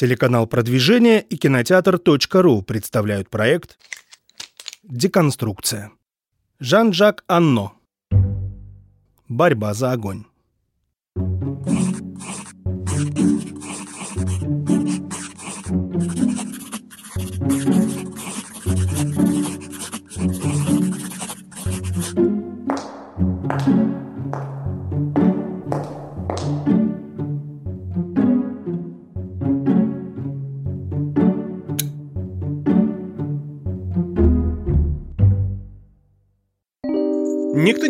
Телеканал 0.00 0.46
«Продвижение» 0.46 1.20
и 1.20 1.36
кинотеатр.ру 1.36 2.62
представляют 2.62 3.28
проект 3.28 3.78
«Деконструкция». 4.82 5.92
Жан-Жак 6.58 7.22
Анно. 7.28 7.72
Борьба 9.28 9.74
за 9.74 9.92
огонь. 9.92 10.24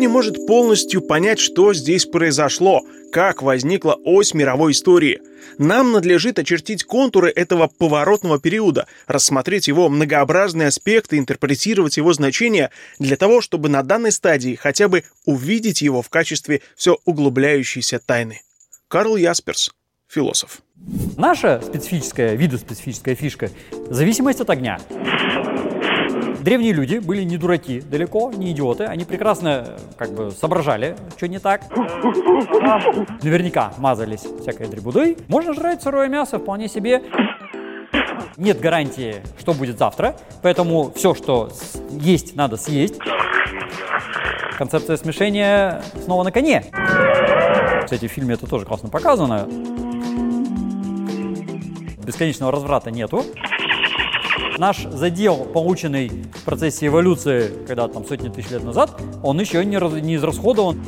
Не 0.01 0.07
может 0.07 0.45
полностью 0.47 1.01
понять, 1.01 1.39
что 1.39 1.73
здесь 1.73 2.05
произошло, 2.05 2.81
как 3.11 3.41
возникла 3.41 3.97
ось 4.03 4.33
мировой 4.33 4.73
истории. 4.73 5.21
Нам 5.57 5.91
надлежит 5.91 6.39
очертить 6.39 6.83
контуры 6.83 7.29
этого 7.29 7.67
поворотного 7.67 8.39
периода, 8.39 8.87
рассмотреть 9.07 9.67
его 9.67 9.89
многообразные 9.89 10.69
аспекты, 10.69 11.17
интерпретировать 11.17 11.97
его 11.97 12.11
значение 12.13 12.71
для 12.99 13.15
того, 13.15 13.41
чтобы 13.41 13.69
на 13.69 13.83
данной 13.83 14.11
стадии 14.11 14.55
хотя 14.55 14.87
бы 14.87 15.03
увидеть 15.25 15.81
его 15.81 16.01
в 16.01 16.09
качестве 16.09 16.61
все 16.75 16.97
углубляющейся 17.05 17.99
тайны. 17.99 18.41
Карл 18.87 19.15
Ясперс, 19.15 19.71
философ. 20.07 20.61
Наша 21.15 21.61
специфическая, 21.63 22.33
видоспецифическая 22.33 23.13
фишка– 23.13 23.51
зависимость 23.89 24.41
от 24.41 24.49
огня. 24.49 24.79
Древние 26.41 26.73
люди 26.73 26.97
были 26.97 27.21
не 27.21 27.37
дураки, 27.37 27.81
далеко 27.81 28.31
не 28.31 28.51
идиоты. 28.51 28.85
Они 28.85 29.05
прекрасно 29.05 29.77
как 29.95 30.11
бы 30.11 30.31
соображали, 30.31 30.95
что 31.15 31.27
не 31.27 31.37
так. 31.37 31.61
Наверняка 33.21 33.73
мазались 33.77 34.25
всякой 34.41 34.67
дребудой. 34.67 35.17
Можно 35.27 35.53
жрать 35.53 35.83
сырое 35.83 36.07
мясо 36.07 36.39
вполне 36.39 36.67
себе. 36.67 37.03
Нет 38.37 38.59
гарантии, 38.59 39.17
что 39.39 39.53
будет 39.53 39.77
завтра, 39.77 40.15
поэтому 40.41 40.91
все, 40.95 41.13
что 41.13 41.51
есть, 41.91 42.35
надо 42.35 42.57
съесть. 42.57 42.95
Концепция 44.57 44.97
смешения 44.97 45.83
снова 46.03 46.23
на 46.23 46.31
коне. 46.31 46.65
Кстати, 47.83 48.07
в 48.07 48.11
фильме 48.11 48.33
это 48.33 48.47
тоже 48.47 48.65
классно 48.65 48.89
показано. 48.89 49.47
Бесконечного 52.03 52.51
разврата 52.51 52.89
нету. 52.89 53.23
Наш 54.57 54.83
задел, 54.83 55.45
полученный 55.45 56.09
в 56.09 56.43
процессе 56.43 56.87
эволюции, 56.87 57.51
когда 57.67 57.87
там 57.87 58.05
сотни 58.05 58.29
тысяч 58.29 58.51
лет 58.51 58.63
назад, 58.63 58.99
он 59.23 59.39
еще 59.39 59.63
не, 59.65 59.77
раз, 59.77 59.93
не 59.93 60.15
израсходован. 60.15 60.83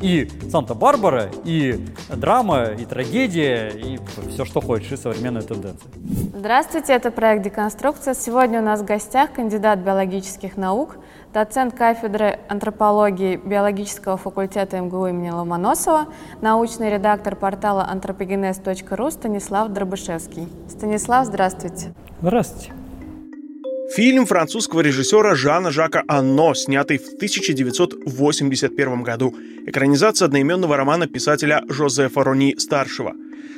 И 0.00 0.28
Санта-Барбара, 0.50 1.30
и 1.44 1.78
драма, 2.08 2.66
и 2.78 2.84
трагедия, 2.84 3.68
и 3.68 3.98
все, 4.30 4.44
что 4.44 4.60
хочешь, 4.60 4.92
и 4.92 4.96
современные 4.96 5.42
тенденции. 5.42 5.88
Здравствуйте, 6.34 6.92
это 6.92 7.10
проект 7.10 7.44
«Деконструкция». 7.44 8.14
Сегодня 8.14 8.60
у 8.60 8.64
нас 8.64 8.80
в 8.80 8.84
гостях 8.84 9.32
кандидат 9.32 9.78
биологических 9.78 10.56
наук, 10.56 10.96
доцент 11.32 11.76
кафедры 11.76 12.38
антропологии 12.48 13.36
биологического 13.36 14.16
факультета 14.16 14.80
МГУ 14.80 15.06
имени 15.08 15.30
Ломоносова, 15.30 16.06
научный 16.40 16.90
редактор 16.90 17.36
портала 17.36 17.88
anthropogenes.ru 17.92 19.10
Станислав 19.10 19.68
Дробышевский. 19.70 20.48
Станислав, 20.68 21.26
здравствуйте. 21.26 21.94
Здравствуйте. 22.20 22.72
Фильм 23.94 24.24
французского 24.24 24.80
режиссера 24.80 25.34
Жана 25.34 25.70
Жака 25.70 26.02
Анно, 26.08 26.54
снятый 26.54 26.96
в 26.96 27.14
1981 27.16 29.02
году. 29.02 29.34
Экранизация 29.66 30.26
одноименного 30.26 30.76
романа 30.78 31.06
писателя 31.06 31.62
Жозефа 31.68 32.24
Рони-старшего. 32.24 33.12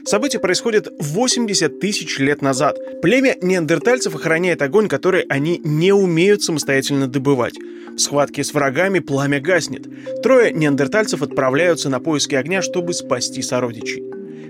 События 0.05 0.39
происходят 0.39 0.89
80 0.99 1.81
тысяч 1.81 2.19
лет 2.19 2.43
назад. 2.43 2.77
Племя 3.01 3.37
неандертальцев 3.41 4.15
охраняет 4.15 4.61
огонь, 4.61 4.87
который 4.87 5.23
они 5.23 5.61
не 5.65 5.93
умеют 5.93 6.43
самостоятельно 6.43 7.09
добывать. 7.09 7.55
В 7.95 7.99
схватке 7.99 8.45
с 8.45 8.53
врагами 8.53 8.99
пламя 8.99 9.41
гаснет. 9.41 9.87
Трое 10.23 10.53
неандертальцев 10.53 11.23
отправляются 11.23 11.89
на 11.89 12.01
поиски 12.01 12.35
огня, 12.35 12.61
чтобы 12.61 12.93
спасти 12.93 13.41
сородичей. 13.41 14.03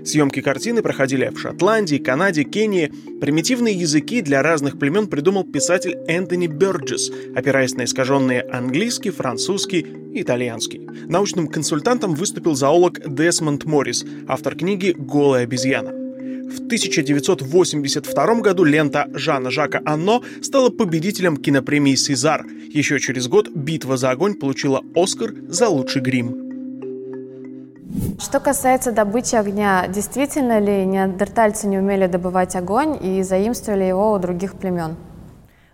Съемки 0.05 0.41
картины 0.41 0.83
проходили 0.83 1.31
в 1.33 1.39
Шотландии, 1.39 1.97
Канаде, 1.97 2.43
Кении. 2.43 2.91
Примитивные 3.19 3.73
языки 3.73 4.21
для 4.21 4.43
разных 4.43 4.77
племен 4.77 5.07
придумал 5.07 5.43
писатель 5.43 5.97
Энтони 6.07 6.45
Бёрджес, 6.45 7.11
опираясь 7.35 7.73
на 7.73 7.85
искаженные 7.85 8.41
английский, 8.41 9.09
французский 9.09 9.79
и 10.13 10.21
итальянский. 10.21 10.87
Научным 11.07 11.47
консультантом 11.47 12.13
выступил 12.13 12.53
зоолог 12.53 12.99
Десмонд 13.03 13.65
Моррис, 13.65 14.05
автор 14.27 14.55
книги 14.55 14.95
«Голая 14.95 15.43
обезьяна». 15.43 15.89
В 15.89 16.57
1982 16.67 18.41
году 18.41 18.63
лента 18.63 19.09
Жана 19.15 19.49
Жака 19.49 19.81
Анно 19.83 20.21
стала 20.41 20.69
победителем 20.69 21.37
кинопремии 21.37 21.95
«Сезар». 21.95 22.45
Еще 22.69 22.99
через 22.99 23.27
год 23.27 23.49
«Битва 23.49 23.97
за 23.97 24.11
огонь» 24.11 24.35
получила 24.35 24.83
«Оскар» 24.93 25.33
за 25.47 25.67
лучший 25.67 26.03
грим. 26.03 26.44
Что 28.19 28.39
касается 28.39 28.91
добычи 28.91 29.35
огня, 29.35 29.87
действительно 29.87 30.59
ли 30.59 30.85
неандертальцы 30.85 31.67
не 31.67 31.77
умели 31.77 32.07
добывать 32.07 32.55
огонь 32.55 32.97
и 32.99 33.23
заимствовали 33.23 33.83
его 33.83 34.11
у 34.13 34.19
других 34.19 34.55
племен? 34.55 34.95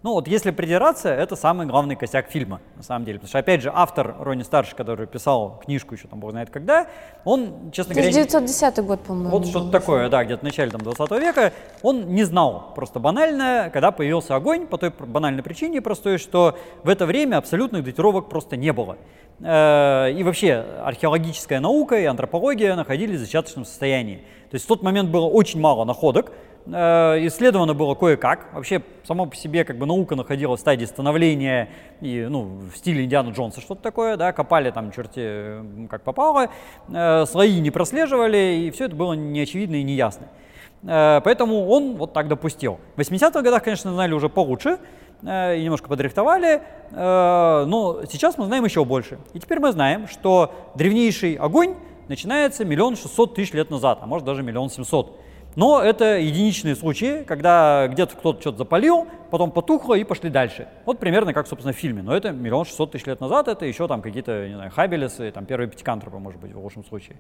Ну 0.04 0.14
вот 0.14 0.28
если 0.28 0.50
придираться, 0.50 1.10
это 1.10 1.36
самый 1.36 1.68
главный 1.68 1.96
косяк 1.96 2.32
фильма, 2.32 2.60
на 2.76 2.82
самом 2.82 3.06
деле. 3.06 3.20
Потому 3.20 3.30
что, 3.30 3.38
опять 3.38 3.62
же, 3.62 3.72
автор 3.74 4.16
Рони 4.20 4.42
Старший, 4.42 4.76
который 4.76 5.06
писал 5.06 5.62
книжку 5.64 5.94
еще, 5.94 6.08
там, 6.08 6.20
бог 6.20 6.32
знает 6.32 6.50
когда, 6.50 6.88
он, 7.24 7.72
честно 7.72 7.94
говоря... 7.94 8.10
1910 8.10 8.84
год, 8.84 9.00
по-моему. 9.02 9.30
Вот 9.30 9.46
что-то 9.46 9.70
такое, 9.70 10.10
да, 10.10 10.24
где-то 10.24 10.40
в 10.40 10.44
начале 10.44 10.72
там, 10.72 10.82
20 10.82 11.12
века. 11.12 11.54
Он 11.84 12.08
не 12.16 12.24
знал, 12.24 12.74
просто 12.74 13.00
банально, 13.00 13.70
когда 13.72 13.92
появился 13.92 14.36
огонь, 14.36 14.66
по 14.66 14.80
той 14.80 14.90
банальной 14.90 15.44
причине 15.44 15.82
простой, 15.82 16.18
что 16.18 16.58
в 16.84 16.90
это 16.90 17.06
время 17.06 17.38
абсолютных 17.38 17.84
датировок 17.84 18.28
просто 18.28 18.58
не 18.58 18.74
было. 18.74 18.98
Э, 19.40 20.12
и 20.12 20.24
вообще 20.24 20.66
археологическая 20.84 21.60
наука 21.60 22.00
и 22.00 22.06
антропология 22.06 22.76
находились 22.76 23.20
в 23.20 23.22
зачаточном 23.22 23.66
состоянии. 23.66 24.24
То 24.50 24.56
есть 24.56 24.66
в 24.66 24.68
тот 24.68 24.82
момент 24.82 25.10
было 25.10 25.28
очень 25.28 25.60
мало 25.60 25.86
находок, 25.86 26.32
исследовано 26.68 27.74
было 27.74 27.96
кое-как. 27.96 28.54
Вообще, 28.54 28.82
само 29.04 29.26
по 29.26 29.36
себе 29.36 29.64
как 29.66 29.78
бы 29.78 29.86
наука 29.86 30.16
находилась 30.16 30.60
в 30.60 30.62
стадии 30.62 30.86
становления 30.86 31.70
и, 32.02 32.28
ну, 32.30 32.60
в 32.74 32.78
стиле 32.78 33.04
Индиана 33.04 33.32
Джонса 33.32 33.62
что-то 33.62 33.82
такое, 33.82 34.18
да, 34.18 34.32
копали 34.32 34.72
там 34.72 34.92
черти 34.92 35.88
как 35.88 36.04
попало, 36.04 36.50
э, 36.90 37.26
слои 37.26 37.60
не 37.60 37.72
прослеживали, 37.72 38.66
и 38.66 38.72
все 38.72 38.86
это 38.86 38.96
было 38.96 39.14
неочевидно 39.14 39.76
и 39.76 39.84
неясно. 39.84 40.28
Поэтому 40.84 41.68
он 41.68 41.96
вот 41.96 42.12
так 42.14 42.28
допустил. 42.28 42.80
В 42.96 43.02
80-х 43.02 43.44
годах, 43.44 43.62
конечно, 43.62 43.94
знали 43.94 44.14
уже 44.14 44.30
получше, 44.30 44.80
Э, 45.24 45.58
и 45.58 45.64
немножко 45.64 45.88
подрихтовали, 45.88 46.62
э, 46.92 47.66
но 47.68 48.02
сейчас 48.10 48.38
мы 48.38 48.46
знаем 48.46 48.66
еще 48.66 48.84
больше. 48.86 49.20
И 49.34 49.40
теперь 49.40 49.60
мы 49.60 49.72
знаем, 49.72 50.08
что 50.08 50.54
древнейший 50.76 51.36
огонь 51.36 51.76
начинается 52.08 52.66
миллион 52.66 52.96
шестьсот 52.96 53.36
тысяч 53.36 53.54
лет 53.54 53.70
назад, 53.70 54.00
а 54.02 54.08
может 54.08 54.26
даже 54.26 54.42
миллион 54.42 54.70
семьсот. 54.70 55.18
Но 55.56 55.82
это 55.82 56.18
единичные 56.18 56.76
случаи, 56.76 57.24
когда 57.24 57.88
где-то 57.90 58.16
кто-то 58.16 58.40
что-то 58.40 58.60
запалил, 58.60 59.08
потом 59.30 59.52
потухло 59.52 59.96
и 59.96 60.04
пошли 60.04 60.30
дальше. 60.30 60.68
Вот 60.86 61.00
примерно 61.00 61.34
как, 61.34 61.48
собственно, 61.48 61.74
в 61.74 61.78
фильме. 61.78 62.02
Но 62.02 62.16
это 62.16 62.32
миллион 62.32 62.66
шестьсот 62.66 62.92
тысяч 62.92 63.06
лет 63.06 63.20
назад, 63.20 63.48
это 63.48 63.66
еще 63.66 63.88
там 63.88 64.02
какие-то, 64.02 64.48
не 64.48 64.56
знаю, 64.56 64.72
хабелесы, 64.72 65.32
там 65.32 65.46
первые 65.46 65.70
пятикантропы, 65.70 66.18
может 66.20 66.40
быть, 66.40 66.54
в 66.54 66.60
лучшем 66.60 66.86
случае. 66.86 67.18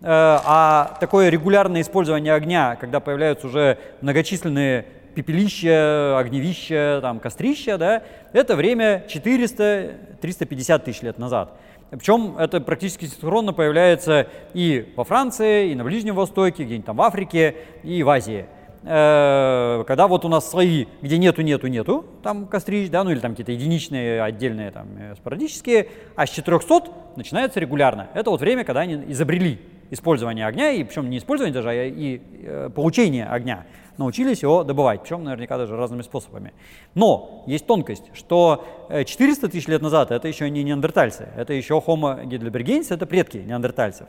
Э, 0.00 0.38
а 0.44 0.96
такое 1.00 1.28
регулярное 1.28 1.82
использование 1.82 2.32
огня, 2.32 2.76
когда 2.76 3.00
появляются 3.00 3.46
уже 3.46 3.78
многочисленные 4.00 4.86
пепелище, 5.14 6.14
огневище, 6.18 7.00
там, 7.00 7.20
кострище, 7.20 7.78
да, 7.78 8.02
это 8.32 8.54
время 8.54 9.04
400-350 9.08 10.78
тысяч 10.80 11.02
лет 11.02 11.18
назад. 11.18 11.58
Причем 11.90 12.36
это 12.38 12.60
практически 12.60 13.04
синхронно 13.04 13.52
появляется 13.52 14.26
и 14.54 14.92
во 14.96 15.04
Франции, 15.04 15.70
и 15.70 15.74
на 15.74 15.84
Ближнем 15.84 16.14
Востоке, 16.14 16.64
где-нибудь 16.64 16.86
там 16.86 16.96
в 16.96 17.02
Африке, 17.02 17.56
и 17.82 18.02
в 18.02 18.08
Азии. 18.08 18.46
Э, 18.82 19.84
когда 19.86 20.06
вот 20.06 20.24
у 20.24 20.28
нас 20.28 20.48
слои, 20.48 20.86
где 21.02 21.18
нету, 21.18 21.42
нету, 21.42 21.66
нету, 21.66 22.06
там 22.22 22.46
кострищ, 22.46 22.88
да, 22.88 23.02
ну 23.02 23.10
или 23.10 23.18
там 23.18 23.32
какие-то 23.32 23.52
единичные, 23.52 24.22
отдельные, 24.22 24.70
там, 24.70 24.86
э, 24.98 25.14
спорадические, 25.16 25.88
а 26.14 26.26
с 26.26 26.30
400 26.30 26.84
начинается 27.16 27.58
регулярно. 27.60 28.08
Это 28.14 28.30
вот 28.30 28.40
время, 28.40 28.64
когда 28.64 28.80
они 28.80 28.94
изобрели 29.08 29.60
использование 29.90 30.46
огня, 30.46 30.72
и 30.72 30.84
причем 30.84 31.10
не 31.10 31.18
использование 31.18 31.54
даже, 31.54 31.70
а 31.70 31.84
и 31.84 32.20
э, 32.42 32.70
получение 32.74 33.26
огня 33.26 33.66
научились 33.98 34.42
его 34.42 34.64
добывать, 34.64 35.02
причем 35.02 35.24
наверняка 35.24 35.56
даже 35.56 35.76
разными 35.76 36.02
способами. 36.02 36.52
Но 36.94 37.44
есть 37.46 37.66
тонкость, 37.66 38.04
что 38.14 38.66
400 38.90 39.46
э, 39.46 39.50
тысяч 39.50 39.68
лет 39.68 39.82
назад 39.82 40.10
это 40.10 40.28
еще 40.28 40.50
не 40.50 40.62
неандертальцы, 40.62 41.28
это 41.36 41.52
еще 41.52 41.82
Homo 41.84 42.24
heidelbergensis, 42.24 42.94
это 42.94 43.06
предки 43.06 43.38
неандертальцев. 43.38 44.06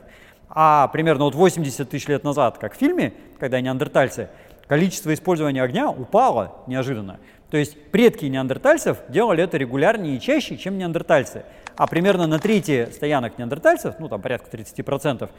А 0.48 0.88
примерно 0.88 1.24
вот 1.24 1.34
80 1.34 1.88
тысяч 1.88 2.08
лет 2.08 2.24
назад, 2.24 2.58
как 2.58 2.74
в 2.74 2.78
фильме, 2.78 3.12
когда 3.38 3.60
неандертальцы, 3.60 4.30
количество 4.66 5.12
использования 5.12 5.62
огня 5.62 5.90
упало 5.90 6.56
неожиданно. 6.66 7.18
То 7.50 7.56
есть 7.56 7.90
предки 7.90 8.26
неандертальцев 8.26 8.98
делали 9.08 9.42
это 9.42 9.56
регулярнее 9.56 10.16
и 10.16 10.20
чаще, 10.20 10.56
чем 10.56 10.76
неандертальцы 10.76 11.44
а 11.78 11.86
примерно 11.86 12.26
на 12.26 12.38
трети 12.40 12.88
стоянок 12.92 13.38
неандертальцев, 13.38 13.94
ну 14.00 14.08
там 14.08 14.20
порядка 14.20 14.54
30%, 14.54 15.30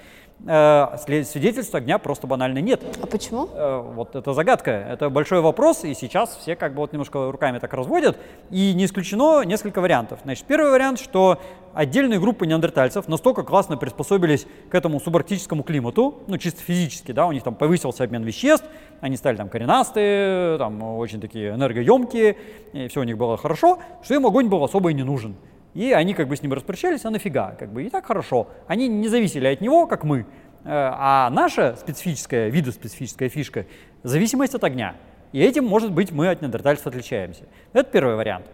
э, 0.47 1.23
свидетельств 1.25 1.75
огня 1.75 1.99
просто 1.99 2.27
банально 2.27 2.59
нет. 2.59 2.81
А 3.01 3.05
почему? 3.05 3.49
Э, 3.53 3.81
вот 3.93 4.15
это 4.15 4.33
загадка, 4.33 4.71
это 4.71 5.09
большой 5.09 5.41
вопрос, 5.41 5.83
и 5.83 5.93
сейчас 5.93 6.37
все 6.37 6.55
как 6.55 6.73
бы 6.73 6.79
вот 6.79 6.93
немножко 6.93 7.29
руками 7.29 7.59
так 7.59 7.73
разводят, 7.73 8.17
и 8.49 8.73
не 8.73 8.85
исключено 8.85 9.43
несколько 9.43 9.81
вариантов. 9.81 10.19
Значит, 10.23 10.45
первый 10.45 10.71
вариант, 10.71 11.01
что 11.01 11.39
отдельные 11.73 12.21
группы 12.21 12.47
неандертальцев 12.47 13.09
настолько 13.09 13.43
классно 13.43 13.75
приспособились 13.75 14.47
к 14.69 14.75
этому 14.75 15.01
субарктическому 15.01 15.63
климату, 15.63 16.23
ну 16.27 16.37
чисто 16.37 16.61
физически, 16.63 17.11
да, 17.11 17.27
у 17.27 17.33
них 17.33 17.43
там 17.43 17.53
повысился 17.53 18.05
обмен 18.05 18.23
веществ, 18.23 18.65
они 19.01 19.17
стали 19.17 19.35
там 19.35 19.49
коренастые, 19.49 20.57
там 20.57 20.81
очень 20.81 21.19
такие 21.19 21.49
энергоемкие, 21.49 22.37
и 22.71 22.87
все 22.87 23.01
у 23.01 23.03
них 23.03 23.17
было 23.17 23.35
хорошо, 23.35 23.79
что 24.01 24.15
им 24.15 24.25
огонь 24.25 24.47
был 24.47 24.63
особо 24.63 24.91
и 24.91 24.93
не 24.93 25.03
нужен. 25.03 25.35
И 25.73 25.91
они 25.91 26.13
как 26.13 26.27
бы 26.27 26.35
с 26.35 26.41
ним 26.41 26.53
распрощались, 26.53 27.05
а 27.05 27.09
нафига, 27.09 27.55
как 27.59 27.71
бы 27.71 27.83
и 27.83 27.89
так 27.89 28.05
хорошо. 28.05 28.47
Они 28.67 28.87
не 28.87 29.07
зависели 29.07 29.47
от 29.47 29.61
него, 29.61 29.87
как 29.87 30.03
мы. 30.03 30.21
Э, 30.21 30.25
а 30.65 31.29
наша 31.29 31.75
специфическая, 31.75 32.49
видоспецифическая 32.49 33.29
фишка– 33.29 33.65
зависимость 34.03 34.55
от 34.55 34.63
огня. 34.63 34.95
И 35.31 35.39
этим, 35.39 35.65
может 35.65 35.91
быть, 35.91 36.11
мы 36.11 36.29
от 36.29 36.41
неандертальцев 36.41 36.87
отличаемся. 36.87 37.43
Это 37.73 37.89
первый 37.89 38.15
вариант. 38.15 38.45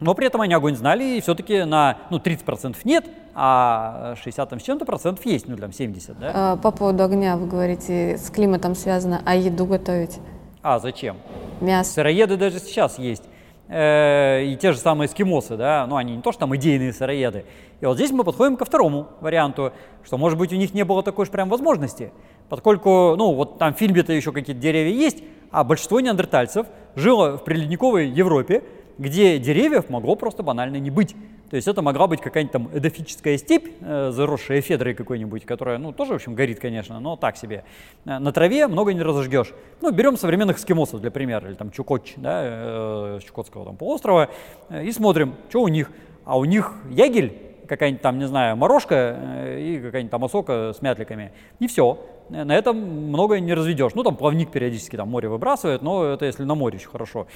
Но 0.00 0.14
при 0.14 0.26
этом 0.26 0.40
они 0.40 0.54
огонь 0.54 0.74
знали, 0.74 1.04
и 1.04 1.20
все-таки 1.20 1.62
на 1.64 1.98
ну, 2.10 2.18
30% 2.18 2.76
нет, 2.84 3.04
а 3.34 4.14
60 4.22 4.48
там, 4.48 4.58
с 4.58 4.62
чем-то 4.62 4.86
процентов 4.86 5.24
есть, 5.26 5.46
ну, 5.46 5.56
там 5.56 5.72
70, 5.72 6.18
да? 6.18 6.32
А, 6.34 6.56
по 6.56 6.70
поводу 6.70 7.04
огня 7.04 7.36
вы 7.36 7.46
говорите, 7.46 8.16
с 8.16 8.30
климатом 8.30 8.74
связано, 8.74 9.22
а 9.26 9.36
еду 9.36 9.66
готовить? 9.66 10.18
А 10.62 10.78
зачем? 10.78 11.18
Мясо. 11.60 11.92
Сыроеды 11.92 12.38
даже 12.38 12.60
сейчас 12.60 12.98
есть. 12.98 13.24
Э, 13.72 14.42
и 14.42 14.56
те 14.56 14.72
же 14.72 14.78
самые 14.78 15.06
эскимосы, 15.06 15.56
да, 15.56 15.86
ну 15.88 15.94
они 15.94 16.16
не 16.16 16.22
то, 16.22 16.32
что 16.32 16.40
там 16.40 16.56
идейные 16.56 16.92
сыроеды. 16.92 17.44
И 17.80 17.86
вот 17.86 17.94
здесь 17.94 18.10
мы 18.10 18.24
подходим 18.24 18.56
ко 18.56 18.64
второму 18.64 19.06
варианту, 19.20 19.72
что, 20.02 20.18
может 20.18 20.36
быть, 20.38 20.52
у 20.52 20.56
них 20.56 20.74
не 20.74 20.84
было 20.84 21.04
такой 21.04 21.22
уж 21.22 21.30
прям 21.30 21.48
возможности, 21.48 22.12
поскольку, 22.48 23.14
ну, 23.16 23.32
вот 23.32 23.58
там 23.58 23.72
в 23.72 23.78
фильме-то 23.78 24.12
еще 24.12 24.32
какие-то 24.32 24.60
деревья 24.60 24.92
есть, 24.92 25.22
а 25.52 25.62
большинство 25.62 26.00
неандертальцев 26.00 26.66
жило 26.96 27.38
в 27.38 27.44
приледниковой 27.44 28.08
Европе, 28.08 28.64
где 29.00 29.38
деревьев 29.38 29.88
могло 29.88 30.14
просто 30.14 30.42
банально 30.42 30.76
не 30.76 30.90
быть. 30.90 31.16
То 31.48 31.56
есть 31.56 31.66
это 31.66 31.82
могла 31.82 32.06
быть 32.06 32.20
какая-нибудь 32.20 32.52
там 32.52 32.70
эдофическая 32.72 33.38
степь, 33.38 33.66
э, 33.80 34.10
заросшая 34.12 34.60
федрой 34.60 34.94
какой-нибудь, 34.94 35.46
которая, 35.46 35.78
ну, 35.78 35.90
тоже, 35.90 36.12
в 36.12 36.16
общем, 36.16 36.34
горит, 36.34 36.60
конечно, 36.60 37.00
но 37.00 37.16
так 37.16 37.36
себе. 37.36 37.64
Э, 38.04 38.18
на 38.18 38.30
траве 38.30 38.68
много 38.68 38.92
не 38.92 39.02
разожгешь. 39.02 39.52
Ну, 39.80 39.90
берем 39.90 40.16
современных 40.16 40.58
эскимосов, 40.58 41.00
для 41.00 41.10
примера, 41.10 41.48
или 41.48 41.54
там 41.54 41.72
Чукотч, 41.72 42.14
да, 42.18 42.42
э, 42.44 43.18
Чукотского 43.26 43.64
там 43.64 43.76
полуострова, 43.76 44.28
и 44.70 44.92
смотрим, 44.92 45.34
что 45.48 45.62
у 45.62 45.68
них. 45.68 45.90
А 46.26 46.38
у 46.38 46.44
них 46.44 46.74
ягель, 46.90 47.32
какая-нибудь 47.70 48.02
там, 48.02 48.18
не 48.18 48.26
знаю, 48.26 48.56
морожка 48.56 49.16
э, 49.16 49.60
и 49.60 49.78
какая-нибудь 49.78 50.10
там 50.10 50.24
осока 50.24 50.72
с 50.76 50.82
мятликами. 50.82 51.30
И 51.60 51.68
все. 51.68 51.98
На 52.28 52.54
этом 52.54 52.76
много 52.76 53.38
не 53.38 53.54
разведешь. 53.54 53.92
Ну, 53.94 54.02
там 54.02 54.16
плавник 54.16 54.50
периодически 54.50 54.96
там 54.96 55.08
море 55.08 55.28
выбрасывает, 55.28 55.80
но 55.80 56.04
это 56.04 56.26
если 56.26 56.44
на 56.44 56.54
море 56.56 56.78
еще 56.78 56.88
хорошо. 56.88 57.26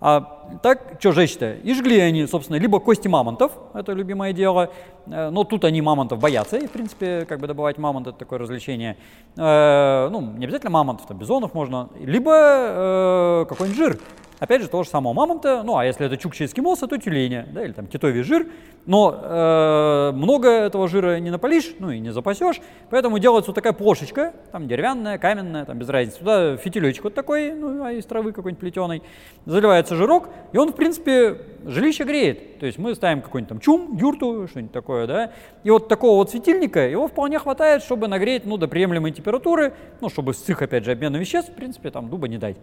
А 0.00 0.58
так, 0.62 0.96
что 1.00 1.12
жечь-то? 1.12 1.54
И 1.54 1.74
жгли 1.74 1.98
они, 1.98 2.26
собственно, 2.26 2.56
либо 2.56 2.80
кости 2.80 3.08
мамонтов, 3.08 3.52
это 3.74 3.92
любимое 3.92 4.32
дело, 4.32 4.70
э, 5.06 5.30
но 5.30 5.42
тут 5.42 5.64
они 5.64 5.82
мамонтов 5.82 6.20
боятся, 6.20 6.56
и, 6.56 6.66
в 6.66 6.70
принципе, 6.70 7.26
как 7.28 7.40
бы 7.40 7.48
добывать 7.48 7.76
мамонт, 7.76 8.06
это 8.06 8.16
такое 8.16 8.38
развлечение. 8.38 8.96
Э, 9.36 10.08
ну, 10.10 10.20
не 10.20 10.44
обязательно 10.44 10.70
мамонтов, 10.70 11.06
там, 11.06 11.18
бизонов 11.18 11.52
можно, 11.52 11.90
либо 11.98 12.32
э, 12.32 13.46
какой-нибудь 13.48 13.76
жир, 13.76 13.98
Опять 14.40 14.62
же, 14.62 14.68
того 14.68 14.84
же 14.84 14.88
самого 14.88 15.12
мамонта, 15.12 15.62
ну 15.62 15.76
а 15.76 15.84
если 15.84 16.06
это 16.06 16.16
чукча 16.16 16.46
эскимоса, 16.46 16.86
то 16.86 16.96
тюленя, 16.96 17.46
да, 17.52 17.62
или 17.62 17.72
там 17.72 17.86
китовий 17.86 18.22
жир. 18.22 18.46
Но 18.86 19.14
э, 19.22 20.12
много 20.14 20.48
этого 20.48 20.88
жира 20.88 21.18
не 21.20 21.30
напалишь, 21.30 21.74
ну 21.78 21.90
и 21.90 21.98
не 21.98 22.10
запасешь, 22.12 22.60
поэтому 22.88 23.18
делается 23.18 23.50
вот 23.50 23.54
такая 23.54 23.72
плошечка, 23.72 24.32
там 24.52 24.68
деревянная, 24.68 25.18
каменная, 25.18 25.64
там 25.66 25.78
без 25.78 25.88
разницы. 25.88 26.18
Туда 26.18 26.56
фитилечек 26.56 27.04
вот 27.04 27.14
такой, 27.14 27.52
ну 27.52 27.84
а 27.84 27.92
из 27.92 28.06
травы 28.06 28.32
какой-нибудь 28.32 28.60
плетеный, 28.60 29.02
заливается 29.44 29.96
жирок, 29.96 30.28
и 30.52 30.58
он, 30.58 30.72
в 30.72 30.76
принципе, 30.76 31.36
жилище 31.66 32.04
греет. 32.04 32.58
То 32.58 32.66
есть 32.66 32.78
мы 32.78 32.94
ставим 32.94 33.20
какой-нибудь 33.20 33.48
там 33.48 33.60
чум, 33.60 33.96
юрту, 33.96 34.48
что-нибудь 34.48 34.72
такое, 34.72 35.06
да, 35.06 35.32
и 35.62 35.70
вот 35.70 35.88
такого 35.88 36.16
вот 36.16 36.30
светильника, 36.30 36.80
его 36.80 37.06
вполне 37.06 37.38
хватает, 37.38 37.82
чтобы 37.82 38.08
нагреть, 38.08 38.46
ну, 38.46 38.56
до 38.56 38.66
приемлемой 38.66 39.12
температуры, 39.12 39.74
ну, 40.00 40.08
чтобы 40.08 40.32
с 40.32 40.48
их, 40.48 40.62
опять 40.62 40.84
же, 40.84 40.92
обмена 40.92 41.16
веществ, 41.16 41.50
в 41.50 41.54
принципе, 41.54 41.90
там 41.90 42.08
дуба 42.08 42.28
не 42.28 42.38
дать. 42.38 42.56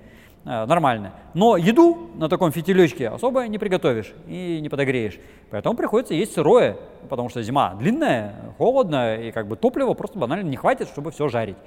Э, 0.45 0.65
нормально. 0.65 1.13
Но 1.33 1.57
еду 1.57 2.09
на 2.15 2.29
таком 2.29 2.51
фитилечке 2.51 3.09
особо 3.09 3.47
не 3.47 3.57
приготовишь 3.57 4.13
и 4.27 4.59
не 4.61 4.69
подогреешь. 4.69 5.19
Поэтому 5.49 5.75
приходится 5.75 6.06
есть 6.13 6.33
сырое, 6.33 6.77
потому 7.09 7.29
что 7.29 7.41
зима 7.41 7.75
длинная, 7.75 8.35
холодная, 8.57 9.21
и 9.21 9.31
как 9.31 9.47
бы 9.47 9.55
топлива 9.55 9.93
просто 9.93 10.19
банально 10.19 10.47
не 10.47 10.57
хватит, 10.57 10.87
чтобы 10.87 11.11
все 11.11 11.27
жарить. 11.27 11.57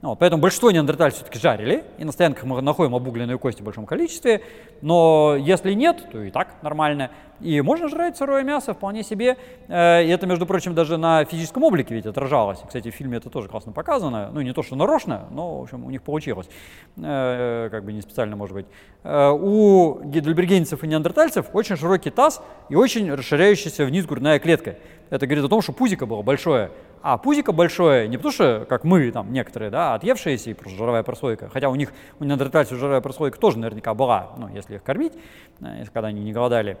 Вот, 0.00 0.18
поэтому 0.20 0.40
большинство 0.40 0.70
неандертальцев 0.70 1.22
все-таки 1.22 1.40
жарили, 1.40 1.82
и 1.98 2.04
на 2.04 2.12
стоянках 2.12 2.44
мы 2.44 2.62
находим 2.62 2.94
обугленные 2.94 3.36
кости 3.36 3.62
в 3.62 3.64
большом 3.64 3.84
количестве, 3.84 4.42
но 4.80 5.34
если 5.36 5.72
нет, 5.72 6.06
то 6.12 6.22
и 6.22 6.30
так 6.30 6.62
нормально. 6.62 7.10
И 7.40 7.60
можно 7.60 7.88
жрать 7.88 8.16
сырое 8.16 8.42
мясо 8.42 8.74
вполне 8.74 9.02
себе, 9.02 9.36
э, 9.68 10.04
и 10.04 10.08
это, 10.08 10.26
между 10.26 10.46
прочим, 10.46 10.74
даже 10.74 10.96
на 10.96 11.24
физическом 11.24 11.62
облике 11.62 11.94
ведь 11.94 12.06
отражалось. 12.06 12.58
Кстати, 12.66 12.90
в 12.90 12.94
фильме 12.94 13.18
это 13.18 13.30
тоже 13.30 13.48
классно 13.48 13.72
показано, 13.72 14.30
ну 14.32 14.40
не 14.40 14.52
то, 14.52 14.62
что 14.62 14.74
нарочно, 14.74 15.28
но, 15.30 15.60
в 15.60 15.62
общем, 15.62 15.84
у 15.84 15.90
них 15.90 16.02
получилось, 16.02 16.48
э, 16.96 17.68
как 17.70 17.84
бы 17.84 17.92
не 17.92 18.00
специально, 18.00 18.34
может 18.34 18.54
быть. 18.54 18.66
Э, 19.04 19.30
у 19.30 20.00
гидельбергенцев 20.02 20.82
и 20.82 20.86
неандертальцев 20.88 21.46
очень 21.52 21.76
широкий 21.76 22.10
таз 22.10 22.42
и 22.68 22.74
очень 22.74 23.12
расширяющаяся 23.12 23.84
вниз 23.84 24.06
грудная 24.06 24.38
клетка. 24.40 24.76
Это 25.10 25.26
говорит 25.26 25.44
о 25.44 25.48
том, 25.48 25.62
что 25.62 25.72
пузико 25.72 26.06
было 26.06 26.22
большое, 26.22 26.70
а 27.02 27.16
пузико 27.16 27.52
большое 27.52 28.08
не 28.08 28.16
потому 28.16 28.32
что, 28.32 28.66
как 28.68 28.84
мы, 28.84 29.10
там, 29.12 29.32
некоторые, 29.32 29.70
да, 29.70 29.94
отъевшиеся 29.94 30.50
и 30.50 30.54
просто 30.54 30.76
жировая 30.76 31.02
прослойка, 31.02 31.48
хотя 31.48 31.68
у 31.68 31.74
них, 31.76 31.92
у 32.18 32.24
неандертальцев 32.24 32.76
жировая 32.78 33.00
прослойка 33.00 33.38
тоже 33.38 33.58
наверняка 33.58 33.94
была, 33.94 34.32
ну, 34.36 34.48
если 34.48 34.74
их 34.74 34.82
кормить, 34.82 35.12
э, 35.60 35.84
когда 35.92 36.08
они 36.08 36.22
не 36.22 36.32
голодали. 36.32 36.76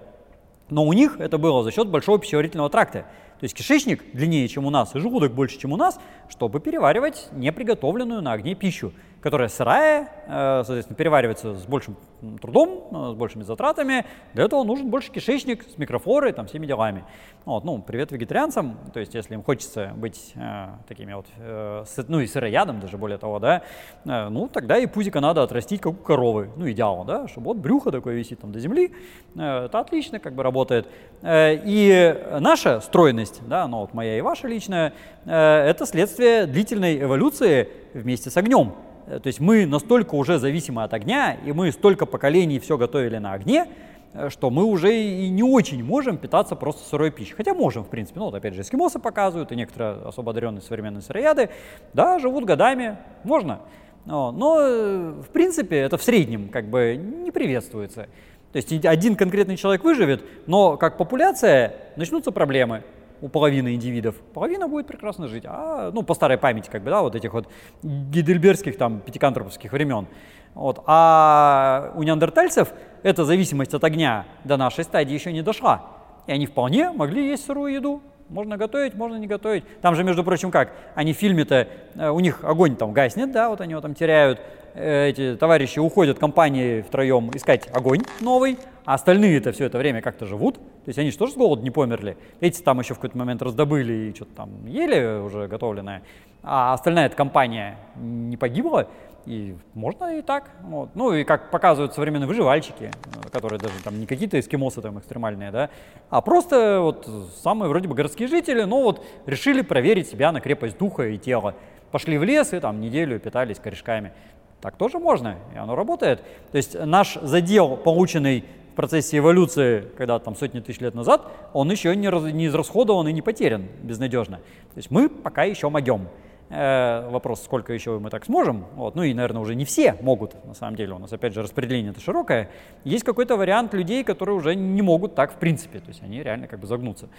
Но 0.70 0.84
у 0.84 0.92
них 0.92 1.18
это 1.18 1.38
было 1.38 1.62
за 1.62 1.72
счет 1.72 1.88
большого 1.88 2.18
пищеварительного 2.18 2.70
тракта. 2.70 3.06
То 3.40 3.44
есть 3.44 3.54
кишечник 3.54 4.12
длиннее, 4.12 4.48
чем 4.48 4.66
у 4.66 4.70
нас, 4.70 4.94
и 4.94 4.98
желудок 4.98 5.32
больше, 5.32 5.58
чем 5.58 5.72
у 5.72 5.76
нас, 5.76 5.98
чтобы 6.28 6.60
переваривать 6.60 7.28
неприготовленную 7.32 8.20
на 8.20 8.32
огне 8.32 8.54
пищу 8.54 8.92
которая 9.20 9.48
сырая, 9.48 10.08
э, 10.26 10.62
соответственно, 10.64 10.96
переваривается 10.96 11.54
с 11.54 11.66
большим 11.66 11.96
трудом, 12.40 12.88
э, 12.90 13.12
с 13.12 13.14
большими 13.14 13.42
затратами. 13.42 14.06
Для 14.34 14.44
этого 14.44 14.62
нужен 14.64 14.90
больше 14.90 15.10
кишечник 15.10 15.64
с 15.68 15.78
микрофлорой, 15.78 16.32
там, 16.32 16.46
всеми 16.46 16.66
делами. 16.66 17.04
Вот, 17.44 17.64
ну, 17.64 17.80
привет 17.80 18.12
вегетарианцам, 18.12 18.76
то 18.92 19.00
есть 19.00 19.14
если 19.14 19.34
им 19.34 19.42
хочется 19.42 19.92
быть 19.96 20.32
э, 20.36 20.68
такими 20.86 21.14
вот, 21.14 21.26
э, 21.38 21.84
ну 22.08 22.20
и 22.20 22.26
сыроядом 22.26 22.80
даже 22.80 22.96
более 22.98 23.18
того, 23.18 23.38
да, 23.38 23.62
э, 24.04 24.28
ну 24.28 24.48
тогда 24.48 24.78
и 24.78 24.86
пузика 24.86 25.20
надо 25.20 25.42
отрастить, 25.42 25.80
как 25.80 25.92
у 25.92 25.96
коровы, 25.96 26.50
ну 26.56 26.70
идеал, 26.70 27.04
да, 27.04 27.26
чтобы 27.26 27.46
вот 27.46 27.56
брюхо 27.56 27.90
такое 27.90 28.14
висит 28.14 28.40
там 28.40 28.52
до 28.52 28.60
земли, 28.60 28.92
э, 29.34 29.64
это 29.64 29.80
отлично 29.80 30.20
как 30.20 30.34
бы 30.34 30.42
работает. 30.42 30.88
Э, 31.22 31.54
и 31.64 32.16
наша 32.38 32.80
стройность, 32.80 33.40
да, 33.46 33.66
ну 33.66 33.78
вот 33.78 33.94
моя 33.94 34.18
и 34.18 34.20
ваша 34.20 34.46
личная, 34.46 34.92
э, 35.24 35.32
это 35.32 35.86
следствие 35.86 36.46
длительной 36.46 37.02
эволюции 37.02 37.68
вместе 37.94 38.30
с 38.30 38.36
огнем. 38.36 38.74
Э, 39.08 39.18
то 39.18 39.26
есть 39.26 39.40
мы 39.40 39.66
настолько 39.66 40.14
уже 40.14 40.38
зависимы 40.38 40.82
от 40.82 40.92
огня, 40.94 41.36
и 41.44 41.52
мы 41.52 41.72
столько 41.72 42.06
поколений 42.06 42.58
все 42.58 42.76
готовили 42.76 43.18
на 43.18 43.32
огне, 43.32 43.66
э, 44.12 44.28
что 44.28 44.50
мы 44.50 44.64
уже 44.64 44.94
и 44.94 45.28
не 45.30 45.42
очень 45.42 45.82
можем 45.82 46.18
питаться 46.18 46.54
просто 46.54 46.88
сырой 46.88 47.10
пищей. 47.10 47.34
Хотя 47.34 47.54
можем, 47.54 47.84
в 47.84 47.88
принципе. 47.88 48.20
Ну, 48.20 48.26
вот 48.26 48.34
опять 48.34 48.54
же, 48.54 48.62
эскимосы 48.62 48.98
показывают, 48.98 49.50
и 49.52 49.56
некоторые 49.56 50.06
особо 50.06 50.30
одаренные 50.30 50.60
современные 50.60 51.02
сырояды, 51.02 51.50
да, 51.94 52.18
живут 52.18 52.44
годами, 52.44 52.98
можно. 53.24 53.60
Но, 54.04 54.56
э, 54.60 55.14
в 55.26 55.28
принципе, 55.32 55.76
это 55.76 55.98
в 55.98 56.02
среднем 56.02 56.48
как 56.48 56.68
бы 56.68 56.96
не 56.96 57.30
приветствуется. 57.30 58.08
То 58.52 58.56
есть 58.56 58.72
один 58.86 59.16
конкретный 59.16 59.56
человек 59.56 59.84
выживет, 59.84 60.24
но 60.46 60.78
как 60.78 60.96
популяция 60.96 61.74
начнутся 61.96 62.30
проблемы 62.30 62.82
у 63.20 63.28
половины 63.28 63.74
индивидов, 63.74 64.16
половина 64.34 64.68
будет 64.68 64.86
прекрасно 64.86 65.28
жить. 65.28 65.44
А, 65.46 65.90
ну, 65.92 66.02
по 66.02 66.14
старой 66.14 66.38
памяти, 66.38 66.68
как 66.70 66.82
бы, 66.82 66.90
да, 66.90 67.02
вот 67.02 67.14
этих 67.14 67.32
вот 67.32 67.48
гидельбергских, 67.82 68.76
там, 68.78 69.00
пятикантроповских 69.00 69.72
времен. 69.72 70.06
Вот. 70.54 70.82
А 70.86 71.92
у 71.94 72.02
неандертальцев 72.02 72.72
эта 73.02 73.24
зависимость 73.24 73.74
от 73.74 73.84
огня 73.84 74.26
до 74.44 74.56
нашей 74.56 74.84
стадии 74.84 75.14
еще 75.14 75.32
не 75.32 75.42
дошла. 75.42 75.84
И 76.26 76.32
они 76.32 76.46
вполне 76.46 76.90
могли 76.90 77.28
есть 77.28 77.44
сырую 77.46 77.72
еду. 77.72 78.02
Можно 78.28 78.58
готовить, 78.58 78.94
можно 78.94 79.16
не 79.16 79.26
готовить. 79.26 79.64
Там 79.80 79.94
же, 79.94 80.04
между 80.04 80.22
прочим, 80.22 80.50
как? 80.50 80.72
Они 80.94 81.14
в 81.14 81.16
фильме-то, 81.16 81.68
э, 81.94 82.08
у 82.10 82.20
них 82.20 82.44
огонь 82.44 82.76
там 82.76 82.92
гаснет, 82.92 83.32
да, 83.32 83.48
вот 83.48 83.62
они 83.62 83.72
его 83.72 83.80
там 83.80 83.94
теряют. 83.94 84.40
Э, 84.78 85.08
эти 85.08 85.34
товарищи 85.34 85.80
уходят 85.80 86.20
компании 86.20 86.82
втроем 86.82 87.30
искать 87.34 87.68
огонь 87.72 88.02
новый, 88.20 88.56
а 88.84 88.94
остальные-то 88.94 89.50
все 89.52 89.64
это 89.64 89.76
время 89.76 90.00
как-то 90.00 90.24
живут. 90.24 90.54
То 90.54 90.62
есть 90.86 90.98
они 91.00 91.10
же 91.10 91.18
тоже 91.18 91.32
с 91.32 91.36
голоду 91.36 91.62
не 91.62 91.70
померли. 91.70 92.16
Эти 92.40 92.62
там 92.62 92.78
еще 92.78 92.94
в 92.94 92.98
какой-то 92.98 93.18
момент 93.18 93.42
раздобыли 93.42 93.92
и 93.92 94.14
что-то 94.14 94.34
там 94.36 94.66
ели 94.66 95.20
уже 95.20 95.48
готовленное. 95.48 96.02
А 96.44 96.74
остальная 96.74 97.06
эта 97.06 97.16
компания 97.16 97.76
не 97.96 98.36
погибла. 98.36 98.88
И 99.26 99.56
можно 99.74 100.16
и 100.16 100.22
так. 100.22 100.48
Вот. 100.62 100.90
Ну 100.94 101.12
и 101.12 101.24
как 101.24 101.50
показывают 101.50 101.92
современные 101.92 102.28
выживальщики, 102.28 102.84
э, 102.92 103.28
которые 103.30 103.58
даже 103.58 103.74
там 103.82 103.98
не 103.98 104.06
какие-то 104.06 104.38
эскимосы 104.38 104.80
там 104.80 105.00
экстремальные, 105.00 105.50
да, 105.50 105.70
а 106.08 106.20
просто 106.20 106.78
вот 106.80 107.08
самые 107.42 107.68
вроде 107.68 107.88
бы 107.88 107.96
городские 107.96 108.28
жители, 108.28 108.62
но 108.62 108.82
вот 108.82 109.04
решили 109.26 109.62
проверить 109.62 110.08
себя 110.08 110.30
на 110.30 110.40
крепость 110.40 110.78
духа 110.78 111.08
и 111.08 111.18
тела. 111.18 111.56
Пошли 111.90 112.16
в 112.16 112.22
лес 112.24 112.52
и 112.52 112.60
там 112.60 112.80
неделю 112.80 113.18
питались 113.18 113.58
корешками. 113.58 114.12
Так 114.60 114.76
тоже 114.76 114.98
можно, 114.98 115.36
и 115.54 115.58
оно 115.58 115.74
работает. 115.74 116.22
То 116.50 116.56
есть 116.56 116.78
наш 116.78 117.14
задел, 117.22 117.76
полученный 117.76 118.44
в 118.72 118.74
процессе 118.74 119.18
эволюции, 119.18 119.88
когда 119.96 120.18
там 120.18 120.36
сотни 120.36 120.60
тысяч 120.60 120.80
лет 120.80 120.94
назад, 120.94 121.26
он 121.52 121.70
еще 121.70 121.94
не, 121.94 122.08
раз, 122.08 122.24
не 122.24 122.46
израсходован 122.46 123.08
и 123.08 123.12
не 123.12 123.22
потерян 123.22 123.66
безнадежно. 123.82 124.36
То 124.36 124.76
есть 124.76 124.90
мы 124.90 125.08
пока 125.08 125.44
еще 125.44 125.68
могем. 125.68 126.08
Э, 126.50 127.06
вопрос, 127.10 127.42
сколько 127.42 127.74
еще 127.74 127.98
мы 127.98 128.08
так 128.08 128.24
сможем. 128.24 128.64
Вот. 128.74 128.94
Ну 128.94 129.02
и, 129.02 129.12
наверное, 129.12 129.42
уже 129.42 129.54
не 129.54 129.66
все 129.66 129.94
могут, 130.00 130.42
на 130.46 130.54
самом 130.54 130.76
деле. 130.76 130.94
У 130.94 130.98
нас, 130.98 131.12
опять 131.12 131.34
же, 131.34 131.42
распределение 131.42 131.90
это 131.90 132.00
широкое. 132.00 132.48
Есть 132.84 133.04
какой-то 133.04 133.36
вариант 133.36 133.74
людей, 133.74 134.02
которые 134.02 134.36
уже 134.36 134.54
не 134.54 134.80
могут 134.80 135.14
так 135.14 135.32
в 135.32 135.36
принципе. 135.36 135.78
То 135.80 135.88
есть 135.88 136.02
они 136.02 136.22
реально 136.22 136.46
как 136.46 136.60
бы 136.60 136.66
загнутся. 136.66 137.10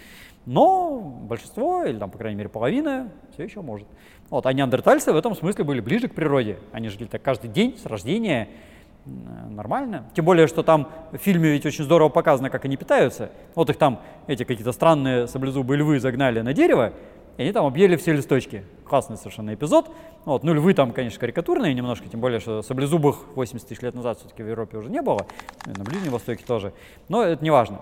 Но 0.46 0.98
большинство, 0.98 1.84
или 1.84 1.96
там, 1.96 2.10
по 2.10 2.18
крайней 2.18 2.38
мере, 2.38 2.48
половина, 2.48 3.12
все 3.32 3.44
еще 3.44 3.60
может. 3.60 3.86
Вот. 4.30 4.46
А 4.46 4.52
неандертальцы 4.52 5.12
в 5.12 5.16
этом 5.16 5.34
смысле 5.34 5.64
были 5.64 5.80
ближе 5.80 6.08
к 6.08 6.14
природе. 6.14 6.58
Они 6.72 6.88
жили 6.88 7.04
так 7.04 7.20
каждый 7.20 7.50
день 7.50 7.76
с 7.76 7.84
рождения 7.86 8.48
нормально. 9.50 10.04
Тем 10.14 10.24
более, 10.24 10.46
что 10.46 10.62
там 10.62 10.88
в 11.12 11.18
фильме 11.18 11.50
ведь 11.50 11.66
очень 11.66 11.84
здорово 11.84 12.08
показано, 12.08 12.50
как 12.50 12.64
они 12.64 12.76
питаются. 12.76 13.30
Вот 13.54 13.70
их 13.70 13.76
там, 13.76 14.00
эти 14.26 14.44
какие-то 14.44 14.72
странные 14.72 15.26
саблезубые 15.26 15.78
львы 15.78 15.98
загнали 16.00 16.40
на 16.40 16.52
дерево, 16.52 16.92
и 17.36 17.42
они 17.42 17.52
там 17.52 17.66
объели 17.66 17.96
все 17.96 18.12
листочки. 18.12 18.64
Классный 18.86 19.16
совершенно 19.16 19.54
эпизод. 19.54 19.90
Вот. 20.24 20.44
Ну, 20.44 20.52
львы 20.52 20.74
там, 20.74 20.92
конечно, 20.92 21.18
карикатурные 21.18 21.74
немножко, 21.74 22.08
тем 22.08 22.20
более, 22.20 22.40
что 22.40 22.62
саблезубых 22.62 23.16
80 23.34 23.66
тысяч 23.66 23.80
лет 23.82 23.94
назад 23.94 24.18
все-таки 24.18 24.42
в 24.42 24.48
Европе 24.48 24.76
уже 24.78 24.90
не 24.90 25.00
было, 25.00 25.26
и 25.66 25.70
на 25.70 25.84
Ближнем 25.84 26.12
Востоке 26.12 26.44
тоже. 26.44 26.72
Но 27.08 27.22
это 27.22 27.42
не 27.42 27.50
важно. 27.50 27.80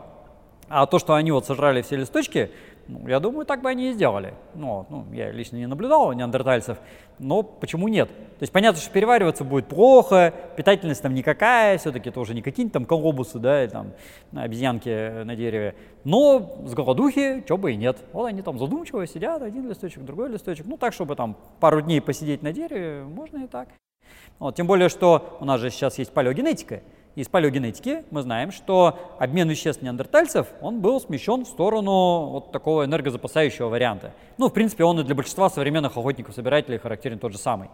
А 0.68 0.86
то, 0.86 0.98
что 0.98 1.14
они 1.14 1.32
вот 1.32 1.46
сожрали 1.46 1.82
все 1.82 1.96
листочки, 1.96 2.50
ну, 2.88 3.06
я 3.06 3.20
думаю, 3.20 3.44
так 3.44 3.60
бы 3.60 3.68
они 3.68 3.90
и 3.90 3.92
сделали. 3.92 4.32
Ну, 4.54 4.86
ну, 4.88 5.04
я 5.12 5.30
лично 5.30 5.56
не 5.56 5.66
наблюдал 5.66 6.10
неандертальцев, 6.14 6.78
но 7.18 7.42
почему 7.42 7.88
нет? 7.88 8.08
То 8.08 8.42
есть 8.42 8.52
понятно, 8.52 8.80
что 8.80 8.90
перевариваться 8.90 9.44
будет 9.44 9.66
плохо, 9.66 10.32
питательность 10.56 11.02
там 11.02 11.12
никакая, 11.12 11.76
все-таки 11.76 12.08
это 12.08 12.18
уже 12.18 12.34
не 12.34 12.40
какие-нибудь 12.40 12.72
там 12.72 12.86
колобусы, 12.86 13.38
да, 13.38 13.62
и 13.62 13.68
там 13.68 13.92
обезьянки 14.32 15.22
на 15.22 15.36
дереве. 15.36 15.74
Но 16.04 16.62
с 16.64 16.72
голодухи, 16.72 17.42
что 17.44 17.58
бы 17.58 17.72
и 17.72 17.76
нет. 17.76 17.98
Вот 18.12 18.24
они 18.24 18.40
там 18.40 18.58
задумчиво 18.58 19.06
сидят, 19.06 19.42
один 19.42 19.68
листочек, 19.68 20.02
другой 20.04 20.30
листочек. 20.30 20.64
Ну, 20.66 20.78
так, 20.78 20.94
чтобы 20.94 21.14
там 21.14 21.36
пару 21.60 21.82
дней 21.82 22.00
посидеть 22.00 22.42
на 22.42 22.52
дереве, 22.52 23.04
можно 23.04 23.44
и 23.44 23.46
так. 23.46 23.68
Вот, 24.38 24.54
тем 24.54 24.66
более, 24.66 24.88
что 24.88 25.36
у 25.40 25.44
нас 25.44 25.60
же 25.60 25.70
сейчас 25.70 25.98
есть 25.98 26.12
палеогенетика, 26.12 26.80
из 27.18 27.26
палеогенетики 27.26 28.04
мы 28.12 28.22
знаем, 28.22 28.52
что 28.52 28.96
обмен 29.18 29.48
веществ 29.48 29.82
неандертальцев, 29.82 30.46
он 30.60 30.80
был 30.80 31.00
смещен 31.00 31.44
в 31.44 31.48
сторону 31.48 32.26
вот 32.26 32.52
такого 32.52 32.84
энергозапасающего 32.84 33.68
варианта. 33.68 34.12
Ну, 34.38 34.48
в 34.48 34.52
принципе, 34.52 34.84
он 34.84 35.00
и 35.00 35.02
для 35.02 35.16
большинства 35.16 35.50
современных 35.50 35.96
охотников-собирателей 35.96 36.78
характерен 36.78 37.18
тот 37.18 37.32
же 37.32 37.38
самый. 37.38 37.70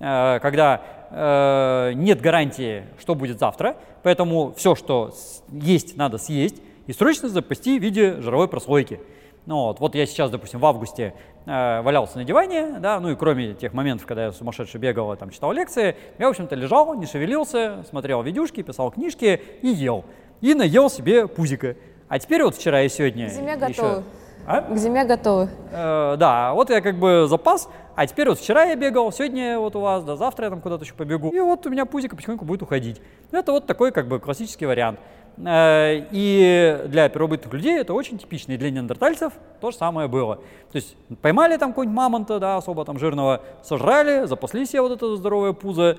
Э, 0.00 0.38
когда 0.40 0.80
э, 1.10 1.92
нет 1.94 2.22
гарантии, 2.22 2.84
что 2.98 3.14
будет 3.14 3.38
завтра, 3.38 3.76
поэтому 4.02 4.54
все, 4.56 4.74
что 4.74 5.12
есть, 5.52 5.98
надо 5.98 6.16
съесть 6.16 6.56
и 6.86 6.94
срочно 6.94 7.28
запасти 7.28 7.78
в 7.78 7.82
виде 7.82 8.22
жировой 8.22 8.48
прослойки. 8.48 8.98
Ну, 9.46 9.66
вот, 9.66 9.78
вот 9.78 9.94
я 9.94 10.06
сейчас, 10.06 10.30
допустим, 10.30 10.58
в 10.58 10.66
августе 10.66 11.14
э, 11.46 11.80
валялся 11.80 12.18
на 12.18 12.24
диване, 12.24 12.80
да, 12.80 12.98
ну 12.98 13.10
и 13.10 13.14
кроме 13.14 13.54
тех 13.54 13.72
моментов, 13.72 14.04
когда 14.04 14.24
я 14.24 14.32
сумасшедше 14.32 14.78
бегал, 14.78 15.16
там, 15.16 15.30
читал 15.30 15.52
лекции, 15.52 15.96
я, 16.18 16.26
в 16.26 16.30
общем-то, 16.30 16.56
лежал, 16.56 16.94
не 16.94 17.06
шевелился, 17.06 17.84
смотрел 17.88 18.22
видюшки, 18.22 18.62
писал 18.62 18.90
книжки 18.90 19.40
и 19.62 19.68
ел. 19.68 20.04
И 20.40 20.52
наел 20.52 20.90
себе 20.90 21.28
пузика. 21.28 21.76
А 22.08 22.18
теперь 22.18 22.42
вот 22.42 22.56
вчера 22.56 22.82
и 22.82 22.88
сегодня... 22.88 23.28
К 23.28 23.32
зиме 23.32 23.56
готовы. 23.56 24.02
А? 24.48 24.62
К 24.62 24.76
зиме 24.76 25.04
готовы. 25.04 25.48
Э, 25.70 26.16
да, 26.18 26.52
вот 26.52 26.70
я 26.70 26.80
как 26.80 26.96
бы 26.96 27.26
запас, 27.28 27.68
а 27.94 28.06
теперь 28.06 28.28
вот 28.28 28.38
вчера 28.38 28.64
я 28.64 28.74
бегал, 28.74 29.12
сегодня 29.12 29.60
вот 29.60 29.76
у 29.76 29.80
вас, 29.80 30.02
да, 30.02 30.16
завтра 30.16 30.46
я 30.46 30.50
там 30.50 30.60
куда-то 30.60 30.84
еще 30.84 30.94
побегу. 30.94 31.30
И 31.30 31.38
вот 31.38 31.64
у 31.66 31.70
меня 31.70 31.86
пузика 31.86 32.16
потихоньку 32.16 32.44
будет 32.44 32.62
уходить. 32.62 33.00
Это 33.30 33.52
вот 33.52 33.66
такой 33.66 33.92
как 33.92 34.08
бы 34.08 34.18
классический 34.18 34.66
вариант. 34.66 34.98
Э, 35.38 36.06
и 36.10 36.82
для 36.86 37.08
первобытных 37.08 37.52
людей 37.52 37.78
это 37.78 37.92
очень 37.92 38.18
типично, 38.18 38.52
и 38.52 38.56
для 38.56 38.70
неандертальцев 38.70 39.32
то 39.60 39.70
же 39.70 39.76
самое 39.76 40.08
было. 40.08 40.36
То 40.72 40.76
есть 40.76 40.96
поймали 41.20 41.56
там 41.56 41.70
какого-нибудь 41.70 41.96
мамонта, 41.96 42.38
да, 42.38 42.56
особо 42.56 42.84
там 42.84 42.98
жирного, 42.98 43.42
сожрали, 43.62 44.26
запасли 44.26 44.64
себе 44.66 44.80
вот 44.82 44.92
это 44.92 45.16
здоровое 45.16 45.52
пузо, 45.52 45.98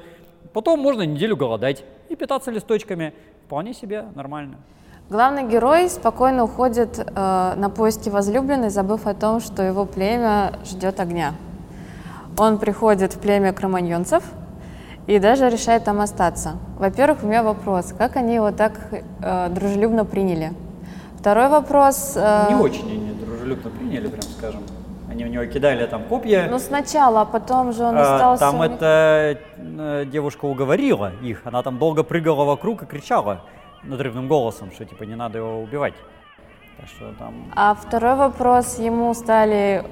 потом 0.54 0.80
можно 0.80 1.04
неделю 1.04 1.38
голодать 1.38 1.84
и 2.10 2.16
питаться 2.16 2.52
листочками. 2.52 3.14
Вполне 3.46 3.74
себе 3.74 4.06
нормально. 4.16 4.58
Главный 5.10 5.48
герой 5.48 5.88
спокойно 5.90 6.44
уходит 6.44 7.00
э, 7.00 7.54
на 7.56 7.70
поиски 7.70 8.10
возлюбленной, 8.10 8.70
забыв 8.70 9.08
о 9.08 9.14
том, 9.14 9.40
что 9.40 9.64
его 9.64 9.86
племя 9.86 10.54
ждет 10.66 11.00
огня. 11.00 11.34
Он 12.38 12.58
приходит 12.58 13.14
в 13.14 13.20
племя 13.20 13.54
кроманьонцев– 13.54 14.24
и 15.08 15.20
даже 15.20 15.50
решает 15.50 15.86
там 15.86 16.02
остаться. 16.02 16.58
Во-первых, 16.78 17.24
у 17.24 17.28
меня 17.28 17.42
вопрос, 17.42 17.94
как 17.98 18.18
они 18.18 18.36
его 18.36 18.52
так 18.52 18.74
э, 19.22 19.50
дружелюбно 19.50 20.06
приняли? 20.06 20.52
Второй 21.18 21.48
вопрос... 21.48 22.14
Э, 22.16 22.48
Не 22.50 22.56
очень 22.56 22.92
они 22.92 23.14
дружелюбно 23.14 23.70
приняли, 23.72 24.08
прям 24.08 24.22
скажем. 24.22 24.62
Они 25.10 25.24
в 25.24 25.30
него 25.30 25.46
кидали 25.46 25.86
там 25.88 26.04
копья. 26.04 26.48
Ну 26.52 26.60
сначала, 26.60 27.22
а 27.22 27.26
потом 27.26 27.72
же 27.72 27.84
он 27.84 27.98
остался... 27.98 28.48
А, 28.48 28.52
там 28.52 28.62
эта 28.62 29.40
э, 29.58 30.06
девушка 30.06 30.46
уговорила 30.46 31.14
их, 31.24 31.42
она 31.46 31.64
там 31.64 31.80
долго 31.80 32.04
прыгала 32.04 32.44
вокруг 32.44 32.84
и 32.84 32.86
кричала 32.86 33.42
надрывным 33.84 34.28
голосом, 34.28 34.72
что 34.72 34.84
типа 34.84 35.04
не 35.04 35.16
надо 35.16 35.38
его 35.38 35.62
убивать. 35.62 35.94
Так 36.78 36.88
что 36.88 37.14
там... 37.18 37.34
А 37.56 37.74
второй 37.74 38.16
вопрос, 38.16 38.78
ему 38.78 39.14
стали, 39.14 39.84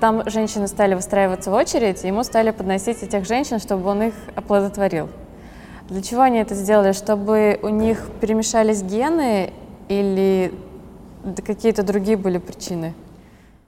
там 0.00 0.28
женщины 0.28 0.68
стали 0.68 0.94
выстраиваться 0.94 1.50
в 1.50 1.54
очередь, 1.54 2.04
ему 2.04 2.24
стали 2.24 2.50
подносить 2.50 3.02
этих 3.02 3.26
женщин, 3.26 3.58
чтобы 3.58 3.88
он 3.88 4.02
их 4.02 4.14
оплодотворил. 4.36 5.08
Для 5.88 6.02
чего 6.02 6.22
они 6.22 6.38
это 6.38 6.54
сделали? 6.54 6.92
Чтобы 6.92 7.58
у 7.62 7.68
них 7.68 8.10
перемешались 8.20 8.82
гены 8.82 9.52
или 9.88 10.52
какие-то 11.44 11.82
другие 11.82 12.16
были 12.16 12.38
причины? 12.38 12.94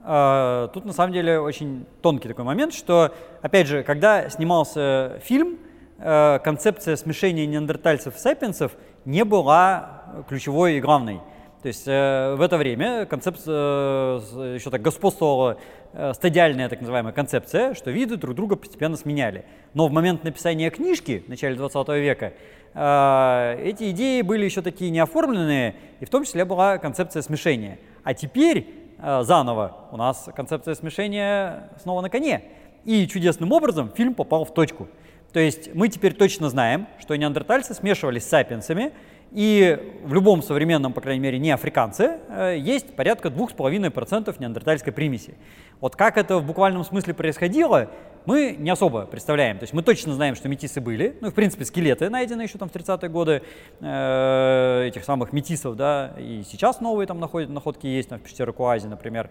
А, 0.01 0.67
тут 0.69 0.85
на 0.85 0.93
самом 0.93 1.13
деле 1.13 1.39
очень 1.39 1.85
тонкий 2.01 2.27
такой 2.27 2.45
момент, 2.45 2.73
что, 2.73 3.13
опять 3.41 3.67
же, 3.67 3.83
когда 3.83 4.29
снимался 4.29 5.19
фильм, 5.23 5.57
э, 5.99 6.39
концепция 6.43 6.95
смешения 6.95 7.45
неандертальцев 7.45 8.15
и 8.15 8.19
сапиенсов 8.19 8.71
не 9.05 9.25
была 9.25 10.23
ключевой 10.29 10.77
и 10.77 10.81
главной. 10.81 11.19
То 11.61 11.69
есть 11.69 11.87
э, 11.87 12.35
в 12.35 12.41
это 12.41 12.57
время 12.57 13.05
концепция, 13.05 13.53
э, 13.55 14.55
еще 14.55 14.69
так 14.69 14.81
господствовала 14.81 15.57
э, 15.93 16.13
стадиальная 16.13 16.69
так 16.69 16.79
называемая 16.81 17.13
концепция, 17.13 17.73
что 17.73 17.89
виды 17.89 18.15
друг 18.15 18.35
друга 18.35 18.55
постепенно 18.55 18.95
сменяли. 18.95 19.43
Но 19.73 19.87
в 19.87 19.91
момент 19.91 20.23
написания 20.23 20.69
книжки 20.69 21.23
в 21.25 21.29
начале 21.29 21.55
20 21.55 21.87
века 21.89 22.33
э, 22.73 23.59
эти 23.63 23.89
идеи 23.89 24.21
были 24.21 24.45
еще 24.45 24.61
такие 24.61 24.91
неоформленные, 24.91 25.75
и 25.99 26.05
в 26.05 26.09
том 26.09 26.25
числе 26.25 26.45
была 26.45 26.77
концепция 26.77 27.23
смешения. 27.23 27.79
А 28.03 28.13
теперь 28.13 28.67
э, 28.99 29.23
заново 29.23 29.87
у 29.91 29.97
нас 29.97 30.29
концепция 30.35 30.75
смешения 30.75 31.71
снова 31.81 32.01
на 32.01 32.09
коне. 32.11 32.43
И 32.85 33.07
чудесным 33.07 33.51
образом 33.51 33.91
фильм 33.95 34.13
попал 34.13 34.45
в 34.45 34.53
точку. 34.53 34.87
То 35.33 35.39
есть 35.39 35.73
мы 35.75 35.89
теперь 35.89 36.13
точно 36.13 36.49
знаем, 36.49 36.87
что 36.99 37.15
неандертальцы 37.15 37.73
смешивались 37.73 38.23
с 38.23 38.29
сапиенсами, 38.29 38.93
и 39.31 39.99
в 40.03 40.13
любом 40.13 40.41
современном, 40.41 40.93
по 40.93 41.01
крайней 41.01 41.21
мере, 41.21 41.39
не 41.39 41.51
африканце, 41.51 42.19
э, 42.29 42.57
есть 42.57 42.95
порядка 42.95 43.29
2,5% 43.29 44.35
неандертальской 44.39 44.93
примеси. 44.93 45.35
Вот 45.79 45.95
как 45.95 46.17
это 46.17 46.37
в 46.37 46.45
буквальном 46.45 46.83
смысле 46.83 47.13
происходило, 47.13 47.89
мы 48.25 48.55
не 48.59 48.69
особо 48.69 49.05
представляем. 49.05 49.57
То 49.57 49.63
есть 49.63 49.73
мы 49.73 49.83
точно 49.83 50.13
знаем, 50.13 50.35
что 50.35 50.49
метисы 50.49 50.81
были. 50.81 51.17
Ну, 51.21 51.29
в 51.29 51.33
принципе, 51.33 51.63
скелеты 51.65 52.09
найдены 52.09 52.41
еще 52.41 52.57
там 52.57 52.67
в 52.67 52.73
30-е 52.73 53.09
годы 53.09 53.41
э, 53.79 54.85
этих 54.87 55.05
самых 55.05 55.33
метисов, 55.33 55.75
да, 55.75 56.13
и 56.17 56.43
сейчас 56.43 56.81
новые 56.81 57.07
там 57.07 57.19
находят, 57.19 57.49
находки 57.49 57.87
есть, 57.87 58.09
там, 58.09 58.19
в 58.19 58.23
пещере 58.23 58.51
Куази, 58.51 58.87
например. 58.87 59.29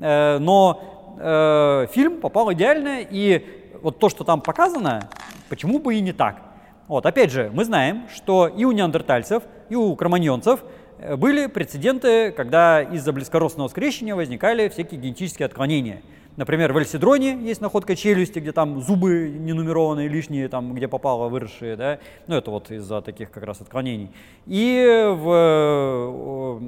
Э, 0.00 0.38
но 0.38 1.16
э, 1.18 1.86
фильм 1.92 2.20
попал 2.20 2.52
идеально, 2.52 3.00
и 3.00 3.44
вот 3.82 3.98
то, 3.98 4.08
что 4.08 4.24
там 4.24 4.40
показано, 4.40 5.08
почему 5.48 5.78
бы 5.78 5.94
и 5.96 6.00
не 6.00 6.12
так? 6.12 6.49
Вот, 6.90 7.06
опять 7.06 7.30
же, 7.30 7.52
мы 7.54 7.64
знаем, 7.64 8.08
что 8.12 8.48
и 8.48 8.64
у 8.64 8.72
неандертальцев, 8.72 9.44
и 9.68 9.76
у 9.76 9.94
кроманьонцев 9.94 10.64
э, 10.98 11.14
были 11.14 11.46
прецеденты, 11.46 12.32
когда 12.32 12.82
из-за 12.82 13.12
близкородственного 13.12 13.68
скрещивания 13.68 14.16
возникали 14.16 14.68
всякие 14.68 15.00
генетические 15.00 15.46
отклонения. 15.46 16.02
Например, 16.34 16.72
в 16.72 16.78
Эльсидроне 16.78 17.38
есть 17.42 17.60
находка 17.60 17.94
челюсти, 17.94 18.40
где 18.40 18.50
там 18.50 18.80
зубы 18.80 19.28
ненумерованные, 19.28 20.08
лишние, 20.08 20.48
там, 20.48 20.74
где 20.74 20.88
попало, 20.88 21.28
выросшие, 21.28 21.76
да, 21.76 22.00
ну 22.26 22.34
это 22.34 22.50
вот 22.50 22.72
из-за 22.72 23.02
таких 23.02 23.30
как 23.30 23.44
раз 23.44 23.60
отклонений. 23.60 24.10
И 24.46 25.14
в, 25.16 26.60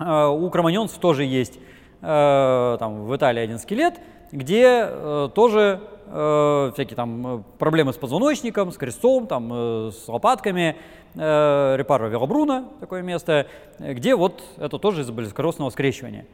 э, 0.00 0.26
у 0.30 0.50
кроманьонцев 0.50 0.98
тоже 0.98 1.22
есть 1.22 1.60
там, 2.00 3.06
в 3.06 3.16
Италии 3.16 3.40
один 3.40 3.58
скелет, 3.60 4.00
где 4.32 4.86
э, 4.88 5.28
тоже 5.34 5.80
э, 6.10 6.70
всякие 6.74 6.96
там 6.96 7.44
проблемы 7.58 7.92
с 7.92 7.96
позвоночником, 7.96 8.72
с 8.72 8.76
крестцом, 8.76 9.26
там, 9.26 9.50
э, 9.52 9.90
с 9.92 10.08
лопатками, 10.08 10.76
э, 11.14 11.76
Репаро 11.76 12.08
Велобруна, 12.08 12.68
такое 12.80 13.02
место, 13.02 13.46
где 13.78 14.14
вот 14.14 14.42
это 14.56 14.78
тоже 14.78 15.02
из-за 15.02 15.12
близкородственного 15.12 15.70
скрещивания. 15.70 16.26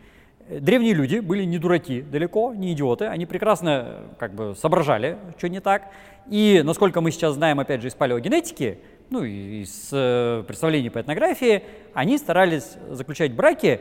Древние 0.48 0.92
люди 0.92 1.20
были 1.20 1.44
не 1.44 1.58
дураки 1.58 2.02
далеко, 2.02 2.52
не 2.52 2.74
идиоты, 2.74 3.06
они 3.06 3.24
прекрасно 3.24 4.02
как 4.18 4.34
бы 4.34 4.54
соображали, 4.54 5.16
что 5.38 5.48
не 5.48 5.60
так. 5.60 5.88
И 6.28 6.60
насколько 6.62 7.00
мы 7.00 7.12
сейчас 7.12 7.34
знаем, 7.34 7.60
опять 7.60 7.80
же, 7.80 7.88
из 7.88 7.94
палеогенетики, 7.94 8.78
ну 9.08 9.24
и 9.24 9.62
из 9.62 9.88
э, 9.90 10.44
представлений 10.46 10.90
по 10.90 11.00
этнографии, 11.00 11.62
они 11.94 12.18
старались 12.18 12.76
заключать 12.90 13.32
браки 13.32 13.80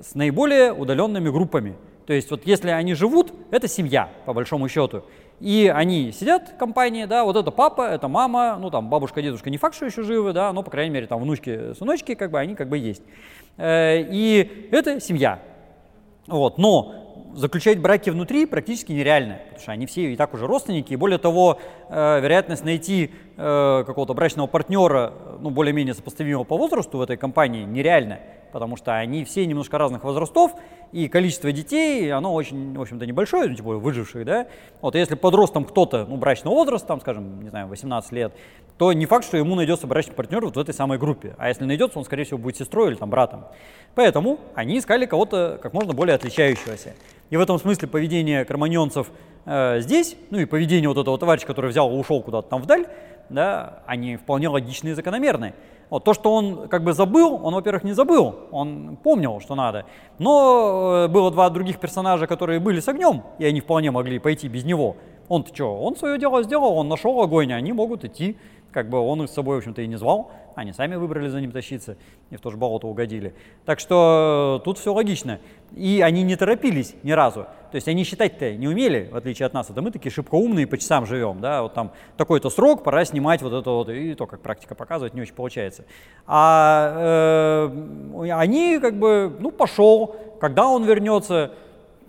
с 0.00 0.14
наиболее 0.14 0.72
удаленными 0.72 1.30
группами. 1.30 1.74
То 2.06 2.12
есть 2.12 2.30
вот 2.30 2.42
если 2.44 2.70
они 2.70 2.94
живут, 2.94 3.32
это 3.50 3.66
семья, 3.66 4.08
по 4.24 4.32
большому 4.32 4.68
счету. 4.68 5.04
И 5.40 5.70
они 5.74 6.12
сидят 6.12 6.50
в 6.50 6.56
компании, 6.56 7.04
да, 7.04 7.24
вот 7.24 7.36
это 7.36 7.50
папа, 7.50 7.82
это 7.82 8.08
мама, 8.08 8.56
ну 8.58 8.70
там 8.70 8.88
бабушка, 8.88 9.20
дедушка 9.20 9.50
не 9.50 9.58
факт, 9.58 9.74
что 9.74 9.86
еще 9.86 10.02
живы, 10.02 10.32
да, 10.32 10.52
но, 10.52 10.62
по 10.62 10.70
крайней 10.70 10.94
мере, 10.94 11.06
там 11.06 11.20
внучки, 11.20 11.74
сыночки, 11.74 12.14
как 12.14 12.30
бы 12.30 12.38
они 12.38 12.54
как 12.54 12.68
бы 12.68 12.78
есть. 12.78 13.02
Э, 13.56 14.00
и 14.00 14.68
это 14.70 15.00
семья. 15.00 15.40
Вот, 16.26 16.56
но 16.56 17.04
заключать 17.34 17.80
браки 17.80 18.10
внутри 18.10 18.46
практически 18.46 18.92
нереально, 18.92 19.40
потому 19.44 19.60
что 19.60 19.72
они 19.72 19.86
все 19.86 20.12
и 20.12 20.16
так 20.16 20.32
уже 20.34 20.46
родственники, 20.46 20.92
и 20.92 20.96
более 20.96 21.18
того, 21.18 21.58
э, 21.88 22.20
вероятность 22.20 22.64
найти 22.64 23.10
э, 23.36 23.84
какого-то 23.86 24.14
брачного 24.14 24.46
партнера, 24.46 25.12
ну, 25.40 25.50
более-менее 25.50 25.94
сопоставимого 25.94 26.44
по 26.44 26.56
возрасту 26.56 26.98
в 26.98 27.02
этой 27.02 27.16
компании 27.16 27.64
нереально, 27.64 28.20
потому 28.54 28.76
что 28.76 28.96
они 28.96 29.24
все 29.24 29.44
немножко 29.46 29.78
разных 29.78 30.04
возрастов, 30.04 30.52
и 30.92 31.08
количество 31.08 31.50
детей, 31.50 32.08
оно 32.12 32.32
очень, 32.32 32.72
в 32.72 32.80
общем-то, 32.80 33.04
небольшое, 33.04 33.48
ну, 33.48 33.56
тем 33.56 33.64
более 33.64 33.80
выживших, 33.80 34.24
да. 34.24 34.46
Вот 34.80 34.94
если 34.94 35.16
подростом 35.16 35.64
кто-то, 35.64 36.06
ну, 36.08 36.16
брачного 36.16 36.54
возраста, 36.54 36.86
там, 36.86 37.00
скажем, 37.00 37.42
не 37.42 37.48
знаю, 37.48 37.66
18 37.66 38.12
лет, 38.12 38.32
то 38.78 38.92
не 38.92 39.06
факт, 39.06 39.24
что 39.24 39.36
ему 39.36 39.56
найдется 39.56 39.88
брачный 39.88 40.14
партнер 40.14 40.44
вот 40.44 40.54
в 40.54 40.60
этой 40.60 40.72
самой 40.72 40.98
группе. 40.98 41.34
А 41.36 41.48
если 41.48 41.64
найдется, 41.64 41.98
он, 41.98 42.04
скорее 42.04 42.22
всего, 42.22 42.38
будет 42.38 42.56
сестрой 42.56 42.90
или 42.90 42.94
там 42.94 43.10
братом. 43.10 43.46
Поэтому 43.96 44.38
они 44.54 44.78
искали 44.78 45.04
кого-то 45.06 45.58
как 45.60 45.72
можно 45.72 45.94
более 45.94 46.14
отличающегося. 46.14 46.94
И 47.30 47.36
в 47.36 47.40
этом 47.40 47.58
смысле 47.58 47.88
поведение 47.88 48.44
карманьонцев 48.44 49.08
э, 49.46 49.80
здесь, 49.80 50.14
ну 50.30 50.38
и 50.38 50.44
поведение 50.44 50.88
вот 50.88 50.98
этого 50.98 51.18
товарища, 51.18 51.48
который 51.48 51.70
взял 51.70 51.90
и 51.90 51.96
ушел 51.96 52.22
куда-то 52.22 52.48
там 52.50 52.62
вдаль, 52.62 52.86
да, 53.30 53.82
они 53.86 54.16
вполне 54.16 54.48
логичны 54.48 54.90
и 54.90 54.92
закономерны. 54.92 55.54
Вот, 55.94 56.02
то, 56.02 56.12
что 56.12 56.34
он 56.34 56.66
как 56.66 56.82
бы 56.82 56.92
забыл, 56.92 57.38
он, 57.40 57.54
во-первых, 57.54 57.84
не 57.84 57.92
забыл, 57.92 58.34
он 58.50 58.96
помнил, 59.00 59.38
что 59.38 59.54
надо. 59.54 59.86
Но 60.18 61.04
э, 61.04 61.08
было 61.08 61.30
два 61.30 61.48
других 61.50 61.78
персонажа, 61.78 62.26
которые 62.26 62.58
были 62.58 62.80
с 62.80 62.88
огнем, 62.88 63.22
и 63.38 63.44
они 63.44 63.60
вполне 63.60 63.92
могли 63.92 64.18
пойти 64.18 64.48
без 64.48 64.64
него. 64.64 64.96
Он-то 65.28 65.54
что, 65.54 65.80
он 65.80 65.94
свое 65.94 66.18
дело 66.18 66.42
сделал, 66.42 66.76
он 66.76 66.88
нашел 66.88 67.22
огонь, 67.22 67.52
они 67.52 67.72
могут 67.72 68.04
идти 68.04 68.36
как 68.74 68.88
бы 68.88 68.98
он 68.98 69.22
их 69.22 69.30
с 69.30 69.32
собой, 69.32 69.54
в 69.54 69.58
общем-то, 69.58 69.82
и 69.82 69.86
не 69.86 69.94
звал, 69.94 70.32
они 70.56 70.72
сами 70.72 70.96
выбрали 70.96 71.28
за 71.28 71.40
ним 71.40 71.52
тащиться 71.52 71.96
и 72.30 72.36
в 72.36 72.40
то 72.40 72.50
же 72.50 72.56
болото 72.56 72.88
угодили. 72.88 73.32
Так 73.64 73.78
что 73.78 74.60
тут 74.64 74.78
все 74.78 74.92
логично. 74.92 75.38
И 75.76 76.02
они 76.04 76.24
не 76.24 76.34
торопились 76.34 76.96
ни 77.04 77.12
разу. 77.12 77.46
То 77.74 77.76
есть 77.76 77.88
они 77.88 78.04
считать-то 78.04 78.54
не 78.54 78.68
умели, 78.68 79.08
в 79.10 79.16
отличие 79.16 79.46
от 79.46 79.52
нас. 79.52 79.68
Это 79.68 79.82
мы 79.82 79.90
такие 79.90 80.12
шибко 80.12 80.36
умные, 80.36 80.64
по 80.64 80.78
часам 80.78 81.06
живем, 81.06 81.40
да, 81.40 81.62
вот 81.62 81.74
там 81.74 81.90
такой-то 82.16 82.48
срок, 82.48 82.84
пора 82.84 83.04
снимать 83.04 83.42
вот 83.42 83.52
это 83.52 83.68
вот, 83.68 83.88
и 83.88 84.14
то, 84.14 84.28
как 84.28 84.42
практика 84.42 84.76
показывает, 84.76 85.12
не 85.12 85.22
очень 85.22 85.34
получается. 85.34 85.84
А 86.24 87.66
э, 88.22 88.30
они 88.30 88.78
как 88.78 88.96
бы, 88.96 89.36
ну, 89.40 89.50
пошел, 89.50 90.14
когда 90.40 90.68
он 90.68 90.84
вернется, 90.84 91.50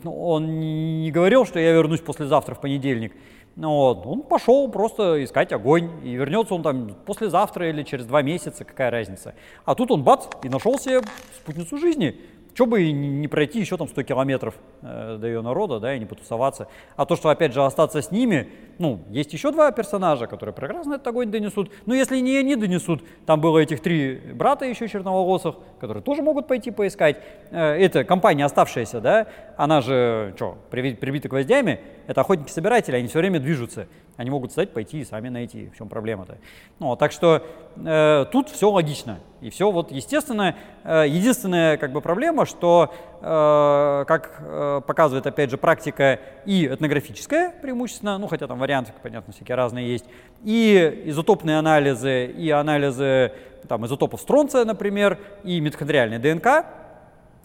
ну, 0.04 0.16
он 0.16 0.60
не 0.60 1.10
говорил, 1.10 1.48
что 1.48 1.58
я 1.58 1.72
вернусь 1.72 2.02
послезавтра 2.02 2.54
в 2.54 2.62
понедельник. 2.62 3.14
Ну 3.56 3.70
вот. 3.70 4.06
Он 4.06 4.22
пошел 4.22 4.70
просто 4.70 5.24
искать 5.24 5.52
огонь, 5.52 5.90
и 6.04 6.12
вернется 6.12 6.54
он 6.54 6.62
там 6.62 6.94
послезавтра 7.06 7.70
или 7.70 7.82
через 7.82 8.06
два 8.06 8.22
месяца, 8.22 8.66
какая 8.66 8.92
разница. 8.92 9.34
А 9.64 9.74
тут 9.74 9.90
он 9.90 10.04
бац, 10.04 10.26
и 10.44 10.50
нашел 10.50 10.78
себе 10.78 11.02
спутницу 11.38 11.78
жизни. 11.78 12.20
Что 12.56 12.66
бы 12.68 12.84
и 12.84 12.94
не 12.94 13.28
пройти 13.28 13.60
еще 13.60 13.76
там 13.76 13.90
100 13.90 14.04
километров 14.04 14.56
э, 14.82 15.18
до 15.20 15.28
ее 15.28 15.42
народа, 15.42 15.82
да, 15.82 15.94
и 15.94 16.00
не 16.00 16.06
потусоваться. 16.06 16.70
А 16.96 17.06
то, 17.06 17.18
что, 17.18 17.28
опять 17.28 17.54
же, 17.54 17.62
остаться 17.62 18.02
с 18.02 18.12
ними, 18.12 18.48
ну, 18.80 19.02
есть 19.10 19.34
еще 19.34 19.52
два 19.52 19.70
персонажа, 19.74 20.26
которые 20.28 20.54
прекрасно 20.54 20.94
этот 20.94 21.06
огонь 21.06 21.30
донесут. 21.30 21.70
Но 21.86 21.94
если 21.94 22.18
не 22.22 22.38
они 22.38 22.56
донесут, 22.56 23.04
там 23.26 23.42
было 23.42 23.60
этих 23.60 23.82
три 23.82 24.16
брата 24.34 24.64
еще 24.64 24.88
черноволосых, 24.88 25.56
которые 25.82 26.02
тоже 26.02 26.22
могут 26.22 26.48
пойти 26.48 26.72
поискать. 26.72 27.22
Э, 27.52 27.74
это 27.74 28.06
компания 28.06 28.46
оставшаяся, 28.46 29.02
да, 29.02 29.28
она 29.58 29.82
же, 29.82 30.32
что, 30.38 30.58
прибита 30.70 31.28
гвоздями, 31.28 31.82
это 32.08 32.22
охотники-собиратели, 32.22 32.96
они 32.96 33.10
все 33.10 33.20
время 33.20 33.42
движутся. 33.42 33.90
Они 34.18 34.30
могут 34.30 34.52
встать, 34.52 34.72
пойти 34.72 35.00
и 35.00 35.06
сами 35.06 35.28
найти. 35.28 35.70
В 35.74 35.78
чем 35.78 35.90
проблема-то? 35.90 36.38
Ну, 36.80 36.96
так 36.96 37.12
что 37.12 37.46
э, 37.76 38.26
тут 38.32 38.50
все 38.50 38.70
логично. 38.70 39.20
И 39.42 39.50
все 39.50 39.70
вот 39.70 39.92
естественно. 39.92 40.56
Э, 40.84 41.04
единственная 41.06 41.76
как 41.78 41.92
бы 41.92 42.00
проблема, 42.00 42.46
что, 42.46 42.94
э, 43.22 44.06
как 44.08 44.40
э, 44.40 44.82
показывает 44.88 45.28
опять 45.28 45.52
же 45.52 45.58
практика 45.58 46.22
и 46.46 46.66
этнографическая 46.66 47.54
преимущественно, 47.62 48.18
ну 48.18 48.28
хотя 48.28 48.48
там 48.48 48.58
варианты, 48.58 48.94
понятно, 49.04 49.34
всякие 49.34 49.56
разные 49.56 49.92
есть, 49.92 50.06
и 50.44 51.04
изотопные 51.06 51.60
анализы, 51.60 52.28
и 52.28 52.50
анализы 52.52 53.34
там, 53.68 53.86
изотопов 53.86 54.22
стронция, 54.22 54.64
например, 54.64 55.20
и 55.44 55.60
митохондриальная 55.60 56.20
ДНК, 56.20 56.46
э, 56.46 56.64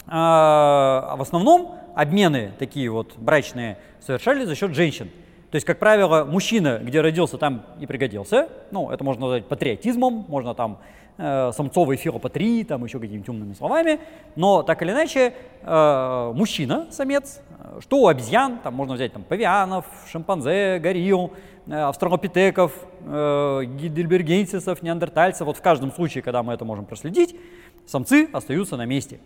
в 0.07 1.19
основном 1.19 1.75
обмены 1.95 2.53
такие 2.57 2.89
вот 2.89 3.17
брачные 3.17 3.77
совершались 3.99 4.47
за 4.47 4.55
счет 4.55 4.73
женщин. 4.73 5.09
То 5.51 5.55
есть, 5.55 5.67
как 5.67 5.79
правило, 5.79 6.23
мужчина, 6.23 6.79
где 6.81 7.01
родился, 7.01 7.37
там 7.37 7.63
и 7.77 7.85
пригодился. 7.85 8.47
Ну, 8.71 8.89
это 8.89 9.03
можно 9.03 9.23
назвать 9.23 9.45
патриотизмом, 9.45 10.25
можно 10.29 10.55
там 10.55 10.79
э, 11.17 11.51
самцовой 11.53 11.97
филопатрии, 11.97 12.63
там 12.63 12.85
еще 12.85 12.99
какими-нибудь 12.99 13.27
умными 13.27 13.53
словами. 13.53 13.99
Но 14.37 14.63
так 14.63 14.81
или 14.81 14.91
иначе, 14.91 15.33
э, 15.61 16.31
мужчина, 16.33 16.87
самец, 16.91 17.41
что 17.81 17.97
у 17.97 18.07
обезьян, 18.07 18.59
там 18.63 18.73
можно 18.73 18.95
взять 18.95 19.11
там 19.11 19.23
павианов, 19.23 19.85
шимпанзе, 20.09 20.79
горилл, 20.79 21.33
э, 21.67 21.75
австралопитеков, 21.75 22.71
э, 23.05 23.63
гидельбергенсисов, 23.65 24.81
неандертальцев. 24.81 25.45
Вот 25.45 25.57
в 25.57 25.61
каждом 25.61 25.91
случае, 25.91 26.21
когда 26.21 26.43
мы 26.43 26.53
это 26.53 26.63
можем 26.63 26.85
проследить, 26.85 27.35
самцы 27.85 28.29
остаются 28.31 28.77
на 28.77 28.85
месте. 28.85 29.19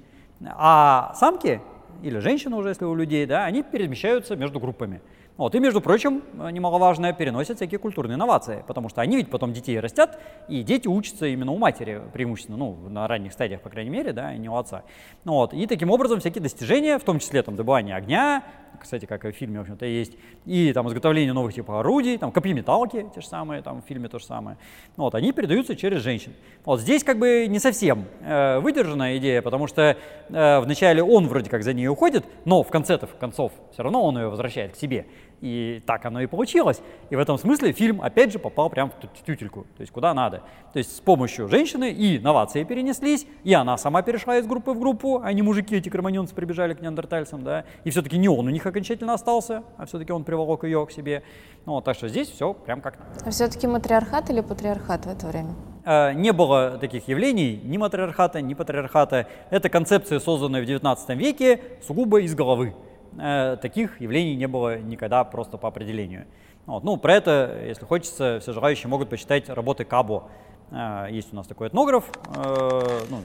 А 0.43 1.13
самки, 1.19 1.61
или 2.01 2.17
женщины 2.17 2.55
уже, 2.55 2.69
если 2.69 2.85
у 2.85 2.95
людей, 2.95 3.27
да, 3.27 3.45
они 3.45 3.61
перемещаются 3.61 4.35
между 4.35 4.59
группами. 4.59 5.01
Вот, 5.37 5.53
и, 5.53 5.59
между 5.59 5.81
прочим, 5.81 6.23
немаловажно, 6.33 7.11
переносят 7.11 7.57
всякие 7.57 7.77
культурные 7.77 8.15
инновации, 8.15 8.63
потому 8.67 8.87
что 8.87 9.01
они 9.01 9.17
ведь 9.17 9.29
потом 9.29 9.51
детей 9.51 9.77
растят, 9.81 10.17
и 10.47 10.63
дети 10.63 10.87
учатся 10.87 11.25
именно 11.27 11.51
у 11.51 11.57
матери 11.57 12.01
преимущественно, 12.13 12.57
ну, 12.57 12.77
на 12.89 13.05
ранних 13.05 13.33
стадиях, 13.33 13.59
по 13.59 13.69
крайней 13.69 13.89
мере, 13.89 14.13
да, 14.13 14.33
и 14.33 14.37
не 14.37 14.47
у 14.47 14.55
отца. 14.55 14.83
Вот, 15.25 15.53
и 15.53 15.67
таким 15.67 15.91
образом 15.91 16.21
всякие 16.21 16.41
достижения, 16.41 16.97
в 16.97 17.03
том 17.03 17.19
числе 17.19 17.43
там 17.43 17.57
добывание 17.57 17.97
огня, 17.97 18.43
кстати, 18.79 19.05
как 19.05 19.25
и 19.25 19.31
в 19.31 19.35
фильме, 19.35 19.59
в 19.59 19.61
общем-то, 19.61 19.85
есть, 19.85 20.13
и 20.45 20.71
там 20.73 20.87
изготовление 20.87 21.33
новых 21.33 21.53
типов 21.53 21.75
орудий, 21.75 22.17
там 22.17 22.31
копьеметалки, 22.31 23.09
те 23.13 23.21
же 23.21 23.27
самые, 23.27 23.61
там 23.61 23.81
в 23.81 23.85
фильме 23.85 24.07
то 24.07 24.19
же 24.19 24.25
самое, 24.25 24.57
вот, 24.95 25.15
они 25.15 25.31
передаются 25.31 25.75
через 25.75 26.01
женщин. 26.01 26.33
Вот 26.63 26.79
здесь 26.79 27.03
как 27.03 27.19
бы 27.19 27.47
не 27.47 27.59
совсем 27.59 28.05
э, 28.21 28.59
выдержанная 28.59 29.17
идея, 29.17 29.41
потому 29.41 29.67
что 29.67 29.97
э, 30.29 30.59
вначале 30.59 31.03
он 31.03 31.27
вроде 31.27 31.49
как 31.49 31.63
за 31.63 31.73
ней 31.73 31.87
уходит, 31.87 32.25
но 32.45 32.63
в 32.63 32.69
конце-то, 32.69 33.07
в 33.07 33.15
концов, 33.17 33.51
все 33.71 33.83
равно 33.83 34.03
он 34.03 34.17
ее 34.17 34.29
возвращает 34.29 34.73
к 34.73 34.75
себе. 34.75 35.05
И 35.41 35.83
так 35.85 36.05
оно 36.05 36.21
и 36.21 36.27
получилось. 36.27 36.81
И 37.09 37.15
в 37.15 37.19
этом 37.19 37.37
смысле 37.37 37.71
фильм, 37.71 38.01
опять 38.01 38.31
же, 38.31 38.39
попал 38.39 38.69
прямо 38.69 38.91
в 38.91 39.25
тютельку, 39.25 39.67
то 39.77 39.81
есть 39.81 39.91
куда 39.91 40.13
надо. 40.13 40.41
То 40.73 40.79
есть 40.79 40.95
с 40.95 40.99
помощью 40.99 41.47
женщины 41.47 41.91
и 41.91 42.19
новации 42.19 42.63
перенеслись, 42.63 43.27
и 43.43 43.53
она 43.53 43.77
сама 43.77 44.01
перешла 44.01 44.37
из 44.37 44.47
группы 44.47 44.71
в 44.71 44.79
группу, 44.79 45.21
а 45.23 45.31
не 45.33 45.41
мужики, 45.41 45.75
эти 45.75 45.89
кроманьонцы 45.89 46.33
прибежали 46.33 46.73
к 46.73 46.81
неандертальцам, 46.81 47.43
да. 47.43 47.65
И 47.83 47.89
все-таки 47.89 48.17
не 48.17 48.27
он 48.27 48.47
у 48.47 48.49
них 48.49 48.65
окончательно 48.65 49.13
остался, 49.13 49.63
а 49.77 49.85
все-таки 49.85 50.11
он 50.11 50.23
приволок 50.23 50.63
ее 50.63 50.85
к 50.85 50.91
себе. 50.91 51.23
Ну, 51.65 51.73
вот, 51.73 51.83
так 51.83 51.95
что 51.95 52.07
здесь 52.07 52.29
все 52.29 52.53
прям 52.53 52.81
как 52.81 52.97
надо. 52.99 53.11
А 53.25 53.29
все-таки 53.31 53.67
матриархат 53.67 54.29
или 54.29 54.41
патриархат 54.41 55.05
в 55.05 55.09
это 55.09 55.27
время? 55.27 55.53
Э, 55.85 56.13
не 56.13 56.33
было 56.33 56.77
таких 56.79 57.07
явлений, 57.07 57.61
ни 57.63 57.77
матриархата, 57.77 58.41
ни 58.41 58.53
патриархата. 58.53 59.27
Это 59.49 59.69
концепция, 59.69 60.19
созданная 60.19 60.63
в 60.63 60.67
XIX 60.67 61.15
веке, 61.15 61.61
сугубо 61.85 62.21
из 62.21 62.33
головы. 62.33 62.73
Э, 63.17 63.57
таких 63.61 64.01
явлений 64.01 64.35
не 64.35 64.47
было 64.47 64.77
никогда 64.77 65.23
просто 65.23 65.57
по 65.57 65.67
определению. 65.67 66.25
Вот. 66.65 66.83
Ну, 66.83 66.97
про 66.97 67.13
это, 67.13 67.61
если 67.65 67.85
хочется, 67.85 68.39
все 68.41 68.51
желающие 68.51 68.89
могут 68.89 69.09
почитать 69.09 69.49
работы 69.49 69.85
Кабо. 69.85 70.29
Э, 70.71 71.07
есть 71.09 71.31
у 71.31 71.35
нас 71.35 71.47
такой 71.47 71.69
этнограф, 71.69 72.05
э, 72.35 72.99
ну, 73.09 73.21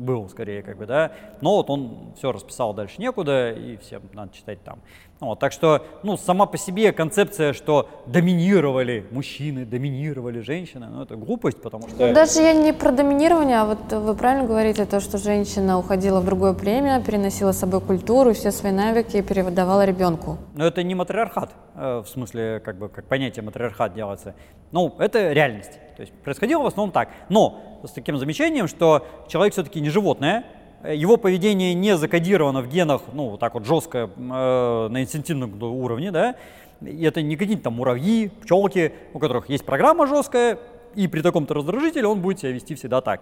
был 0.00 0.28
скорее, 0.28 0.62
как 0.62 0.78
бы, 0.78 0.86
да. 0.86 1.12
Но 1.40 1.56
вот 1.56 1.70
он 1.70 2.12
все 2.16 2.32
расписал 2.32 2.74
дальше 2.74 3.00
некуда, 3.00 3.52
и 3.52 3.76
всем 3.76 4.02
надо 4.12 4.32
читать 4.34 4.62
там. 4.64 4.80
Вот, 5.20 5.38
так 5.38 5.52
что, 5.52 5.84
ну, 6.02 6.16
сама 6.16 6.46
по 6.46 6.56
себе 6.56 6.92
концепция, 6.92 7.52
что 7.52 7.90
доминировали 8.06 9.06
мужчины, 9.10 9.66
доминировали 9.66 10.40
женщины, 10.40 10.86
ну, 10.86 11.02
это 11.02 11.16
глупость, 11.16 11.60
потому 11.60 11.88
что... 11.88 12.06
Ну, 12.06 12.14
даже 12.14 12.40
я 12.40 12.54
не 12.54 12.72
про 12.72 12.90
доминирование, 12.90 13.60
а 13.60 13.66
вот 13.66 13.92
вы 13.92 14.14
правильно 14.14 14.46
говорите, 14.46 14.86
то, 14.86 14.98
что 14.98 15.18
женщина 15.18 15.78
уходила 15.78 16.20
в 16.20 16.24
другое 16.24 16.54
племя, 16.54 17.02
переносила 17.02 17.52
с 17.52 17.58
собой 17.58 17.82
культуру, 17.82 18.32
все 18.32 18.50
свои 18.50 18.72
навыки 18.72 19.18
и 19.18 19.22
передавала 19.22 19.84
ребенку. 19.84 20.38
Но 20.54 20.66
это 20.66 20.82
не 20.82 20.94
матриархат, 20.94 21.50
э, 21.74 22.02
в 22.02 22.08
смысле, 22.08 22.62
как 22.64 22.78
бы, 22.78 22.88
как 22.88 23.04
понятие 23.04 23.42
матриархат 23.42 23.92
делается. 23.92 24.34
Ну, 24.72 24.96
это 24.98 25.32
реальность. 25.32 25.78
То 26.00 26.04
есть 26.04 26.14
происходило 26.14 26.62
в 26.62 26.66
основном 26.66 26.92
так. 26.92 27.10
Но 27.28 27.60
с 27.84 27.90
таким 27.90 28.16
замечанием, 28.16 28.68
что 28.68 29.06
человек 29.28 29.52
все-таки 29.52 29.82
не 29.82 29.90
животное, 29.90 30.46
его 30.82 31.18
поведение 31.18 31.74
не 31.74 31.94
закодировано 31.98 32.62
в 32.62 32.68
генах, 32.68 33.02
ну, 33.12 33.28
вот 33.28 33.40
так 33.40 33.52
вот 33.52 33.66
жестко 33.66 34.08
э, 34.16 34.88
на 34.88 35.02
инстинктивном 35.02 35.62
уровне, 35.62 36.10
да, 36.10 36.36
и 36.80 37.04
это 37.04 37.20
не 37.20 37.36
какие-то 37.36 37.64
там 37.64 37.74
муравьи, 37.74 38.30
пчелки, 38.42 38.94
у 39.12 39.18
которых 39.18 39.50
есть 39.50 39.66
программа 39.66 40.06
жесткая, 40.06 40.58
и 40.94 41.06
при 41.06 41.20
таком-то 41.20 41.52
раздражителе 41.52 42.06
он 42.06 42.22
будет 42.22 42.38
себя 42.38 42.52
вести 42.52 42.74
всегда 42.76 43.02
так 43.02 43.20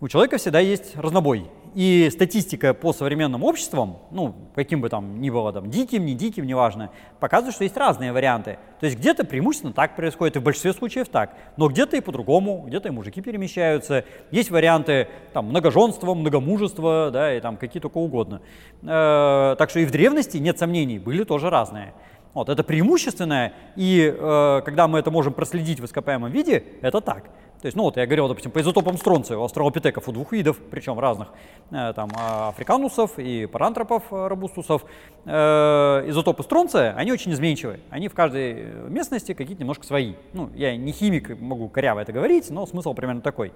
у 0.00 0.08
человека 0.08 0.38
всегда 0.38 0.60
есть 0.60 0.96
разнобой. 0.96 1.50
И 1.74 2.08
статистика 2.10 2.72
по 2.72 2.92
современным 2.92 3.44
обществам, 3.44 3.98
ну, 4.10 4.34
каким 4.54 4.80
бы 4.80 4.88
там 4.88 5.20
ни 5.20 5.28
было, 5.28 5.52
там, 5.52 5.70
диким, 5.70 6.06
не 6.06 6.14
диким, 6.14 6.46
неважно, 6.46 6.90
показывает, 7.20 7.54
что 7.54 7.64
есть 7.64 7.76
разные 7.76 8.12
варианты. 8.12 8.58
То 8.80 8.86
есть 8.86 8.98
где-то 8.98 9.24
преимущественно 9.24 9.72
так 9.72 9.94
происходит, 9.94 10.36
и 10.36 10.38
в 10.38 10.42
большинстве 10.42 10.72
случаев 10.72 11.08
так, 11.08 11.36
но 11.56 11.68
где-то 11.68 11.96
и 11.96 12.00
по-другому, 12.00 12.64
где-то 12.66 12.88
и 12.88 12.90
мужики 12.90 13.20
перемещаются. 13.20 14.04
Есть 14.30 14.50
варианты 14.50 15.08
там 15.32 15.46
многоженства, 15.46 16.14
многомужества, 16.14 17.10
да, 17.12 17.34
и 17.34 17.40
там 17.40 17.56
какие 17.56 17.80
только 17.80 17.98
угодно. 17.98 18.40
Э, 18.82 19.54
так 19.58 19.68
что 19.68 19.80
и 19.80 19.84
в 19.84 19.90
древности, 19.90 20.38
нет 20.38 20.58
сомнений, 20.58 20.98
были 20.98 21.24
тоже 21.24 21.50
разные. 21.50 21.92
Вот, 22.34 22.48
это 22.48 22.62
преимущественное, 22.62 23.52
и 23.76 24.14
э, 24.16 24.62
когда 24.64 24.86
мы 24.88 24.98
это 25.00 25.10
можем 25.10 25.32
проследить 25.32 25.80
в 25.80 25.84
ископаемом 25.84 26.30
виде, 26.30 26.64
это 26.82 27.00
так. 27.00 27.24
То 27.60 27.66
есть, 27.66 27.76
ну 27.76 27.82
вот 27.82 27.96
я 27.96 28.06
говорил, 28.06 28.28
допустим, 28.28 28.52
по 28.52 28.60
изотопам 28.60 28.96
стронция 28.96 29.36
у 29.36 29.42
австралопитеков 29.42 30.08
у 30.08 30.12
двух 30.12 30.30
видов, 30.30 30.58
причем 30.70 30.98
разных, 31.00 31.28
э, 31.72 31.92
там, 31.94 32.08
а, 32.16 32.50
африканусов 32.50 33.18
и 33.18 33.46
парантропов 33.46 34.04
э, 34.12 34.28
робустусов. 34.28 34.84
Э, 35.24 36.04
изотопы 36.06 36.44
стронция, 36.44 36.94
они 36.94 37.10
очень 37.10 37.32
изменчивы. 37.32 37.80
Они 37.90 38.06
в 38.06 38.14
каждой 38.14 38.64
местности 38.88 39.34
какие-то 39.34 39.62
немножко 39.62 39.84
свои. 39.84 40.14
Ну, 40.34 40.50
я 40.54 40.76
не 40.76 40.92
химик, 40.92 41.40
могу 41.40 41.68
коряво 41.68 41.98
это 41.98 42.12
говорить, 42.12 42.48
но 42.50 42.64
смысл 42.64 42.94
примерно 42.94 43.22
такой. 43.22 43.52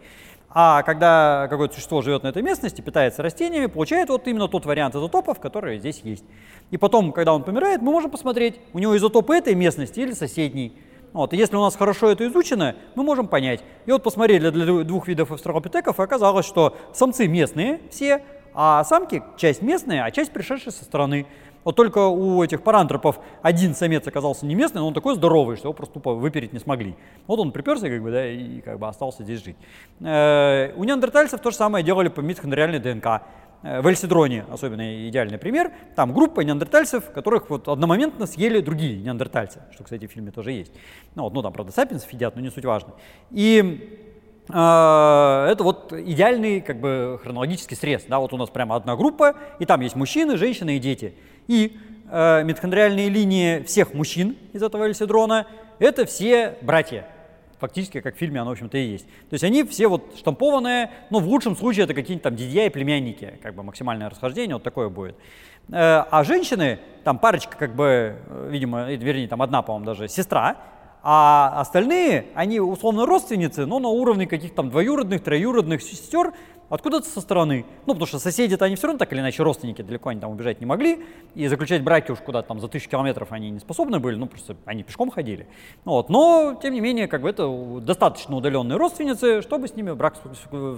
А 0.51 0.83
когда 0.83 1.47
какое-то 1.49 1.75
существо 1.75 2.03
живет 2.03 2.25
на 2.25 2.29
этой 2.29 2.43
местности, 2.43 2.81
питается 2.81 3.23
растениями, 3.23 3.67
получает 3.67 4.09
вот 4.09 4.27
именно 4.27 4.49
тот 4.49 4.67
вариант 4.67 4.97
изотопов, 4.97 5.39
который 5.39 5.79
здесь 5.79 6.01
есть. 6.03 6.25
И 6.73 6.77
потом, 6.77 7.13
когда 7.13 7.35
он 7.35 7.45
помирает, 7.45 7.81
мы 7.81 7.93
можем 7.93 8.11
посмотреть, 8.11 8.59
у 8.73 8.81
него 8.81 8.97
изотопы 8.97 9.37
этой 9.37 9.55
местности 9.55 10.01
или 10.01 10.13
соседней. 10.13 10.73
Вот, 11.13 11.33
и 11.35 11.37
если 11.37 11.57
у 11.57 11.61
нас 11.61 11.77
хорошо 11.77 12.09
это 12.09 12.27
изучено, 12.27 12.75
мы 12.95 13.03
можем 13.03 13.29
понять. 13.29 13.61
И 13.87 13.93
вот 13.93 14.03
посмотрели 14.03 14.51
для 14.51 14.85
двух 14.85 15.09
видов 15.09 15.31
австралопитеков, 15.31 16.01
и 16.01 16.03
оказалось, 16.03 16.47
что 16.47 16.77
самцы 16.95 17.29
местные 17.29 17.81
все, 17.91 18.23
а 18.55 18.83
самки 18.85 19.23
часть 19.37 19.63
местные, 19.63 20.03
а 20.05 20.11
часть 20.11 20.33
пришедшие 20.33 20.73
со 20.73 20.85
стороны. 20.85 21.27
Вот 21.65 21.77
только 21.77 22.09
у 22.09 22.43
этих 22.43 22.63
парантропов 22.63 23.21
один 23.41 23.75
самец 23.75 24.07
оказался 24.07 24.47
не 24.47 24.55
местный, 24.55 24.81
но 24.81 24.89
он 24.89 24.95
такой 24.95 25.15
здоровый, 25.15 25.57
что 25.57 25.69
его 25.69 25.73
просто 25.73 25.95
тупо 25.95 26.15
выпереть 26.15 26.53
не 26.53 26.59
смогли. 26.59 26.97
Вот 27.27 27.39
он 27.39 27.53
приперся, 27.53 27.89
как 27.89 28.03
бы, 28.03 28.11
да, 28.11 28.27
и 28.27 28.61
как 28.61 28.81
бы 28.81 28.89
остался 28.89 29.23
здесь 29.23 29.45
жить. 29.45 29.57
Э, 30.01 30.73
у 30.77 30.83
неандертальцев 30.83 31.41
то 31.41 31.51
же 31.51 31.57
самое 31.57 31.85
делали 31.85 32.09
по 32.09 32.21
митохондриальной 32.21 32.81
ДНК. 32.81 33.23
Э, 33.63 33.81
в 33.81 33.87
Эльсидроне 33.87 34.45
особенно 34.51 35.09
идеальный 35.09 35.39
пример. 35.39 35.73
Там 35.95 36.13
группа 36.13 36.41
неандертальцев, 36.41 37.11
которых 37.11 37.51
вот 37.51 37.69
одномоментно 37.69 38.27
съели 38.27 38.61
другие 38.61 39.01
неандертальцы, 39.01 39.63
что, 39.73 39.85
кстати, 39.85 40.07
в 40.07 40.11
фильме 40.11 40.31
тоже 40.31 40.53
есть. 40.53 40.73
Ну, 41.15 41.25
вот, 41.25 41.33
ну 41.33 41.43
там, 41.43 41.53
правда, 41.53 41.73
сапиенсов 41.73 42.11
едят, 42.13 42.35
но 42.35 42.43
не 42.43 42.51
суть 42.51 42.65
важно. 42.65 42.95
И 43.31 43.89
э, 44.49 44.53
это 44.53 45.59
вот 45.61 45.93
идеальный 45.93 46.61
как 46.61 46.81
бы 46.81 47.21
хронологический 47.23 47.77
срез. 47.77 48.05
Да, 48.09 48.19
вот 48.19 48.33
у 48.33 48.37
нас 48.37 48.51
прямо 48.51 48.77
одна 48.77 48.97
группа, 48.97 49.37
и 49.59 49.67
там 49.67 49.81
есть 49.81 49.97
мужчины, 49.97 50.37
женщины 50.37 50.77
и 50.77 50.79
дети. 50.81 51.15
И 51.47 51.79
э, 52.11 52.43
митохондриальные 52.45 53.09
линии 53.09 53.63
всех 53.63 53.95
мужчин 53.95 54.37
из 54.53 54.63
этого 54.63 54.85
эльсидрона– 54.85 55.47
это 55.79 56.05
все 56.05 56.57
братья 56.63 57.07
фактически, 57.63 58.01
как 58.01 58.17
в 58.17 58.19
фильме 58.19 58.41
оно, 58.41 58.51
в 58.51 58.53
общем-то, 58.55 58.77
и 58.77 58.83
есть. 58.83 59.07
То 59.07 59.35
есть 59.35 59.45
они 59.45 59.63
все 59.63 59.87
вот 59.87 60.15
штампованные, 60.19 60.91
но 61.11 61.21
в 61.21 61.29
лучшем 61.29 61.57
случае 61.57 61.85
это 61.85 61.95
какие-нибудь 61.95 62.25
там 62.25 62.35
дядья 62.35 62.67
и 62.67 62.71
племянники, 62.71 63.39
как 63.41 63.55
бы 63.55 63.63
максимальное 63.63 64.11
расхождение, 64.11 64.57
вот 64.57 64.65
такое 64.65 64.89
будет. 64.89 65.17
Э, 65.69 66.05
а 66.11 66.25
женщины, 66.25 66.81
там 67.05 67.19
парочка, 67.19 67.57
как 67.57 67.77
бы, 67.77 68.17
э, 68.27 68.49
видимо, 68.51 68.91
вернее, 68.93 69.29
там 69.29 69.41
одна, 69.43 69.63
по-моему, 69.63 69.87
даже 69.87 70.09
сестра, 70.09 70.57
а 71.05 71.55
остальные, 71.61 72.27
они 72.35 72.61
условно 72.61 73.07
родственницы, 73.07 73.67
но 73.67 73.79
на 73.79 73.89
уровне 73.89 74.27
каких-то 74.27 74.57
там 74.57 74.71
двоюродных, 74.71 75.23
троюродных 75.23 75.83
сестер, 75.83 76.33
откуда-то 76.73 77.07
со 77.07 77.21
стороны. 77.21 77.67
Ну, 77.87 77.93
потому 77.93 78.07
что 78.07 78.19
соседи-то 78.19 78.65
они 78.65 78.77
все 78.77 78.87
равно 78.87 78.99
так 78.99 79.13
или 79.13 79.21
иначе 79.21 79.43
родственники, 79.43 79.83
далеко 79.83 80.09
они 80.09 80.21
там 80.21 80.31
убежать 80.31 80.59
не 80.61 80.67
могли, 80.67 81.05
и 81.35 81.47
заключать 81.47 81.85
браки 81.85 82.11
уж 82.13 82.19
куда-то 82.21 82.49
там 82.49 82.61
за 82.61 82.69
тысячу 82.69 82.89
километров 82.89 83.31
они 83.31 83.51
не 83.51 83.59
способны 83.59 84.01
были, 84.01 84.17
ну, 84.17 84.27
просто 84.27 84.57
они 84.65 84.83
пешком 84.83 85.11
ходили. 85.11 85.47
Вот. 85.85 86.09
Но, 86.09 86.59
тем 86.63 86.73
не 86.73 86.81
менее, 86.81 87.09
как 87.09 87.21
бы 87.21 87.29
это 87.29 87.47
достаточно 87.83 88.37
удаленные 88.37 88.79
родственницы, 88.79 89.43
чтобы 89.43 89.69
с 89.69 89.77
ними 89.77 89.91
в 89.91 89.97
брак 89.97 90.17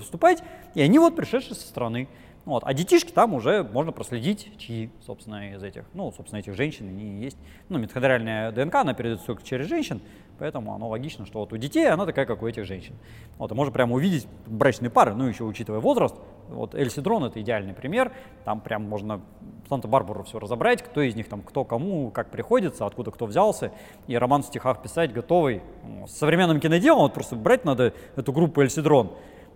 вступать, 0.01 0.43
и 0.75 0.83
они 0.83 0.99
вот 0.99 1.15
пришедшие 1.15 1.55
со 1.55 1.67
стороны. 1.69 2.09
Вот. 2.45 2.63
А 2.67 2.75
детишки 2.75 3.11
там 3.11 3.33
уже 3.35 3.63
можно 3.65 3.91
проследить, 3.91 4.53
чьи, 4.59 4.91
собственно, 5.07 5.55
из 5.55 5.63
этих, 5.63 5.85
ну, 5.95 6.13
собственно, 6.13 6.41
этих 6.41 6.55
женщин 6.55 6.89
они 6.89 7.23
есть. 7.23 7.39
Ну, 7.69 7.79
митохондриальная 7.79 8.53
ДНК, 8.53 8.75
она 8.77 8.93
передается 8.93 9.27
только 9.27 9.43
через 9.43 9.67
женщин, 9.67 10.03
поэтому 10.39 10.75
оно 10.75 10.89
логично, 10.89 11.25
что 11.25 11.41
вот 11.41 11.53
у 11.55 11.57
детей 11.57 11.89
она 11.89 12.05
такая, 12.05 12.27
как 12.27 12.43
у 12.43 12.47
этих 12.47 12.67
женщин. 12.67 12.95
Вот, 13.39 13.51
и 13.51 13.55
можно 13.55 13.73
прямо 13.73 13.95
увидеть 13.95 14.27
брачные 14.47 14.91
пары, 14.91 15.15
ну, 15.15 15.27
еще 15.27 15.45
учитывая 15.45 15.81
возраст. 15.81 16.17
Вот 16.51 16.75
Эльсидрон— 16.75 17.25
это 17.27 17.41
идеальный 17.41 17.73
пример, 17.73 18.13
там 18.45 18.61
прям 18.61 18.83
можно 18.83 19.23
Санта-Барбару 19.71 20.25
все 20.25 20.39
разобрать, 20.39 20.83
кто 20.83 21.01
из 21.01 21.15
них 21.15 21.29
там, 21.29 21.41
кто 21.41 21.65
кому, 21.65 22.11
как 22.11 22.31
приходится, 22.31 22.85
откуда 22.85 23.11
кто 23.11 23.25
взялся, 23.25 23.73
и 24.07 24.17
роман 24.17 24.43
в 24.43 24.47
стихах 24.47 24.83
писать 24.83 25.15
готовый. 25.15 25.63
С 26.07 26.19
современным 26.19 26.61
киноделом 26.61 27.03
вот 27.03 27.15
просто 27.15 27.37
брать 27.37 27.65
надо 27.65 27.95
эту 28.17 28.33
группу 28.35 28.61
Эльсидрон, 28.61 29.13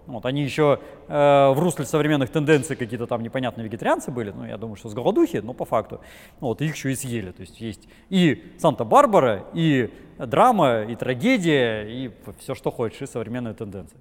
вот, 0.09 0.25
они 0.27 0.43
еще 0.43 0.81
э, 1.07 1.13
в 1.13 1.59
русле 1.59 1.85
современных 1.85 2.31
тенденций 2.31 2.77
какие-то 2.77 3.07
там 3.07 3.23
непонятные 3.23 3.67
вегетарианцы 3.67 4.11
были, 4.11 4.31
ну, 4.31 4.47
я 4.47 4.57
думаю, 4.57 4.77
что 4.77 4.89
с 4.89 4.95
голодухи, 4.95 5.37
но 5.39 5.53
по 5.53 5.65
факту. 5.65 6.01
Вот, 6.41 6.63
их 6.63 6.75
еще 6.75 6.91
и 6.93 6.95
съели. 6.95 7.31
То 7.31 7.43
есть 7.43 7.61
есть 7.61 7.89
и 8.09 8.53
Санта-Барбара, 8.59 9.45
и 9.53 9.91
драма, 10.19 10.83
и 10.83 10.97
трагедия, 10.97 11.83
и 11.83 12.11
все, 12.39 12.55
что 12.55 12.71
хочешь, 12.71 13.03
и 13.03 13.07
современные 13.07 13.55
тенденции. 13.55 13.99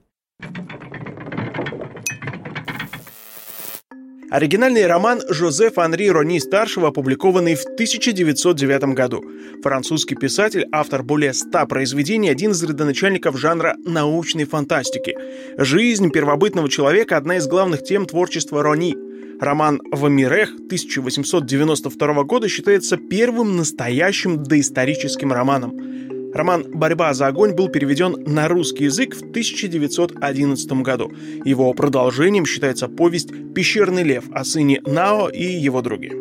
Оригинальный 4.29 4.85
роман 4.85 5.21
Жозефа 5.29 5.85
Анри 5.85 6.09
Рони-старшего, 6.09 6.89
опубликованный 6.89 7.55
в 7.55 7.63
1909 7.63 8.93
году. 8.93 9.23
Французский 9.63 10.15
писатель, 10.15 10.65
автор 10.73 11.01
более 11.01 11.33
ста 11.33 11.65
произведений, 11.65 12.29
один 12.29 12.51
из 12.51 12.61
родоначальников 12.61 13.39
жанра 13.39 13.77
научной 13.85 14.43
фантастики. 14.43 15.15
Жизнь 15.57 16.11
первобытного 16.11 16.67
человека– 16.69 17.15
одна 17.17 17.37
из 17.37 17.47
главных 17.47 17.83
тем 17.83 18.05
творчества 18.05 18.61
Рони. 18.61 18.97
Роман 19.39 19.79
«Вамирех» 19.91 20.49
1892 20.55 22.23
года 22.23 22.49
считается 22.49 22.97
первым 22.97 23.55
настоящим 23.55 24.43
доисторическим 24.43 25.31
романом. 25.31 25.96
Роман 26.33 26.65
«Борьба 26.73 27.13
за 27.13 27.27
огонь» 27.27 27.53
был 27.53 27.69
переведен 27.69 28.15
на 28.25 28.47
русский 28.47 28.85
язык 28.85 29.15
в 29.15 29.21
1911 29.21 30.71
году. 30.83 31.11
Его 31.45 31.73
продолжением 31.73 32.45
считается 32.45 32.87
повесть 32.87 33.29
«Пещерный 33.53 34.03
лев» 34.03 34.25
о 34.31 34.43
сыне 34.43 34.81
Нао 34.85 35.29
и 35.29 35.43
его 35.43 35.81
друге. 35.81 36.11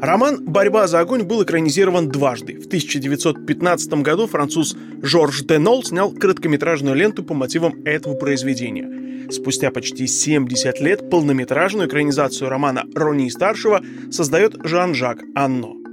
Роман 0.00 0.44
«Борьба 0.44 0.86
за 0.88 1.00
огонь» 1.00 1.22
был 1.22 1.42
экранизирован 1.42 2.08
дважды. 2.08 2.60
В 2.60 2.66
1915 2.66 3.94
году 4.02 4.26
француз 4.26 4.76
Жорж 5.00 5.42
Денол 5.42 5.82
снял 5.84 6.10
короткометражную 6.10 6.94
ленту 6.94 7.22
по 7.22 7.32
мотивам 7.32 7.82
этого 7.84 8.14
произведения. 8.14 9.30
Спустя 9.30 9.70
почти 9.70 10.06
70 10.06 10.80
лет 10.80 11.08
полнометражную 11.08 11.88
экранизацию 11.88 12.50
романа 12.50 12.84
Рони-старшего 12.94 13.80
создает 14.10 14.56
Жан-Жак 14.62 15.22
Анно. 15.34 15.85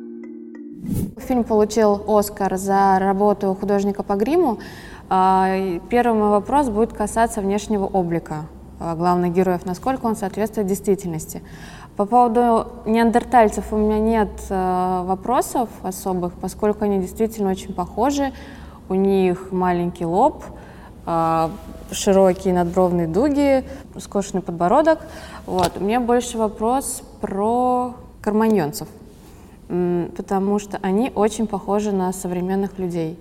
Фильм 1.28 1.44
получил 1.44 2.04
Оскар 2.08 2.58
за 2.58 2.98
работу 3.00 3.56
художника 3.60 4.04
по 4.04 4.14
гриму. 4.14 4.60
А, 5.10 5.80
первый 5.90 6.18
мой 6.18 6.30
вопрос 6.30 6.70
будет 6.70 6.92
касаться 6.92 7.40
внешнего 7.40 7.86
облика 7.86 8.46
а, 8.80 8.96
главных 8.96 9.34
героев, 9.34 9.66
насколько 9.66 10.06
он 10.06 10.16
соответствует 10.16 10.68
действительности. 10.68 11.42
По 11.96 12.06
поводу 12.06 12.68
неандертальцев 12.86 13.72
у 13.72 13.78
меня 13.78 14.00
нет 14.00 14.30
а, 14.50 15.04
вопросов 15.04 15.70
особых, 15.84 16.34
поскольку 16.34 16.84
они 16.84 17.00
действительно 17.00 17.52
очень 17.52 17.74
похожи. 17.74 18.34
У 18.90 18.96
них 18.96 19.52
маленький 19.52 20.06
лоб, 20.06 20.44
широкие 21.90 22.54
надбровные 22.54 23.08
дуги, 23.08 23.64
скошенный 23.98 24.42
подбородок. 24.42 25.00
Вот. 25.46 25.74
У 25.78 25.84
меня 25.84 26.02
больше 26.02 26.38
вопрос 26.38 27.02
про 27.22 27.94
карманьонцев, 28.22 28.90
потому 30.16 30.60
что 30.60 30.78
они 30.82 31.12
очень 31.16 31.48
похожи 31.48 31.92
на 31.92 32.12
современных 32.14 32.78
людей. 32.78 33.18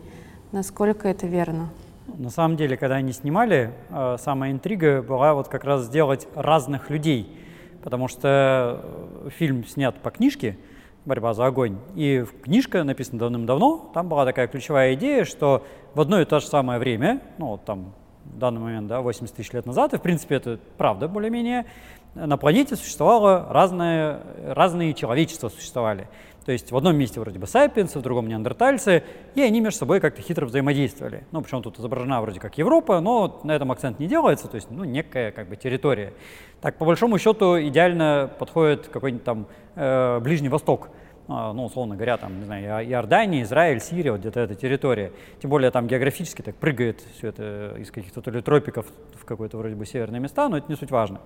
Насколько 0.53 1.09
это 1.09 1.27
верно? 1.27 1.71
На 2.19 2.31
самом 2.31 2.57
деле, 2.57 2.77
когда 2.77 2.97
они 2.97 3.13
снимали, 3.13 3.73
э, 3.89 4.17
самая 4.21 4.53
интрига 4.53 5.03
была 5.03 5.35
вот 5.35 5.49
как 5.49 5.65
раз 5.65 5.85
сделать 5.85 6.29
разных 6.35 6.91
людей, 6.91 7.35
потому 7.83 8.09
что 8.09 8.81
э, 9.25 9.31
фильм 9.31 9.65
снят 9.65 9.97
по 9.97 10.11
книжке 10.11 10.59
«Борьба 11.07 11.33
за 11.33 11.47
огонь», 11.47 11.79
и 11.95 12.25
книжка 12.43 12.85
написана 12.85 13.19
давным-давно, 13.21 13.91
там 13.95 14.09
была 14.09 14.25
такая 14.27 14.47
ключевая 14.47 14.95
идея, 14.95 15.25
что 15.25 15.65
в 15.95 16.01
одно 16.01 16.21
и 16.21 16.25
то 16.25 16.41
же 16.41 16.47
самое 16.47 16.79
время, 16.79 17.23
ну 17.39 17.47
вот 17.47 17.65
там 17.65 17.95
в 18.25 18.39
данный 18.39 18.61
момент, 18.61 18.89
да, 18.89 19.01
80 19.01 19.35
тысяч 19.35 19.53
лет 19.53 19.65
назад, 19.65 19.95
и 19.95 19.99
в 19.99 20.03
принципе 20.03 20.35
это 20.35 20.59
правда 20.77 21.09
более-менее, 21.09 21.67
на 22.15 22.37
планете 22.37 22.77
существовало 22.77 23.47
разное, 23.49 24.21
разные 24.45 24.93
человечества 24.93 25.49
существовали. 25.49 26.09
То 26.45 26.53
есть 26.53 26.73
в 26.73 26.77
одном 26.77 26.97
месте 26.97 27.21
вроде 27.21 27.39
бы 27.39 27.47
сапиенсы, 27.47 27.99
в 27.99 28.03
другом 28.03 28.29
неандертальцы, 28.29 29.05
и 29.35 29.43
они 29.43 29.61
между 29.61 29.81
собой 29.81 30.01
как-то 30.01 30.23
хитро 30.23 30.47
взаимодействовали. 30.47 31.25
Ну, 31.31 31.43
причем 31.43 31.63
тут 31.63 31.79
изображена 31.79 32.21
вроде 32.21 32.41
как 32.41 32.59
Европа, 32.59 33.01
но 33.01 33.41
на 33.45 33.53
этом 33.53 33.71
акцент 33.73 33.99
не 33.99 34.07
делается, 34.07 34.49
то 34.49 34.57
есть, 34.57 34.69
ну, 34.71 34.85
некая 34.85 35.31
как 35.31 35.49
бы 35.49 35.57
территория. 35.57 36.13
Так, 36.61 36.79
по 36.79 36.85
большому 36.85 37.19
счету, 37.19 37.61
идеально 37.61 38.31
подходит 38.39 38.89
какой-нибудь 38.89 39.25
там 39.25 39.47
э, 39.75 40.21
Ближний 40.21 40.49
Восток– 40.49 40.89
ну, 41.29 41.65
условно 41.65 41.95
говоря, 41.95 42.17
там, 42.17 42.39
не 42.39 42.45
знаю, 42.45 42.85
Иордания, 42.87 43.43
Израиль, 43.43 43.81
Сирия, 43.81 44.13
вот 44.13 44.21
где-то 44.21 44.41
эта 44.41 44.55
территория. 44.55 45.13
Тем 45.41 45.51
более 45.51 45.71
там 45.71 45.87
географически 45.87 46.43
так 46.43 46.57
прыгает 46.57 47.01
все 47.17 47.29
это 47.29 47.75
из 47.79 47.91
каких-то 47.91 48.21
то 48.21 48.31
ли 48.31 48.43
тропиков 48.43 48.87
в 49.15 49.25
какое-то 49.25 49.57
вроде 49.57 49.75
бы 49.75 49.87
северные 49.87 50.21
места, 50.21 50.49
но 50.49 50.59
это 50.59 50.67
не 50.69 50.77
суть 50.77 50.91
важно. 50.91 51.21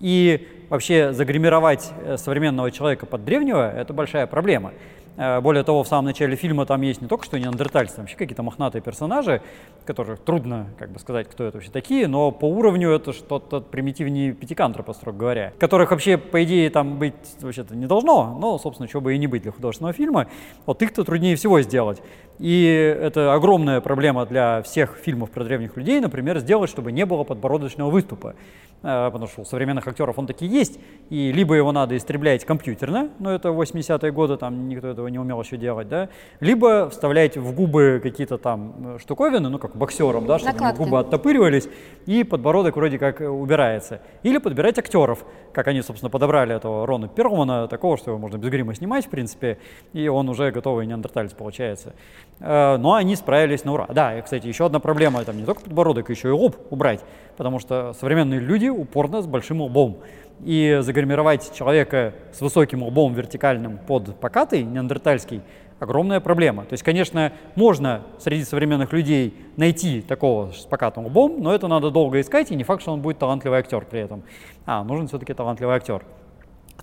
И 0.00 0.48
вообще 0.68 1.12
загримировать 1.12 1.90
э, 2.04 2.16
современного 2.16 2.70
человека 2.70 3.06
под 3.06 3.24
древнего– 3.24 3.70
это 3.76 3.92
большая 3.92 4.26
проблема. 4.26 4.72
Э, 5.16 5.40
более 5.40 5.64
того, 5.64 5.82
в 5.82 5.88
самом 5.88 6.06
начале 6.06 6.36
фильма 6.36 6.66
там 6.66 6.82
есть 6.82 7.00
не 7.00 7.08
только 7.08 7.24
что 7.24 7.38
неандертальцы, 7.38 7.96
там 7.96 8.04
вообще 8.04 8.16
какие-то 8.16 8.42
мохнатые 8.42 8.82
персонажи, 8.82 9.42
которых 9.84 10.20
трудно 10.20 10.66
как 10.78 10.90
бы 10.90 10.98
сказать, 10.98 11.28
кто 11.28 11.44
это 11.44 11.56
вообще 11.56 11.70
такие, 11.70 12.06
но 12.06 12.30
по 12.30 12.46
уровню 12.46 12.90
это 12.90 13.12
что-то 13.12 13.60
примитивнее 13.60 14.32
пятикантропа, 14.32 14.92
строго 14.92 15.18
говоря, 15.18 15.52
которых 15.58 15.90
вообще, 15.90 16.18
по 16.18 16.42
идее, 16.44 16.68
там 16.70 16.98
быть 16.98 17.14
вообще-то 17.40 17.74
не 17.74 17.86
должно, 17.86 18.36
но, 18.38 18.58
собственно, 18.58 18.88
чего 18.88 19.00
бы 19.00 19.14
и 19.14 19.18
не 19.18 19.26
быть 19.26 19.42
для 19.42 19.52
художественного 19.52 19.92
фильма. 19.92 20.26
Вот 20.66 20.82
их-то 20.82 21.04
труднее 21.04 21.36
всего 21.36 21.60
сделать. 21.62 22.02
И 22.38 22.64
это 22.64 23.32
огромная 23.32 23.80
проблема 23.80 24.26
для 24.26 24.62
всех 24.62 24.96
фильмов 24.96 25.30
про 25.30 25.44
древних 25.44 25.76
людей, 25.76 26.00
например, 26.00 26.38
сделать, 26.38 26.68
чтобы 26.68 26.92
не 26.92 27.06
было 27.06 27.24
подбородочного 27.24 27.90
выступа. 27.90 28.34
Э, 28.82 29.10
потому 29.10 29.26
что 29.28 29.42
у 29.42 29.44
современных 29.44 29.86
актеров 29.86 30.18
он 30.18 30.26
таки 30.26 30.46
есть, 30.46 30.78
и 31.10 31.32
либо 31.32 31.54
его 31.54 31.72
надо 31.72 31.96
истреблять 31.96 32.44
компьютерно, 32.44 33.10
но 33.18 33.32
это 33.32 33.48
80-е 33.48 34.12
годы, 34.12 34.36
там 34.36 34.68
никто 34.68 34.88
этого 34.88 35.05
не 35.08 35.18
умел 35.18 35.40
еще 35.40 35.56
делать, 35.56 35.88
да, 35.88 36.08
либо 36.40 36.88
вставлять 36.90 37.36
в 37.36 37.54
губы 37.54 38.00
какие-то 38.02 38.38
там 38.38 38.96
э, 38.96 38.98
штуковины, 38.98 39.48
ну, 39.48 39.58
как 39.58 39.76
боксерам, 39.76 40.26
да, 40.26 40.38
чтобы 40.38 40.72
губы 40.72 40.98
оттопыривались, 40.98 41.68
и 42.06 42.24
подбородок 42.24 42.76
вроде 42.76 42.98
как 42.98 43.20
убирается. 43.20 44.00
Или 44.22 44.38
подбирать 44.38 44.78
актеров, 44.78 45.24
как 45.52 45.68
они, 45.68 45.82
собственно, 45.82 46.10
подобрали 46.10 46.54
этого 46.54 46.86
Рона 46.86 47.08
Перлмана, 47.08 47.68
такого, 47.68 47.96
что 47.96 48.10
его 48.10 48.18
можно 48.18 48.36
без 48.36 48.50
грима 48.50 48.74
снимать, 48.74 49.06
в 49.06 49.08
принципе, 49.10 49.58
и 49.92 50.08
он 50.08 50.28
уже 50.28 50.50
готовый 50.50 50.86
неандерталец 50.86 51.32
получается. 51.32 51.94
Э, 52.40 52.76
но 52.76 52.94
они 52.94 53.16
справились 53.16 53.64
на 53.64 53.72
ура. 53.72 53.86
Да, 53.88 54.18
и, 54.18 54.22
кстати, 54.22 54.46
еще 54.46 54.66
одна 54.66 54.80
проблема, 54.80 55.24
там 55.24 55.36
не 55.36 55.44
только 55.44 55.62
подбородок, 55.62 56.10
еще 56.10 56.28
и 56.28 56.32
лоб 56.32 56.56
убрать, 56.70 57.00
потому 57.36 57.58
что 57.58 57.92
современные 57.98 58.40
люди 58.40 58.68
упорно 58.68 59.22
с 59.22 59.26
большим 59.26 59.62
лбом. 59.62 59.98
И 60.44 60.78
загримировать 60.82 61.54
человека 61.54 62.14
с 62.32 62.40
высоким 62.40 62.82
лбом 62.82 63.14
вертикальным 63.14 63.78
под 63.78 64.20
покатый, 64.20 64.62
неандертальский, 64.62 65.42
огромная 65.78 66.20
проблема. 66.20 66.64
То 66.64 66.74
есть, 66.74 66.82
конечно, 66.82 67.32
можно 67.54 68.02
среди 68.18 68.44
современных 68.44 68.92
людей 68.92 69.34
найти 69.56 70.02
такого 70.02 70.52
с 70.52 70.64
покатым 70.64 71.06
лбом, 71.06 71.36
но 71.40 71.54
это 71.54 71.68
надо 71.68 71.90
долго 71.90 72.20
искать, 72.20 72.50
и 72.50 72.54
не 72.54 72.64
факт, 72.64 72.82
что 72.82 72.92
он 72.92 73.00
будет 73.00 73.18
талантливый 73.18 73.58
актер 73.58 73.84
при 73.84 74.00
этом. 74.00 74.22
А, 74.66 74.84
нужен 74.84 75.08
все-таки 75.08 75.32
талантливый 75.34 75.76
актер. 75.76 76.02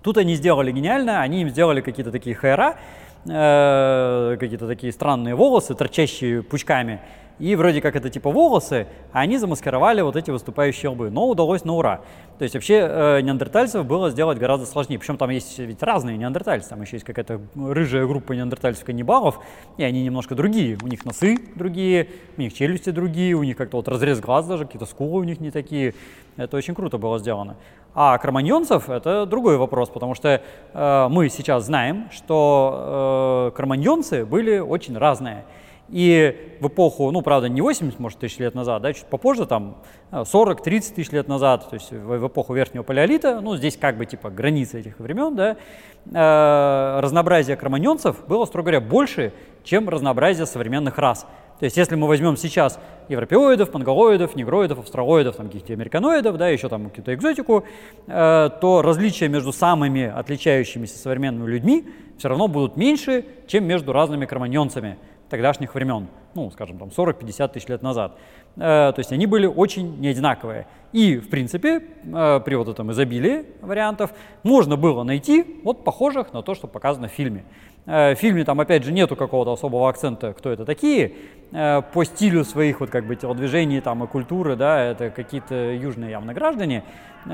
Тут 0.02 0.18
они 0.18 0.36
сделали 0.36 0.72
гениально, 0.72 1.22
они 1.22 1.42
им 1.42 1.50
сделали 1.50 1.82
какие-то 1.82 2.12
такие 2.12 2.36
хайра, 2.36 2.76
э, 3.26 4.38
какие-то 4.39 4.68
такие 4.68 4.92
странные 4.92 5.36
волосы, 5.36 5.76
торчащие 5.76 6.44
пучками, 6.44 7.00
и 7.39 7.56
вроде 7.56 7.82
как 7.82 7.96
это 7.96 8.10
типа 8.10 8.30
волосы, 8.30 8.88
а 9.12 9.22
они 9.22 9.38
замаскировали 9.38 10.02
вот 10.02 10.15
эти 10.15 10.32
выступающие 10.32 10.89
лбы. 10.89 11.10
Но 11.10 11.28
удалось 11.28 11.65
на 11.65 11.74
ура. 11.74 12.02
То 12.38 12.43
есть 12.43 12.56
вообще 12.56 12.88
э, 12.88 13.22
неандертальцев 13.22 13.86
было 13.86 14.10
сделать 14.10 14.38
гораздо 14.38 14.65
сложнее. 14.65 15.00
Причем 15.00 15.17
там 15.17 15.30
есть 15.30 15.58
ведь 15.60 15.82
разные 15.82 16.17
неандертальцы. 16.17 16.69
Там 16.69 16.82
еще 16.82 16.98
есть 16.98 17.06
какая-то 17.06 17.41
рыжая 17.56 18.06
группа 18.06 18.34
неандертальцев-каннибалов, 18.34 19.39
и 19.78 19.84
они 19.84 20.04
немножко 20.04 20.36
другие. 20.36 20.78
У 20.84 20.88
них 20.88 21.06
носы 21.06 21.38
другие, 21.56 22.10
у 22.38 22.41
них 22.41 22.54
челюсти 22.54 22.91
другие, 22.91 23.34
у 23.34 23.43
них 23.43 23.58
как-то 23.58 23.78
вот 23.78 23.88
разрез 23.88 24.19
глаз 24.19 24.46
даже, 24.46 24.65
какие-то 24.65 24.86
скулы 24.86 25.22
у 25.22 25.24
них 25.24 25.39
не 25.39 25.52
такие. 25.52 25.96
Это 26.38 26.58
очень 26.58 26.76
круто 26.76 26.98
было 26.98 27.19
сделано. 27.19 27.56
А 27.96 28.17
кроманьонцев– 28.17 28.89
это 28.91 29.26
другой 29.26 29.58
вопрос, 29.58 29.89
потому 29.89 30.15
что 30.15 30.41
э, 30.74 31.08
мы 31.10 31.30
сейчас 31.30 31.65
знаем, 31.65 32.10
что 32.12 33.52
э, 33.52 33.56
кроманьонцы 33.56 34.26
были 34.26 34.58
очень 34.58 34.98
разные. 34.98 35.46
И 35.94 36.58
в 36.60 36.70
эпоху, 36.70 37.12
ну, 37.12 37.22
правда, 37.22 37.48
не 37.50 37.62
80, 37.62 38.00
может, 38.00 38.18
тысяч 38.18 38.40
лет 38.40 38.56
назад, 38.56 38.82
да, 38.82 38.94
чуть 38.94 39.06
попозже, 39.06 39.46
там, 39.46 39.78
40-30 40.12 40.58
э, 40.66 40.96
тысяч 40.96 41.12
лет 41.12 41.28
назад, 41.28 41.70
то 41.70 41.76
есть 41.76 41.92
в, 41.92 42.28
эпоху 42.28 42.56
Верхнего 42.56 42.82
Палеолита, 42.82 43.42
ну, 43.42 43.56
здесь 43.56 43.78
как 43.78 43.98
бы, 43.98 44.08
типа, 44.08 44.32
границы 44.32 44.80
этих 44.80 44.98
времен, 44.98 45.36
да, 45.36 45.56
э, 46.12 47.00
разнообразие 47.00 47.56
кроманьонцев 47.58 48.26
было, 48.28 48.46
строго 48.46 48.72
говоря, 48.72 48.82
больше, 48.82 49.34
чем 49.64 49.88
разнообразие 49.88 50.48
современных 50.48 50.98
рас. 50.98 51.28
То 51.60 51.66
есть 51.66 51.78
если 51.78 51.96
мы 51.96 52.08
возьмем 52.08 52.38
сейчас 52.38 52.80
европеоидов, 53.08 53.72
монголоидов, 53.72 54.36
негроидов, 54.36 54.80
австралоидов, 54.80 55.36
там 55.36 55.46
каких-то 55.48 55.74
американоидов, 55.74 56.38
да, 56.38 56.50
еще 56.50 56.70
там 56.70 56.90
какую-то 56.90 57.14
экзотику, 57.14 57.66
э, 58.08 58.50
то 58.60 58.82
различия 58.82 59.28
между 59.28 59.54
самыми 59.54 60.06
отличающимися 60.06 60.98
современными 60.98 61.50
людьми 61.50 61.88
все 62.18 62.30
равно 62.30 62.48
будут 62.48 62.78
меньше, 62.78 63.26
чем 63.48 63.66
между 63.66 63.94
разными 63.94 64.26
кроманьонцами 64.26 64.98
тогдашних 65.34 65.74
времен, 65.74 66.10
ну, 66.36 66.52
скажем, 66.52 66.78
там 66.78 66.89
40-50 66.89 67.54
тысяч 67.54 67.67
лет 67.67 67.82
назад. 67.82 68.19
Э, 68.56 68.93
то 68.93 69.00
есть 69.00 69.12
они 69.12 69.26
были 69.26 69.48
очень 69.48 70.00
неодинаковые. 70.00 70.67
И, 70.91 71.17
в 71.17 71.28
принципе, 71.32 71.82
э, 72.04 72.39
при 72.46 72.54
вот 72.54 72.67
этом 72.67 72.91
изобилии 72.91 73.46
вариантов 73.62 74.12
можно 74.43 74.78
было 74.78 75.02
найти 75.02 75.60
вот 75.63 75.84
похожих 75.84 76.34
на 76.34 76.43
то, 76.43 76.54
что 76.54 76.67
показано 76.67 77.08
в 77.08 77.12
фильме. 77.12 77.46
Э, 77.88 78.13
в 78.13 78.19
фильме 78.19 78.46
там, 78.46 78.60
опять 78.60 78.84
же, 78.84 78.91
нету 78.91 79.15
какого-то 79.15 79.54
особого 79.54 79.89
акцента, 79.89 80.34
кто 80.34 80.52
это 80.52 80.65
такие. 80.65 81.13
По 81.52 82.04
стилю 82.04 82.43
своих 82.46 82.80
вот 82.80 82.91
как 82.91 83.06
бы 83.06 83.15
телодвижений 83.15 83.82
там 83.82 84.04
и 84.04 84.08
культуры, 84.08 84.56
да, 84.56 84.84
это 84.84 85.10
какие-то 85.10 85.56
южные 85.72 86.12
явно 86.12 86.34
граждане. 86.34 86.84
И 87.28 87.30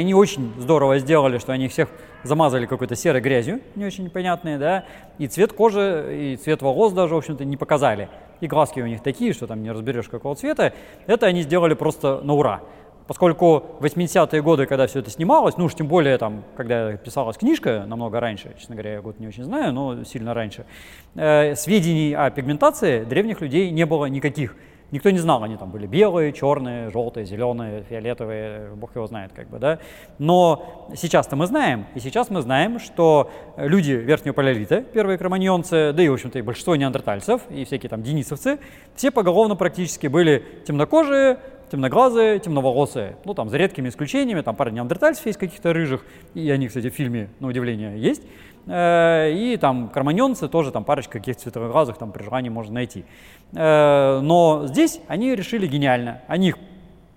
они 0.00 0.14
очень 0.14 0.52
здорово 0.58 0.98
сделали, 0.98 1.38
что 1.38 1.52
они 1.52 1.68
всех 1.68 1.88
замазали 2.26 2.66
какой-то 2.66 2.96
серой 2.96 3.20
грязью, 3.20 3.60
не 3.74 3.84
очень 3.84 4.10
понятной, 4.10 4.58
да, 4.58 4.84
и 5.18 5.26
цвет 5.26 5.52
кожи, 5.52 6.32
и 6.32 6.36
цвет 6.36 6.62
волос 6.62 6.92
даже, 6.92 7.14
в 7.14 7.18
общем-то, 7.18 7.44
не 7.44 7.56
показали. 7.56 8.08
И 8.40 8.46
глазки 8.46 8.80
у 8.80 8.86
них 8.86 9.02
такие, 9.02 9.32
что 9.32 9.46
там 9.46 9.62
не 9.62 9.70
разберешь 9.70 10.08
какого 10.08 10.34
цвета. 10.34 10.72
Это 11.06 11.26
они 11.26 11.42
сделали 11.42 11.74
просто 11.74 12.20
на 12.22 12.34
ура. 12.34 12.60
Поскольку 13.06 13.64
в 13.78 13.84
80-е 13.84 14.42
годы, 14.42 14.66
когда 14.66 14.86
все 14.88 14.98
это 14.98 15.10
снималось, 15.10 15.56
ну 15.56 15.66
уж 15.66 15.74
тем 15.74 15.86
более 15.86 16.18
там, 16.18 16.42
когда 16.56 16.96
писалась 16.96 17.36
книжка, 17.36 17.84
намного 17.86 18.18
раньше, 18.18 18.54
честно 18.58 18.74
говоря, 18.74 18.94
я 18.94 19.00
год 19.00 19.20
не 19.20 19.28
очень 19.28 19.44
знаю, 19.44 19.72
но 19.72 20.02
сильно 20.02 20.34
раньше, 20.34 20.66
э, 21.14 21.54
сведений 21.54 22.14
о 22.14 22.30
пигментации 22.30 23.04
древних 23.04 23.40
людей 23.40 23.70
не 23.70 23.86
было 23.86 24.06
никаких. 24.06 24.56
Никто 24.96 25.10
не 25.10 25.18
знал, 25.18 25.42
они 25.42 25.58
там 25.58 25.70
были 25.70 25.86
белые, 25.86 26.32
черные, 26.32 26.88
желтые, 26.88 27.26
зеленые, 27.26 27.82
фиолетовые, 27.82 28.70
бог 28.76 28.96
его 28.96 29.06
знает, 29.06 29.30
как 29.34 29.46
бы, 29.50 29.58
да. 29.58 29.78
Но 30.18 30.88
сейчас-то 30.96 31.36
мы 31.36 31.46
знаем, 31.46 31.84
и 31.94 32.00
сейчас 32.00 32.30
мы 32.30 32.40
знаем, 32.40 32.78
что 32.78 33.30
люди 33.58 33.92
верхнего 33.92 34.32
палеолита, 34.32 34.80
первые 34.80 35.18
кроманьонцы, 35.18 35.92
да 35.92 36.02
и, 36.02 36.08
в 36.08 36.14
общем-то, 36.14 36.38
и 36.38 36.42
большинство 36.42 36.76
неандертальцев, 36.76 37.42
и 37.50 37.66
всякие 37.66 37.90
там 37.90 38.02
денисовцы, 38.02 38.58
все 38.94 39.10
поголовно 39.10 39.54
практически 39.54 40.06
были 40.06 40.42
темнокожие, 40.66 41.40
темноглазые, 41.70 42.38
темноволосые. 42.38 43.16
Ну, 43.24 43.34
там, 43.34 43.48
за 43.48 43.56
редкими 43.56 43.88
исключениями, 43.88 44.40
там 44.40 44.56
пара 44.56 44.70
неандертальцев 44.70 45.26
есть 45.26 45.38
каких-то 45.38 45.72
рыжих, 45.72 46.04
и 46.34 46.50
они, 46.50 46.68
кстати, 46.68 46.90
в 46.90 46.94
фильме, 46.94 47.28
на 47.40 47.48
удивление, 47.48 48.00
есть. 48.00 48.22
Э, 48.66 49.30
и 49.32 49.56
там 49.56 49.88
карманьонцы 49.88 50.48
тоже, 50.48 50.72
там 50.72 50.84
парочка 50.84 51.18
каких-то 51.18 51.42
цветоглазых, 51.42 51.98
там 51.98 52.12
при 52.12 52.22
желании 52.22 52.48
можно 52.48 52.74
найти. 52.74 53.04
Э, 53.52 54.20
но 54.20 54.66
здесь 54.66 55.00
они 55.08 55.34
решили 55.34 55.66
гениально. 55.66 56.22
Они 56.26 56.48
их 56.48 56.58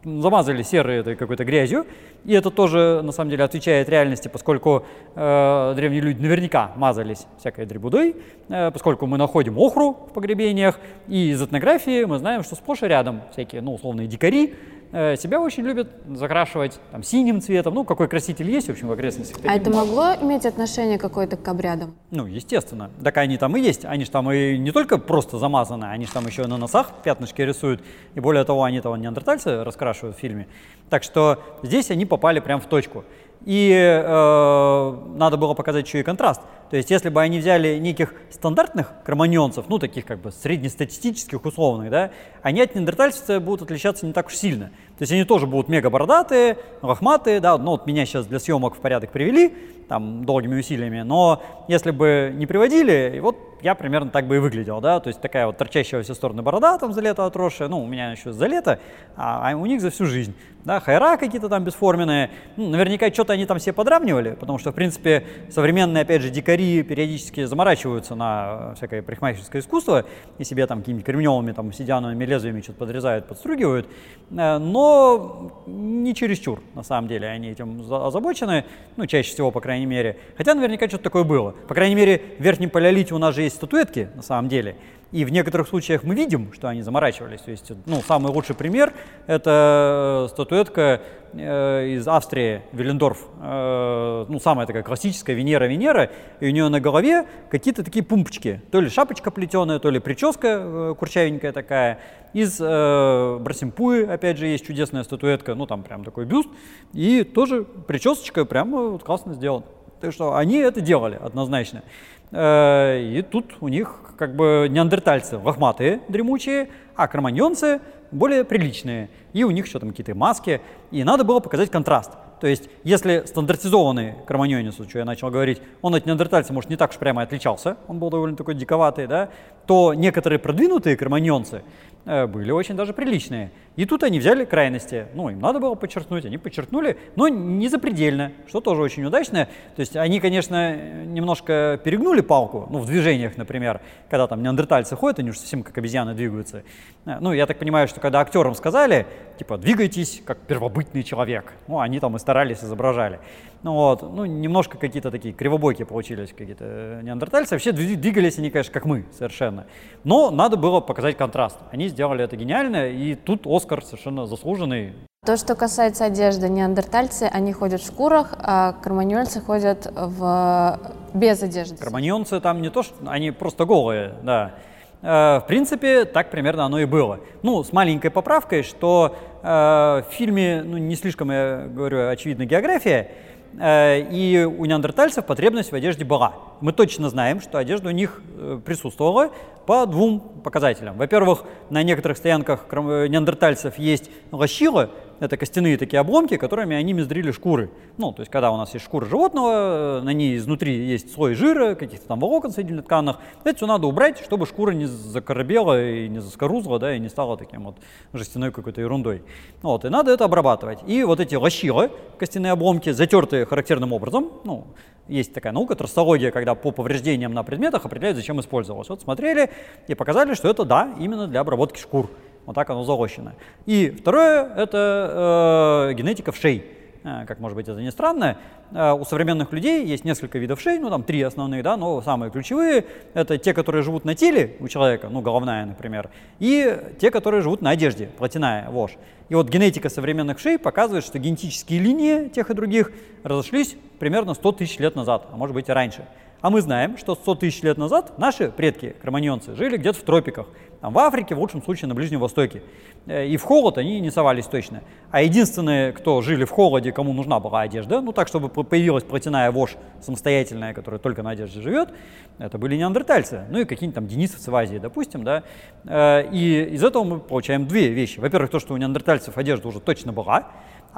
замазали 0.03 0.63
серой 0.63 0.97
этой 0.97 1.15
какой-то 1.15 1.43
грязью, 1.43 1.85
и 2.25 2.33
это 2.33 2.51
тоже, 2.51 3.01
на 3.03 3.11
самом 3.11 3.31
деле, 3.31 3.43
отвечает 3.43 3.89
реальности, 3.89 4.27
поскольку 4.27 4.85
э, 5.15 5.73
древние 5.75 6.01
люди 6.01 6.21
наверняка 6.21 6.71
мазались 6.75 7.27
всякой 7.37 7.65
дребудой, 7.65 8.15
э, 8.47 8.71
поскольку 8.71 9.07
мы 9.07 9.17
находим 9.17 9.57
охру 9.57 9.93
в 10.09 10.13
погребениях, 10.13 10.79
и 11.07 11.31
из 11.31 11.41
этнографии 11.41 12.05
мы 12.05 12.17
знаем, 12.17 12.43
что 12.43 12.55
сплошь 12.55 12.83
и 12.83 12.87
рядом 12.87 13.21
всякие, 13.31 13.61
ну, 13.61 13.73
условные 13.73 14.07
дикари, 14.07 14.55
Э, 14.91 15.15
себя 15.17 15.39
очень 15.39 15.63
любят 15.63 15.87
закрашивать 16.15 16.79
там, 16.91 17.03
синим 17.03 17.41
цветом, 17.41 17.75
ну, 17.75 17.83
какой 17.83 18.07
краситель 18.07 18.49
есть, 18.49 18.67
в 18.67 18.71
общем, 18.71 18.87
в 18.87 18.91
окрестностях. 18.91 19.37
А 19.45 19.55
это 19.55 19.69
могло 19.69 20.15
иметь 20.19 20.47
отношение 20.47 20.97
какое-то 20.97 21.37
к 21.37 21.47
обрядам? 21.47 21.93
Ну, 22.09 22.25
естественно. 22.25 22.89
Так 23.03 23.17
они 23.17 23.37
там 23.37 23.55
и 23.55 23.61
есть. 23.61 23.85
Они 23.85 24.03
же 24.03 24.09
там 24.09 24.31
и 24.31 24.57
не 24.57 24.71
только 24.71 24.97
просто 24.97 25.37
замазаны, 25.37 25.85
они 25.85 26.05
же 26.05 26.11
там 26.11 26.25
еще 26.25 26.47
на 26.47 26.57
носах 26.57 26.91
пятнышки 27.03 27.41
рисуют. 27.43 27.83
И 28.15 28.19
более 28.19 28.43
того, 28.45 28.63
они 28.63 28.81
того 28.81 28.97
неандертальцы 28.97 29.63
раскрашивают 29.63 30.17
в 30.17 30.19
фильме. 30.19 30.47
Так 30.89 31.03
что 31.03 31.39
здесь 31.61 31.91
они 31.91 32.07
попали 32.07 32.39
прямо 32.39 32.59
в 32.59 32.65
точку. 32.65 33.03
И 33.45 33.71
э, 33.71 34.97
надо 35.15 35.37
было 35.37 35.53
показать 35.53 35.85
еще 35.85 35.99
и 35.99 36.03
контраст. 36.03 36.41
То 36.69 36.77
есть, 36.77 36.91
если 36.91 37.09
бы 37.09 37.21
они 37.21 37.39
взяли 37.39 37.77
неких 37.77 38.13
стандартных 38.29 38.93
кроманьонцев, 39.03 39.65
ну, 39.69 39.79
таких 39.79 40.05
как 40.05 40.19
бы 40.19 40.31
среднестатистических 40.31 41.43
условных, 41.43 41.89
да, 41.89 42.11
они 42.43 42.61
от 42.61 42.75
неандертальцев 42.75 43.41
будут 43.41 43.63
отличаться 43.63 44.05
не 44.05 44.13
так 44.13 44.27
уж 44.27 44.35
сильно. 44.35 44.65
То 44.97 45.03
есть, 45.03 45.11
они 45.11 45.23
тоже 45.23 45.47
будут 45.47 45.67
мега 45.67 45.89
бородатые, 45.89 46.57
лохматые, 46.81 47.39
да, 47.39 47.57
ну, 47.57 47.71
вот 47.71 47.87
меня 47.87 48.05
сейчас 48.05 48.27
для 48.27 48.39
съемок 48.39 48.75
в 48.75 48.79
порядок 48.79 49.11
привели, 49.11 49.55
там, 49.89 50.23
долгими 50.23 50.59
усилиями, 50.59 51.01
но 51.01 51.41
если 51.67 51.89
бы 51.89 52.31
не 52.35 52.45
приводили, 52.45 53.19
вот 53.21 53.37
я 53.61 53.73
примерно 53.73 54.11
так 54.11 54.27
бы 54.27 54.35
и 54.35 54.39
выглядел, 54.39 54.79
да, 54.81 54.99
то 54.99 55.07
есть 55.07 55.19
такая 55.19 55.47
вот 55.47 55.57
торчащая 55.57 55.99
во 55.99 56.03
все 56.03 56.13
стороны 56.13 56.43
борода 56.43 56.77
там 56.77 56.93
за 56.93 57.01
лето 57.01 57.25
отросшая, 57.25 57.67
ну, 57.69 57.83
у 57.83 57.87
меня 57.87 58.11
еще 58.11 58.31
за 58.31 58.45
лето, 58.45 58.79
а, 59.17 59.49
а 59.49 59.55
у 59.55 59.65
них 59.65 59.81
за 59.81 59.89
всю 59.89 60.05
жизнь, 60.05 60.35
да, 60.65 60.79
хайра 60.79 61.17
какие-то 61.17 61.47
там 61.47 61.63
бесформенные, 61.63 62.31
ну, 62.57 62.69
наверняка 62.69 63.11
что-то 63.11 63.33
они 63.33 63.45
там 63.45 63.59
все 63.59 63.71
подравнивали, 63.71 64.31
потому 64.31 64.57
что, 64.59 64.71
в 64.71 64.75
принципе, 64.75 65.25
современные, 65.49 66.01
опять 66.01 66.21
же, 66.21 66.29
дикари 66.29 66.83
периодически 66.83 67.45
заморачиваются 67.45 68.15
на 68.15 68.73
всякое 68.75 69.01
парикмахерское 69.01 69.61
искусство 69.61 70.05
и 70.37 70.43
себе 70.43 70.67
там 70.67 70.79
какими-то 70.79 71.05
кремневыми, 71.05 71.53
там, 71.53 71.71
сидяновыми 71.71 72.25
лезвиями 72.25 72.61
что-то 72.61 72.79
подрезают, 72.79 73.27
подстругивают, 73.27 73.87
э, 74.31 74.57
но 74.57 75.63
не 75.65 76.13
чересчур, 76.13 76.61
на 76.75 76.83
самом 76.83 77.07
деле, 77.07 77.27
они 77.27 77.49
этим 77.49 77.81
озабочены, 77.91 78.65
ну, 78.97 79.05
чаще 79.05 79.31
всего, 79.31 79.51
по 79.51 79.61
крайней 79.61 79.85
мере, 79.85 80.17
хотя 80.37 80.53
наверняка 80.53 80.87
что-то 80.87 81.05
такое 81.05 81.23
было. 81.23 81.51
По 81.51 81.73
крайней 81.73 81.95
мере, 81.95 82.21
в 82.37 82.43
Верхнем 82.43 82.69
Палеолите 82.69 83.15
у 83.15 83.17
нас 83.17 83.33
же 83.33 83.43
есть 83.43 83.55
статуэтки, 83.55 84.09
на 84.15 84.21
самом 84.21 84.49
деле, 84.49 84.75
и 85.11 85.25
в 85.25 85.31
некоторых 85.31 85.67
случаях 85.67 86.03
мы 86.03 86.13
видим, 86.13 86.53
что 86.53 86.67
они 86.67 86.83
заморачивались. 86.83 87.41
То 87.41 87.51
есть, 87.51 87.71
ну, 87.87 88.01
самый 88.01 88.31
лучший 88.31 88.55
пример– 88.55 88.93
это 89.27 90.27
статуэтка 90.29 91.01
э, 91.33 91.87
из 91.95 92.07
Австрии, 92.07 92.61
Виллендорф. 92.73 93.25
Э, 93.41 94.25
ну, 94.29 94.39
самая 94.39 94.67
такая 94.67 94.83
классическая 94.83 95.33
Венера-Венера. 95.33 96.11
И 96.39 96.47
у 96.47 96.51
нее 96.51 96.69
на 96.69 96.79
голове 96.79 97.25
какие-то 97.49 97.83
такие 97.83 98.05
пумпочки. 98.05 98.61
То 98.71 98.81
ли 98.81 98.89
шапочка 98.89 99.31
плетеная, 99.31 99.79
то 99.79 99.89
ли 99.89 99.99
прическа 99.99 100.47
э, 100.47 100.95
курчавенькая 100.97 101.53
такая. 101.53 101.99
Из 102.33 102.59
э, 102.61 103.37
Брасимпуи, 103.39 104.03
опять 104.03 104.37
же, 104.37 104.45
есть 104.45 104.67
чудесная 104.67 105.03
статуэтка. 105.03 105.55
Ну, 105.55 105.65
там 105.65 105.81
прям 105.81 106.03
такой 106.03 106.25
бюст. 106.25 106.49
И 106.93 107.23
тоже 107.23 107.63
причесочка 107.63 108.45
прямо 108.45 108.89
вот 108.89 109.03
классно 109.03 109.33
сделана. 109.33 109.65
Так 110.01 110.13
что 110.13 110.35
они 110.35 110.57
это 110.57 110.81
делали 110.81 111.19
однозначно. 111.21 111.83
Э, 112.31 113.01
и 113.01 113.21
тут 113.21 113.55
у 113.61 113.67
них 113.67 113.99
как 114.17 114.35
бы 114.35 114.67
неандертальцы 114.69 115.37
лохматые, 115.37 116.01
дремучие, 116.07 116.69
а 116.95 117.07
кроманьонцы 117.07 117.79
более 118.11 118.43
приличные. 118.43 119.09
И 119.33 119.43
у 119.43 119.51
них 119.51 119.65
еще 119.67 119.79
там 119.79 119.89
какие-то 119.89 120.15
маски. 120.15 120.61
И 120.91 121.03
надо 121.03 121.23
было 121.23 121.39
показать 121.39 121.69
контраст. 121.69 122.11
То 122.39 122.47
есть, 122.47 122.69
если 122.83 123.23
стандартизованный 123.25 124.15
кроманьонец, 124.25 124.75
что 124.75 124.99
я 124.99 125.05
начал 125.05 125.29
говорить, 125.29 125.61
он 125.81 125.95
от 125.95 126.05
неандертальца, 126.05 126.53
может, 126.53 126.69
не 126.69 126.77
так 126.77 126.91
уж 126.91 126.97
прямо 126.97 127.21
отличался, 127.21 127.77
он 127.87 127.99
был 127.99 128.09
довольно 128.09 128.37
такой 128.37 128.55
диковатый, 128.55 129.07
да, 129.07 129.29
то 129.69 129.93
некоторые 129.93 130.39
продвинутые 130.39 130.97
кроманьонцы 130.97 131.61
э, 132.05 132.25
были 132.25 132.49
очень 132.49 132.75
даже 132.75 132.91
приличные. 132.91 133.51
И 133.75 133.85
тут 133.85 134.01
они 134.01 134.17
взяли 134.17 134.43
крайности. 134.43 135.05
Ну, 135.13 135.29
им 135.29 135.39
надо 135.39 135.59
было 135.59 135.75
подчеркнуть, 135.75 136.25
они 136.25 136.39
подчеркнули, 136.39 136.97
но 137.15 137.27
не 137.27 137.67
запредельно, 137.67 138.31
что 138.47 138.61
тоже 138.61 138.81
очень 138.81 139.05
удачно. 139.05 139.47
То 139.75 139.79
есть 139.81 139.95
они, 139.95 140.19
конечно, 140.19 140.75
немножко 141.05 141.79
перегнули 141.83 142.21
палку, 142.21 142.65
ну, 142.71 142.79
в 142.79 142.87
движениях, 142.87 143.37
например, 143.37 143.79
когда 144.09 144.25
там 144.25 144.41
неандертальцы 144.41 144.95
ходят, 144.95 145.19
они 145.19 145.29
уже 145.29 145.37
совсем 145.37 145.61
как 145.61 145.77
обезьяны 145.77 146.15
двигаются. 146.15 146.63
Э, 147.05 147.19
ну, 147.19 147.31
я 147.31 147.45
так 147.45 147.59
понимаю, 147.59 147.87
что 147.87 147.99
когда 147.99 148.21
актерам 148.21 148.55
сказали, 148.55 149.05
типа, 149.37 149.59
двигайтесь 149.59 150.23
как 150.25 150.39
первобытный 150.39 151.03
человек, 151.03 151.53
ну, 151.67 151.79
они 151.79 151.99
там 151.99 152.15
и 152.15 152.19
старались, 152.19 152.63
изображали. 152.63 153.19
Ну 153.61 153.73
вот, 153.73 154.01
ну 154.01 154.25
немножко 154.25 154.77
какие-то 154.77 155.11
такие 155.11 155.33
кривобойки 155.33 155.83
получились 155.83 156.29
какие-то 156.29 157.01
неандертальцы. 157.03 157.55
Вообще 157.55 157.71
двигались 157.71 158.37
они, 158.37 158.49
конечно, 158.49 158.73
как 158.73 158.85
мы 158.85 159.05
совершенно. 159.11 159.65
Но 160.03 160.31
надо 160.31 160.55
было 160.55 160.79
показать 160.79 161.17
контраст. 161.17 161.57
Они 161.71 161.89
сделали 161.89 162.23
это 162.23 162.37
гениально, 162.37 162.89
и 162.89 163.15
тут 163.15 163.45
Оскар 163.45 163.83
совершенно 163.83 164.25
заслуженный. 164.27 164.93
То, 165.25 165.35
что 165.35 165.55
касается 165.55 166.05
одежды, 166.05 166.47
неандертальцы, 166.47 167.23
они 167.23 167.51
ходят 167.51 167.81
в 167.81 167.85
шкурах, 167.85 168.33
а 168.39 168.71
карманьонцы 168.71 169.41
ходят 169.41 169.91
в... 169.93 170.79
без 171.13 171.43
одежды. 171.43 171.75
Карманьонцы 171.75 172.39
там 172.39 172.61
не 172.61 172.69
то, 172.69 172.83
что 172.83 172.95
они 173.05 173.31
просто 173.31 173.65
голые, 173.65 174.13
да. 174.23 174.53
Э, 175.01 175.39
в 175.39 175.45
принципе, 175.47 176.05
так 176.05 176.31
примерно 176.31 176.65
оно 176.65 176.79
и 176.79 176.85
было. 176.85 177.19
Ну, 177.43 177.63
с 177.63 177.73
маленькой 177.73 178.11
поправкой, 178.11 178.63
что 178.63 179.15
э, 179.41 179.47
в 179.47 180.05
фильме, 180.11 180.63
ну, 180.63 180.77
не 180.77 180.95
слишком, 180.95 181.31
я 181.31 181.67
говорю, 181.67 182.09
очевидна 182.09 182.45
география, 182.45 183.11
и 183.57 184.47
у 184.57 184.65
неандертальцев 184.65 185.25
потребность 185.25 185.71
в 185.71 185.75
одежде 185.75 186.05
была. 186.05 186.33
Мы 186.61 186.71
точно 186.71 187.09
знаем, 187.09 187.41
что 187.41 187.57
одежда 187.57 187.89
у 187.89 187.91
них 187.91 188.21
э, 188.37 188.59
присутствовала 188.63 189.31
по 189.65 189.85
двум 189.85 190.19
показателям. 190.43 190.97
Во-первых, 190.97 191.43
на 191.69 191.83
некоторых 191.83 192.17
стоянках 192.17 192.65
э, 192.71 193.07
неандертальцев 193.07 193.77
есть 193.77 194.09
лощила, 194.31 194.91
это 195.19 195.37
костяные 195.37 195.77
такие 195.77 195.99
обломки, 195.99 196.37
которыми 196.37 196.75
они 196.75 196.93
мездрили 196.93 197.31
шкуры. 197.31 197.69
Ну, 197.97 198.11
то 198.11 198.21
есть, 198.21 198.31
когда 198.31 198.51
у 198.51 198.57
нас 198.57 198.73
есть 198.73 198.85
шкура 198.85 199.05
животного, 199.05 200.01
на 200.03 200.13
ней 200.13 200.37
изнутри 200.37 200.73
есть 200.73 201.13
слой 201.13 201.35
жира, 201.35 201.75
каких-то 201.75 202.07
там 202.07 202.19
волокон 202.19 202.51
соединительных 202.51 202.85
тканных, 202.85 203.17
это 203.43 203.57
все 203.57 203.67
надо 203.67 203.87
убрать, 203.87 204.19
чтобы 204.19 204.45
шкура 204.45 204.71
не 204.71 204.85
закоробела 204.85 205.81
и 205.81 206.07
не 206.07 206.19
заскорузла, 206.19 206.79
да, 206.79 206.95
и 206.95 206.99
не 206.99 207.09
стала 207.09 207.37
таким 207.37 207.65
вот 207.65 207.75
жестяной 208.13 208.51
какой-то 208.51 208.81
ерундой. 208.81 209.23
Вот, 209.61 209.85
и 209.85 209.89
надо 209.89 210.11
это 210.11 210.25
обрабатывать. 210.25 210.79
И 210.87 211.03
вот 211.03 211.19
эти 211.19 211.35
лощилы, 211.35 211.91
костяные 212.17 212.53
обломки, 212.53 212.91
затертые 212.91 213.45
характерным 213.45 213.93
образом, 213.93 214.29
ну, 214.43 214.67
есть 215.09 215.33
такая 215.33 215.51
наука, 215.51 215.75
тростология, 215.75 216.31
когда 216.31 216.55
по 216.55 216.71
повреждениям 216.71 217.33
на 217.33 217.43
предметах 217.43 217.85
определяют, 217.85 218.17
зачем 218.17 218.39
использовалось. 218.39 218.89
Вот 218.89 219.01
смотрели 219.01 219.49
и 219.87 219.95
показали, 219.95 220.35
что 220.35 220.47
это, 220.49 220.63
да, 220.65 220.93
именно 220.99 221.27
для 221.27 221.39
обработки 221.41 221.79
шкур. 221.79 222.09
Вот 222.49 222.55
так 222.55 222.67
оно 222.71 222.83
зарощено. 222.83 223.35
И 223.67 223.91
второе– 223.91 224.43
это 224.57 225.87
э, 225.91 225.93
генетика 225.93 226.31
вшей. 226.31 226.65
Э, 227.03 227.23
как 227.27 227.39
может 227.39 227.55
быть 227.55 227.67
это 227.67 227.79
не 227.79 227.91
странно, 227.91 228.37
э, 228.71 228.91
у 228.91 229.05
современных 229.05 229.53
людей 229.53 229.85
есть 229.85 230.03
несколько 230.03 230.39
видов 230.39 230.59
шей, 230.59 230.79
ну 230.79 230.89
там 230.89 231.03
три 231.03 231.21
основных, 231.21 231.61
да, 231.61 231.77
но 231.77 232.01
самые 232.01 232.31
ключевые– 232.31 232.85
это 233.13 233.37
те, 233.37 233.53
которые 233.53 233.83
живут 233.83 234.03
на 234.03 234.15
теле 234.15 234.55
у 234.61 234.67
человека, 234.67 235.09
ну 235.11 235.21
головная, 235.21 235.63
например, 235.63 236.09
и 236.39 236.75
те, 236.99 237.11
которые 237.11 237.43
живут 237.43 237.61
на 237.61 237.69
одежде, 237.69 238.07
плотяная, 238.17 238.67
вошь. 238.71 238.97
И 239.29 239.35
вот 239.35 239.47
генетика 239.47 239.87
современных 239.87 240.39
шей 240.39 240.57
показывает, 240.57 241.05
что 241.05 241.19
генетические 241.19 241.79
линии 241.79 242.29
тех 242.29 242.49
и 242.49 242.55
других 242.55 242.91
разошлись 243.23 243.77
примерно 243.99 244.33
100 244.33 244.51
тысяч 244.53 244.79
лет 244.79 244.95
назад, 244.95 245.27
а 245.31 245.37
может 245.37 245.53
быть 245.53 245.69
и 245.69 245.71
раньше. 245.71 246.03
А 246.41 246.49
мы 246.49 246.61
знаем, 246.61 246.97
что 246.97 247.15
100 247.15 247.35
тысяч 247.35 247.61
лет 247.63 247.77
назад 247.77 248.17
наши 248.17 248.49
предки, 248.49 248.95
кроманьонцы, 249.01 249.55
жили 249.55 249.75
где-то 249.75 249.99
в 249.99 250.03
тропиках. 250.03 250.47
Там, 250.79 250.93
в 250.93 250.99
Африке, 250.99 251.35
в 251.35 251.39
лучшем 251.39 251.61
случае 251.61 251.89
на 251.89 251.95
Ближнем 251.95 252.21
Востоке. 252.21 252.63
Э, 253.07 253.27
и 253.27 253.35
в 253.35 253.43
холод 253.43 253.77
они 253.77 253.99
не 253.99 254.09
совались 254.09 254.45
точно. 254.45 254.81
А 255.11 255.21
единственные, 255.21 255.91
кто 255.91 256.21
жили 256.21 256.45
в 256.45 256.51
холоде, 256.51 256.93
кому 256.93 257.11
нужна 257.11 257.41
была 257.41 257.61
одежда, 257.61 257.99
ну 257.99 258.13
так, 258.13 258.29
чтобы 258.29 258.47
появилась 258.47 259.03
плотяная 259.03 259.51
вошь 259.51 259.75
самостоятельная, 259.99 260.73
которая 260.73 260.99
только 261.01 261.23
на 261.23 261.31
одежде 261.31 261.59
живет, 261.61 261.89
это 262.37 262.57
были 262.57 262.77
неандертальцы. 262.77 263.43
Ну 263.49 263.59
и 263.59 263.65
какие-нибудь 263.65 263.95
там 263.95 264.07
денисовцы 264.07 264.49
в 264.49 264.55
Азии, 264.55 264.77
допустим, 264.77 265.25
да. 265.25 265.43
Э, 265.83 266.25
и 266.31 266.63
из 266.71 266.81
этого 266.85 267.03
мы 267.03 267.19
получаем 267.19 267.67
две 267.67 267.89
вещи. 267.89 268.21
Во-первых, 268.21 268.49
то, 268.49 268.59
что 268.59 268.73
у 268.73 268.77
неандертальцев 268.77 269.37
одежда 269.37 269.67
уже 269.67 269.81
точно 269.81 270.13
была, 270.13 270.51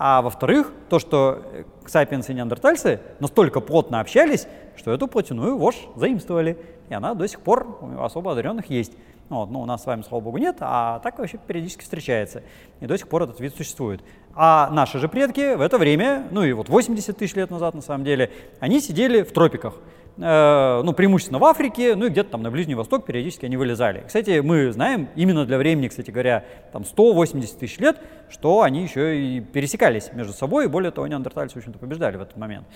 а 0.04 0.24
во-вторых, 0.24 0.74
то, 0.90 0.98
что 0.98 1.44
сапиенсы 1.86 2.32
и 2.32 2.36
неандертальцы 2.36 3.02
настолько 3.20 3.60
плотно 3.60 4.00
общались, 4.00 4.48
что 4.76 4.92
эту 4.92 5.08
плотяную 5.08 5.56
вошь 5.58 5.78
заимствовали. 5.96 6.58
И 6.90 6.94
она 6.96 7.14
до 7.14 7.28
сих 7.28 7.40
пор 7.40 7.78
у 7.80 8.02
особо 8.02 8.32
одаренных 8.32 8.72
есть. 8.72 8.94
Вот, 9.30 9.52
ну, 9.52 9.62
у 9.62 9.66
нас 9.68 9.84
с 9.84 9.86
вами, 9.86 10.02
слава 10.02 10.24
богу, 10.24 10.40
нет, 10.40 10.58
а 10.60 10.98
так 11.04 11.20
вообще 11.20 11.38
периодически 11.38 11.84
встречается. 11.84 12.42
И 12.80 12.88
до 12.88 12.98
сих 12.98 13.08
пор 13.10 13.22
этот 13.22 13.40
вид 13.40 13.56
существует. 13.56 14.02
А 14.34 14.72
наши 14.72 14.98
же 14.98 15.08
предки 15.08 15.54
в 15.54 15.62
это 15.62 15.78
время, 15.78 16.28
ну 16.32 16.44
и 16.44 16.52
вот 16.52 16.68
80 16.68 17.16
тысяч 17.16 17.36
лет 17.36 17.52
назад 17.52 17.76
на 17.76 17.82
самом 17.82 18.04
деле, 18.04 18.32
они 18.60 18.82
сидели 18.82 19.22
в 19.22 19.32
тропиках. 19.32 19.76
Э, 20.18 20.82
ну, 20.84 20.94
преимущественно 20.94 21.40
в 21.40 21.46
Африке, 21.46 21.96
ну 21.96 22.06
и 22.06 22.10
где-то 22.10 22.32
там 22.32 22.44
на 22.44 22.52
Ближний 22.52 22.76
Восток 22.76 23.06
периодически 23.06 23.46
они 23.46 23.58
вылезали. 23.58 24.04
Кстати, 24.06 24.40
мы 24.40 24.72
знаем 24.72 25.10
именно 25.16 25.46
для 25.46 25.58
времени, 25.58 25.88
кстати 25.88 26.12
говоря, 26.12 26.46
там 26.72 26.86
180 26.86 27.60
тысяч 27.60 27.78
лет, 27.80 27.98
что 28.30 28.62
они 28.62 28.84
еще 28.84 29.20
и 29.20 29.40
пересекались 29.40 30.12
между 30.14 30.34
собой, 30.34 30.66
и 30.66 30.68
более 30.68 30.92
того, 30.92 31.08
неандертальцы, 31.08 31.56
в 31.56 31.58
общем-то, 31.58 31.80
побеждали 31.80 32.18
в 32.18 32.22
этот 32.22 32.38
момент. 32.38 32.68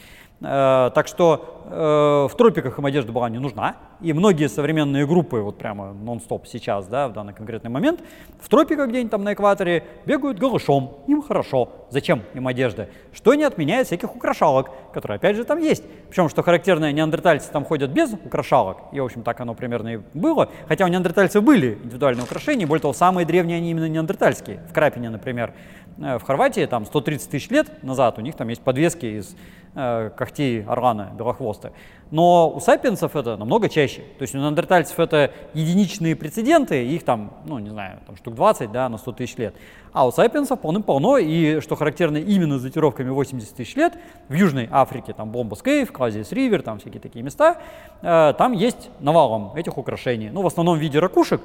Э, 0.42 0.92
так 0.94 1.08
что 1.08 1.64
э, 1.66 2.34
в 2.34 2.38
тропиках 2.38 2.78
им 2.78 2.86
одежда 2.86 3.12
была 3.12 3.30
не 3.30 3.40
нужна, 3.40 3.78
и 4.02 4.14
многие 4.14 4.50
современные 4.50 5.06
группы, 5.06 5.38
вот 5.38 5.58
прямо 5.58 5.94
нон-стоп 5.94 6.48
сейчас, 6.48 6.88
да, 6.88 7.08
в 7.08 7.14
данный 7.14 7.34
конкретный 7.34 7.70
момент, 7.70 8.02
в 8.40 8.50
тропиках 8.50 8.90
где-нибудь 8.90 9.12
там 9.12 9.24
на 9.24 9.34
экваторе 9.34 9.84
бегают 10.06 10.40
голышом, 10.40 11.00
им 11.08 11.22
хорошо. 11.22 11.70
Зачем 11.90 12.24
им 12.34 12.48
одежда? 12.48 12.90
Что 13.14 13.36
не 13.36 13.44
отменяет 13.44 13.88
всяких 13.88 14.16
украшалок, 14.16 14.70
которые 14.94 15.16
опять 15.18 15.36
же 15.36 15.44
там 15.44 15.60
есть. 15.60 15.84
Причем, 16.10 16.30
что 16.30 16.44
характерно, 16.44 16.92
неандертальцы 16.92 17.52
там 17.52 17.66
ходят 17.66 17.92
без 17.92 18.14
украшалок, 18.14 18.78
и, 18.92 19.00
в 19.00 19.06
общем, 19.06 19.24
так 19.24 19.40
оно 19.40 19.54
примерно 19.54 19.96
и 19.96 20.00
было. 20.14 20.50
Хотя 20.68 20.86
у 20.86 20.88
неандертальцев 20.88 21.44
были 21.44 21.78
индивидуальные 21.84 22.24
украшения, 22.24 22.68
более 22.68 22.82
того, 22.82 22.94
самые 22.94 23.26
древние 23.26 23.58
они 23.58 23.72
именно 23.72 23.88
неандертальские. 23.88 24.62
В 24.70 24.74
Крапине, 24.74 25.10
например, 25.10 25.54
в 25.98 26.20
Хорватии, 26.20 26.66
там 26.66 26.86
130 26.86 27.30
тысяч 27.30 27.50
лет 27.50 27.84
назад, 27.84 28.18
у 28.18 28.22
них 28.22 28.36
там 28.36 28.50
есть 28.50 28.62
подвески 28.62 29.06
из 29.06 29.36
э, 29.76 30.10
когтей 30.16 30.64
орлана 30.64 31.12
белохвоста. 31.18 31.72
Но 32.12 32.50
у 32.50 32.60
сапиенсов 32.60 33.16
это 33.16 33.36
намного 33.36 33.68
чаще. 33.68 34.02
То 34.18 34.22
есть 34.22 34.36
у 34.36 34.38
неандертальцев 34.38 35.00
это 35.00 35.32
единичные 35.54 36.16
прецеденты, 36.16 36.86
их 36.86 37.04
там, 37.04 37.34
ну 37.46 37.60
не 37.60 37.70
знаю, 37.70 38.00
там 38.06 38.16
штук 38.16 38.36
20 38.36 38.72
да, 38.72 38.90
на 38.90 38.98
100 38.98 39.12
тысяч 39.14 39.38
лет. 39.38 39.56
А 39.92 40.06
у 40.06 40.12
сапиенсов 40.12 40.60
полным-полно, 40.60 41.18
и 41.18 41.60
что 41.62 41.76
характерно 41.76 42.18
именно 42.18 42.60
с 42.60 42.64
датировками 42.64 43.10
80 43.10 43.56
тысяч 43.56 43.76
лет, 43.76 43.94
в 44.28 44.34
Южной 44.34 44.68
Африке, 44.72 45.14
там 45.14 45.32
Бомбас 45.32 45.62
Кейв, 45.62 45.92
Клазис 45.92 46.32
Ривер, 46.32 46.62
там 46.62 46.80
всякие 46.80 47.02
такие 47.02 47.24
места, 47.24 47.58
э, 48.02 48.34
там 48.38 48.54
есть 48.54 48.90
навалом 49.00 49.54
этих 49.56 49.78
украшений. 49.78 50.30
Ну, 50.30 50.42
в 50.42 50.48
основном 50.48 50.78
в 50.78 50.82
виде 50.82 51.00
ракушек, 51.00 51.42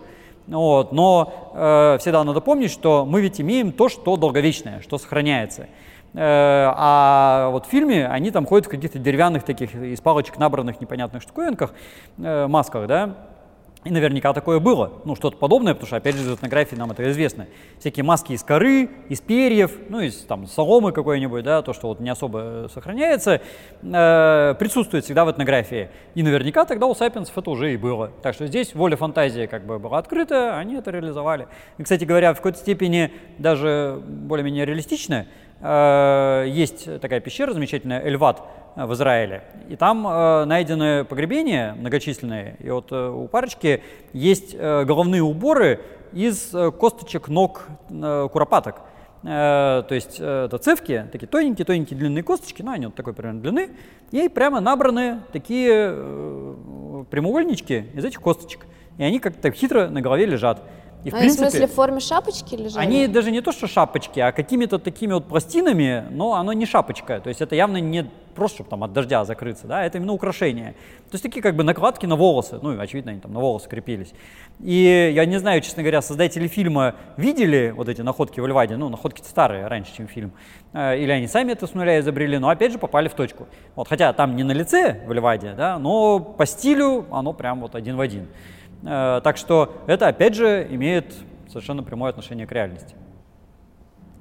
вот, 0.59 0.93
но 0.93 1.53
э, 1.55 1.99
всегда 2.01 2.25
надо 2.25 2.41
помнить, 2.41 2.73
что 2.73 3.07
мы 3.07 3.21
ведь 3.21 3.41
имеем 3.41 3.73
то, 3.73 3.89
что 3.89 4.17
долговечное, 4.17 4.81
что 4.81 4.99
сохраняется. 4.99 5.69
Э, 6.13 6.73
а 6.75 7.51
вот 7.53 7.67
в 7.67 7.69
фильме 7.69 8.07
они 8.07 8.33
там 8.33 8.47
ходят 8.47 8.67
в 8.67 8.71
каких-то 8.71 8.99
деревянных 8.99 9.45
таких 9.45 9.75
из 9.75 10.01
палочек 10.01 10.39
набранных 10.39 10.81
непонятных 10.81 11.23
штуковинках, 11.23 11.73
э, 12.19 12.47
масках, 12.49 12.89
да, 12.89 13.15
и 13.83 13.91
наверняка 13.91 14.35
такое 14.35 14.61
было, 14.61 15.01
ну 15.07 15.17
что-то 15.17 15.39
подобное, 15.39 15.73
потому 15.73 15.87
что 15.87 15.97
опять 15.97 16.15
же 16.15 16.23
из 16.23 16.35
этнографии 16.35 16.77
нам 16.77 16.91
это 16.91 17.11
известно. 17.11 17.47
Всякие 17.79 18.05
маски 18.05 18.33
из 18.33 18.43
коры, 18.43 18.91
из 19.09 19.21
перьев, 19.23 19.73
ну 19.89 20.01
из 20.01 20.17
там 20.17 20.47
соломы 20.47 20.93
какой-нибудь, 20.93 21.43
да, 21.45 21.63
то, 21.63 21.73
что 21.73 21.89
вот 21.89 22.01
не 22.01 22.11
особо 22.11 22.69
сохраняется, 22.73 23.41
э, 23.83 24.55
присутствует 24.59 25.05
всегда 25.05 25.25
в 25.25 25.31
этнографии. 25.31 25.89
И 26.15 26.23
наверняка 26.23 26.67
тогда 26.67 26.87
у 26.87 26.95
сапиенсов 26.95 27.37
это 27.39 27.51
уже 27.51 27.73
и 27.73 27.79
было. 27.79 28.13
Так 28.23 28.35
что 28.35 28.47
здесь 28.47 28.75
воля 28.75 28.97
фантазии 28.97 29.47
как 29.47 29.65
бы 29.65 29.79
была 29.79 29.97
открыта, 29.97 30.59
они 30.59 30.75
это 30.75 30.91
реализовали. 30.91 31.49
И, 31.79 31.83
кстати 31.83 32.05
говоря, 32.05 32.35
в 32.35 32.37
какой-то 32.37 32.59
степени 32.59 33.13
даже 33.39 34.03
более-менее 34.07 34.67
реалистичная, 34.67 35.27
Э, 35.61 36.45
есть 36.49 37.01
такая 37.01 37.21
пещера 37.21 37.53
замечательная, 37.53 38.01
Эльват 38.03 38.41
э, 38.41 38.43
в 38.77 38.93
Израиле, 38.93 39.43
и 39.69 39.77
там 39.77 40.07
э, 40.07 40.45
найдены 40.45 41.05
погребения 41.05 41.75
многочисленные, 41.75 42.57
и 42.61 42.71
вот 42.71 42.93
у 42.93 43.27
парочки 43.29 43.83
есть 44.13 44.57
головные 44.57 45.23
уборы 45.23 45.81
из 46.13 46.55
косточек 46.79 47.29
ног 47.29 47.67
куропаток. 47.89 48.83
То 49.23 49.87
есть 49.91 50.19
это 50.19 50.57
цевки, 50.59 51.05
такие 51.13 51.29
тоненькие-тоненькие 51.29 51.99
длинные 51.99 52.23
косточки, 52.23 52.63
ну 52.63 52.71
они 52.71 52.87
вот 52.87 52.95
такой 52.95 53.13
примерно 53.13 53.41
длины, 53.43 53.71
и 54.13 54.29
прямо 54.29 54.61
набраны 54.61 55.21
такие 55.33 55.95
прямоугольнички 57.11 57.87
из 57.95 58.05
этих 58.05 58.21
косточек, 58.21 58.67
и 58.97 59.05
они 59.05 59.19
как-то 59.19 59.51
хитро 59.51 59.89
на 59.89 60.01
голове 60.01 60.25
лежат. 60.27 60.63
И, 61.05 61.11
в, 61.11 61.15
а 61.15 61.19
принципе, 61.19 61.47
в 61.47 61.51
смысле 61.51 61.67
в 61.67 61.73
форме 61.73 62.01
шапочки 62.01 62.55
лежали? 62.55 62.85
Они 62.85 63.07
даже 63.07 63.31
не 63.31 63.41
то, 63.41 63.53
что 63.53 63.67
шапочки, 63.67 64.21
а 64.21 64.33
какими-то 64.33 64.79
такими 64.79 65.15
вот 65.15 65.27
пластинами, 65.27 66.05
но 66.11 66.35
оно 66.35 66.53
не 66.53 66.67
шапочка. 66.67 67.21
То 67.21 67.29
есть 67.29 67.41
это 67.41 67.55
явно 67.55 67.79
не 67.79 68.11
просто, 68.41 68.57
чтобы 68.57 68.71
там 68.71 68.83
от 68.83 68.95
дождя 68.95 69.23
закрыться, 69.27 69.67
да, 69.67 69.85
это 69.85 69.99
именно 69.99 70.15
украшение. 70.15 70.73
То 71.11 71.13
есть 71.13 71.23
такие 71.23 71.43
как 71.43 71.55
бы 71.57 71.63
накладки 71.63 72.07
на 72.07 72.17
волосы, 72.17 72.59
ну, 72.63 72.81
очевидно, 72.81 73.11
они 73.11 73.21
там 73.21 73.35
на 73.35 73.39
волосы 73.39 73.69
крепились. 73.69 74.15
И 74.61 75.13
я 75.15 75.27
не 75.27 75.39
знаю, 75.39 75.61
честно 75.61 75.83
говоря, 75.83 76.01
создатели 76.01 76.49
фильма 76.49 76.95
видели 77.19 77.71
вот 77.77 77.91
эти 77.91 78.01
находки 78.01 78.41
в 78.41 78.47
Льваде, 78.47 78.79
ну, 78.79 78.89
находки 78.89 79.21
старые, 79.21 79.67
раньше, 79.67 79.95
чем 79.95 80.09
фильм, 80.09 80.33
э, 80.73 80.99
или 81.01 81.11
они 81.11 81.27
сами 81.27 81.53
это 81.53 81.67
с 81.67 81.75
нуля 81.75 82.01
изобрели, 82.01 82.39
но 82.39 82.49
опять 82.49 82.73
же 82.73 82.79
попали 82.79 83.09
в 83.09 83.13
точку. 83.13 83.47
Вот, 83.75 83.89
хотя 83.89 84.11
там 84.15 84.35
не 84.37 84.43
на 84.43 84.53
лице 84.53 85.03
в 85.07 85.13
Льваде, 85.13 85.53
да, 85.55 85.79
но 85.79 86.19
по 86.19 86.47
стилю 86.47 87.05
оно 87.11 87.35
прям 87.35 87.61
вот 87.61 87.75
один 87.75 87.97
в 87.97 88.01
один. 88.01 88.27
Э, 88.85 89.21
так 89.23 89.37
что 89.37 89.75
это, 89.87 90.09
опять 90.09 90.35
же, 90.35 90.67
имеет 90.71 91.15
совершенно 91.49 91.83
прямое 91.83 92.09
отношение 92.09 92.47
к 92.47 92.53
реальности. 92.53 92.95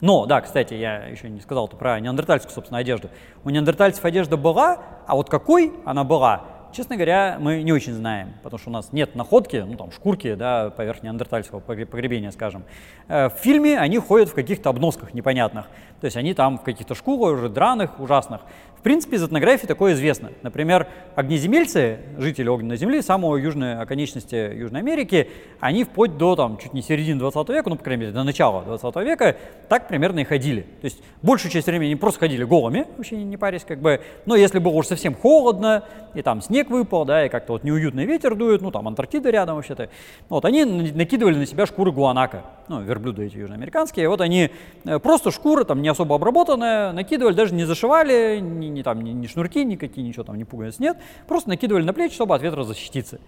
Но, 0.01 0.25
да, 0.25 0.41
кстати, 0.41 0.73
я 0.73 1.05
еще 1.05 1.29
не 1.29 1.41
сказал 1.41 1.67
про 1.67 1.99
неандертальскую, 1.99 2.53
собственно, 2.53 2.79
одежду. 2.79 3.09
У 3.43 3.49
неандертальцев 3.49 4.03
одежда 4.05 4.37
была, 4.37 4.79
а 5.07 5.15
вот 5.15 5.29
какой 5.29 5.73
она 5.85 6.03
была, 6.03 6.43
Честно 6.71 6.97
говоря, 6.97 7.37
мы 7.39 7.63
не 7.63 7.71
очень 7.73 7.93
знаем, 7.93 8.35
потому 8.43 8.59
что 8.59 8.69
у 8.69 8.73
нас 8.73 8.93
нет 8.93 9.15
находки, 9.15 9.55
ну 9.55 9.75
там 9.75 9.91
шкурки, 9.91 10.35
да, 10.35 10.69
поверх 10.69 11.01
неандертальского 11.01 11.61
погребения, 11.61 12.29
скажем. 12.29 12.63
Э, 13.07 13.29
в 13.29 13.33
фильме 13.33 13.79
они 13.79 13.97
ходят 13.97 14.29
в 14.29 14.35
каких-то 14.35 14.69
обносках 14.69 15.15
непонятных, 15.15 15.65
то 15.99 16.05
есть 16.05 16.15
они 16.15 16.35
там 16.35 16.59
в 16.59 16.61
каких-то 16.61 16.93
шкурах 16.93 17.39
уже 17.39 17.49
драных, 17.49 17.99
ужасных. 17.99 18.41
В 18.79 18.81
принципе, 18.81 19.17
из 19.17 19.23
этнографии 19.25 19.67
такое 19.67 19.91
известно. 19.93 20.31
Например, 20.41 20.87
огнеземельцы, 21.15 21.99
жители 22.17 22.47
огненной 22.47 22.77
земли, 22.77 23.01
самой 23.01 23.41
южной 23.41 23.77
оконечности 23.77 24.55
Южной 24.55 24.79
Америки, 24.79 25.27
они 25.59 25.83
вплоть 25.83 26.15
до 26.15 26.37
там, 26.37 26.57
чуть 26.57 26.71
не 26.71 26.81
середины 26.81 27.19
20 27.19 27.49
века, 27.49 27.69
ну, 27.69 27.75
по 27.75 27.83
крайней 27.83 28.03
мере, 28.03 28.13
до 28.13 28.23
начала 28.23 28.63
20 28.63 28.95
века, 29.03 29.35
так 29.67 29.89
примерно 29.89 30.19
и 30.19 30.23
ходили. 30.23 30.61
То 30.61 30.85
есть 30.85 31.01
большую 31.21 31.51
часть 31.51 31.67
времени 31.67 31.87
они 31.87 31.97
просто 31.97 32.21
ходили 32.21 32.45
голыми, 32.45 32.87
вообще 32.95 33.17
не 33.17 33.35
парясь, 33.35 33.65
как 33.65 33.79
бы. 33.79 33.99
Но 34.25 34.37
если 34.37 34.59
было 34.59 34.71
уж 34.71 34.87
совсем 34.87 35.13
холодно, 35.13 35.83
и 36.13 36.21
там 36.21 36.41
снег 36.41 36.69
выпал, 36.69 37.03
да, 37.03 37.25
и 37.25 37.29
как-то 37.29 37.53
вот 37.53 37.65
неуютный 37.65 38.05
ветер 38.05 38.33
дует, 38.35 38.61
ну, 38.61 38.71
там 38.71 38.87
Антарктида 38.87 39.29
рядом 39.29 39.57
вообще-то, 39.57 39.89
вот 40.29 40.45
они 40.45 40.63
накидывали 40.63 41.35
на 41.35 41.45
себя 41.45 41.65
шкуры 41.65 41.91
гуанака, 41.91 42.45
ну, 42.69 42.81
верблюды 42.81 43.25
эти 43.25 43.35
южноамериканские, 43.35 44.07
вот 44.07 44.21
они 44.21 44.51
э, 44.85 44.99
просто 44.99 45.31
шкура, 45.31 45.65
там, 45.65 45.81
не 45.81 45.89
особо 45.89 46.15
обработанная, 46.15 46.93
накидывали, 46.93 47.33
даже 47.33 47.53
не 47.53 47.65
зашивали, 47.65 48.39
ни, 48.69 48.81
там, 48.81 49.01
ни, 49.01 49.11
ни 49.11 49.27
шнурки 49.27 49.63
никакие, 49.63 50.07
ничего 50.07 50.23
там, 50.23 50.37
не 50.37 50.45
пуговиц 50.45 50.79
нет, 50.79 50.97
просто 51.27 51.49
накидывали 51.49 51.83
на 51.83 51.93
плечи, 51.93 52.13
чтобы 52.13 52.35
от 52.35 52.41
ветра 52.41 52.63
защититься. 52.63 53.19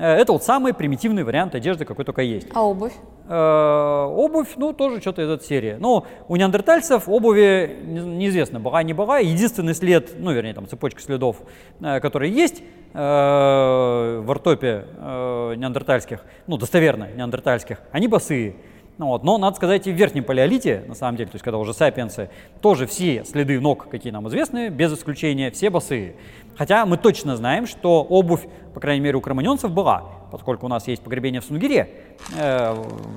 Э, 0.00 0.14
это 0.14 0.32
вот 0.32 0.42
самый 0.42 0.72
примитивный 0.72 1.24
вариант 1.24 1.54
одежды, 1.54 1.84
какой 1.84 2.04
только 2.04 2.22
есть. 2.22 2.48
А 2.54 2.62
обувь? 2.62 2.94
Э, 3.28 4.06
обувь, 4.08 4.48
ну, 4.56 4.72
тоже 4.72 5.00
что-то 5.00 5.22
из 5.22 5.28
этой 5.28 5.44
серии. 5.44 5.76
Но 5.78 6.06
у 6.28 6.36
неандертальцев 6.36 7.08
обуви 7.08 7.78
неизвестно, 7.84 8.60
была, 8.60 8.82
не 8.82 8.94
была. 8.94 9.18
Единственный 9.18 9.74
след, 9.74 10.18
ну, 10.18 10.32
вернее, 10.32 10.54
там 10.54 10.66
цепочка 10.66 11.02
следов, 11.02 11.36
э, 11.80 12.00
которые 12.00 12.32
есть 12.32 12.62
в 12.92 14.24
ортопе 14.28 14.84
неандертальских, 15.56 16.24
ну, 16.48 16.56
достоверно 16.56 17.06
неандертальских, 17.14 17.78
они 17.92 18.08
босые. 18.08 18.56
Ну, 19.00 19.06
вот. 19.06 19.24
Но, 19.24 19.38
надо 19.38 19.56
сказать, 19.56 19.86
и 19.86 19.92
в 19.92 19.94
верхнем 19.94 20.24
палеолите, 20.24 20.84
на 20.86 20.94
самом 20.94 21.16
деле, 21.16 21.30
то 21.30 21.36
есть 21.36 21.42
когда 21.42 21.56
уже 21.56 21.72
сапиенсы, 21.72 22.28
тоже 22.60 22.86
все 22.86 23.24
следы 23.24 23.58
ног, 23.58 23.88
какие 23.88 24.12
нам 24.12 24.28
известны, 24.28 24.68
без 24.68 24.92
исключения, 24.92 25.50
все 25.50 25.70
босые. 25.70 26.16
Хотя 26.54 26.84
мы 26.84 26.98
точно 26.98 27.34
знаем, 27.34 27.66
что 27.66 28.02
обувь, 28.02 28.46
по 28.74 28.80
крайней 28.80 29.00
мере, 29.02 29.16
у 29.16 29.22
кроманьонцев 29.22 29.72
была, 29.72 30.04
поскольку 30.30 30.66
у 30.66 30.68
нас 30.68 30.86
есть 30.86 31.02
погребение 31.02 31.40
в 31.40 31.44
Сунгире, 31.46 31.88
э, 32.36 32.76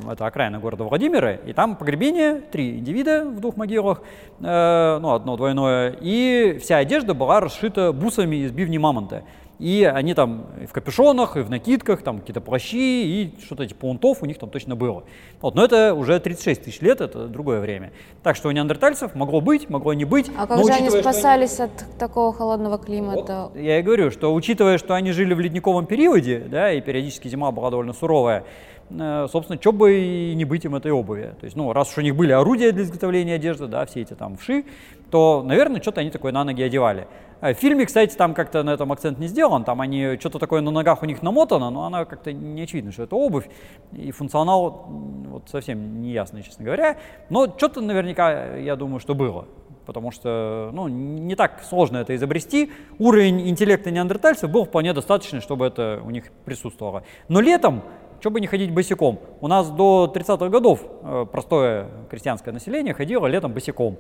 это 0.10 0.26
окраина 0.26 0.62
города 0.62 0.86
Владимира, 0.86 1.34
и 1.34 1.52
там 1.52 1.76
погребение, 1.76 2.36
три 2.36 2.78
индивида 2.78 3.26
в 3.26 3.42
двух 3.42 3.58
могилах, 3.58 4.04
э, 4.40 5.00
ну, 5.02 5.12
одно 5.12 5.36
двойное, 5.36 5.98
и 6.00 6.60
вся 6.62 6.78
одежда 6.78 7.14
была 7.14 7.42
расшита 7.42 7.92
бусами 7.92 8.38
из 8.38 8.54
бивни 8.54 8.78
мамонта. 8.78 9.24
И 9.64 9.86
они 9.86 10.14
там 10.14 10.48
и 10.62 10.66
в 10.66 10.74
капюшонах, 10.74 11.38
и 11.38 11.40
в 11.40 11.50
накидках, 11.50 12.02
там 12.02 12.20
какие-то 12.20 12.42
плащи, 12.42 13.06
и 13.06 13.34
что-то 13.46 13.66
типа 13.66 13.80
паунтов 13.80 14.22
у 14.22 14.26
них 14.26 14.38
там 14.38 14.50
точно 14.50 14.76
было. 14.76 15.06
Вот, 15.40 15.56
но 15.56 15.64
это 15.64 15.94
уже 15.94 16.20
36 16.20 16.66
тысяч 16.66 16.82
лет, 16.82 17.00
это 17.00 17.28
другое 17.30 17.62
время. 17.62 17.94
Так 18.24 18.36
что 18.36 18.50
у 18.50 18.52
неандертальцев 18.52 19.16
могло 19.16 19.40
быть, 19.40 19.70
могло 19.70 19.94
не 19.94 20.04
быть. 20.04 20.30
А 20.38 20.48
как 20.48 20.58
но, 20.58 20.66
же 20.66 20.74
они 20.74 20.90
спасались 20.90 21.62
они... 21.62 21.72
от 21.72 21.98
такого 21.98 22.34
холодного 22.34 22.78
климата? 22.78 23.52
Вот, 23.54 23.58
я 23.58 23.80
и 23.80 23.82
говорю, 23.82 24.12
что 24.12 24.34
учитывая, 24.34 24.78
что 24.78 24.96
они 24.96 25.14
жили 25.14 25.34
в 25.34 25.40
ледниковом 25.40 25.86
периоде, 25.86 26.40
да, 26.40 26.74
и 26.74 26.82
периодически 26.82 27.30
зима 27.30 27.50
была 27.52 27.70
довольно 27.70 27.94
суровая, 27.94 28.44
э, 28.90 29.28
собственно, 29.32 29.58
что 29.62 29.72
бы 29.72 29.98
и 29.98 30.36
не 30.36 30.44
быть 30.44 30.66
им 30.66 30.76
этой 30.76 30.92
обуви. 30.92 31.36
То 31.40 31.46
есть, 31.46 31.56
ну, 31.56 31.72
раз 31.72 31.90
уж 31.90 32.00
у 32.00 32.02
них 32.02 32.18
были 32.18 32.34
орудия 32.34 32.74
для 32.74 32.84
изготовления 32.84 33.36
одежды, 33.36 33.68
да, 33.68 33.86
все 33.86 34.02
эти 34.02 34.14
там 34.14 34.36
вши, 34.36 34.66
то, 35.10 35.42
наверное, 35.42 35.82
что-то 35.82 36.02
они 36.02 36.10
такое 36.10 36.34
на 36.34 36.44
ноги 36.44 36.62
одевали. 36.62 37.08
А 37.44 37.54
в 37.54 37.58
фильме, 37.58 37.86
кстати, 37.86 38.16
там 38.16 38.34
как-то 38.34 38.64
на 38.64 38.70
этом 38.70 38.90
акцент 38.94 39.20
не 39.20 39.28
сделан, 39.28 39.66
там 39.66 39.82
они, 39.82 40.16
что-то 40.18 40.40
такое 40.40 40.62
на 40.62 40.72
ногах 40.72 41.04
у 41.04 41.06
них 41.06 41.22
намотано, 41.22 41.72
но 41.72 41.84
она 41.84 42.06
как-то 42.06 42.32
не 42.32 42.62
очевидно, 42.62 42.94
что 42.94 43.04
это 43.04 43.18
обувь, 43.18 43.50
и 43.92 44.12
функционал 44.12 44.86
вот 44.88 45.50
совсем 45.50 46.02
не 46.02 46.14
ясный, 46.14 46.42
честно 46.42 46.64
говоря. 46.64 46.96
Но 47.30 47.48
что-то 47.48 47.82
наверняка, 47.82 48.56
я 48.56 48.78
думаю, 48.78 49.02
что 49.02 49.14
было. 49.14 49.46
потому 49.86 50.12
что 50.12 50.70
ну, 50.72 50.88
не 50.88 51.36
так 51.36 51.62
сложно 51.68 51.98
это 51.98 52.16
изобрести. 52.16 52.72
Уровень 52.98 53.50
интеллекта 53.50 53.92
неандертальцев 53.92 54.50
был 54.50 54.64
вполне 54.64 54.94
достаточный, 54.94 55.42
чтобы 55.42 55.66
это 55.66 56.00
у 56.02 56.12
них 56.12 56.32
присутствовало. 56.46 57.04
Но 57.28 57.42
летом 57.42 57.84
что 58.24 58.30
бы 58.32 58.40
не 58.40 58.48
ходить 58.48 58.72
босиком? 58.72 59.20
У 59.42 59.50
нас 59.50 59.70
до 59.70 60.10
30-х 60.16 60.48
годов 60.48 60.80
э, 61.02 61.26
простое 61.30 61.90
крестьянское 62.10 62.54
население 62.54 62.94
ходило 62.94 63.28
летом 63.28 63.52
босиком. 63.52 63.98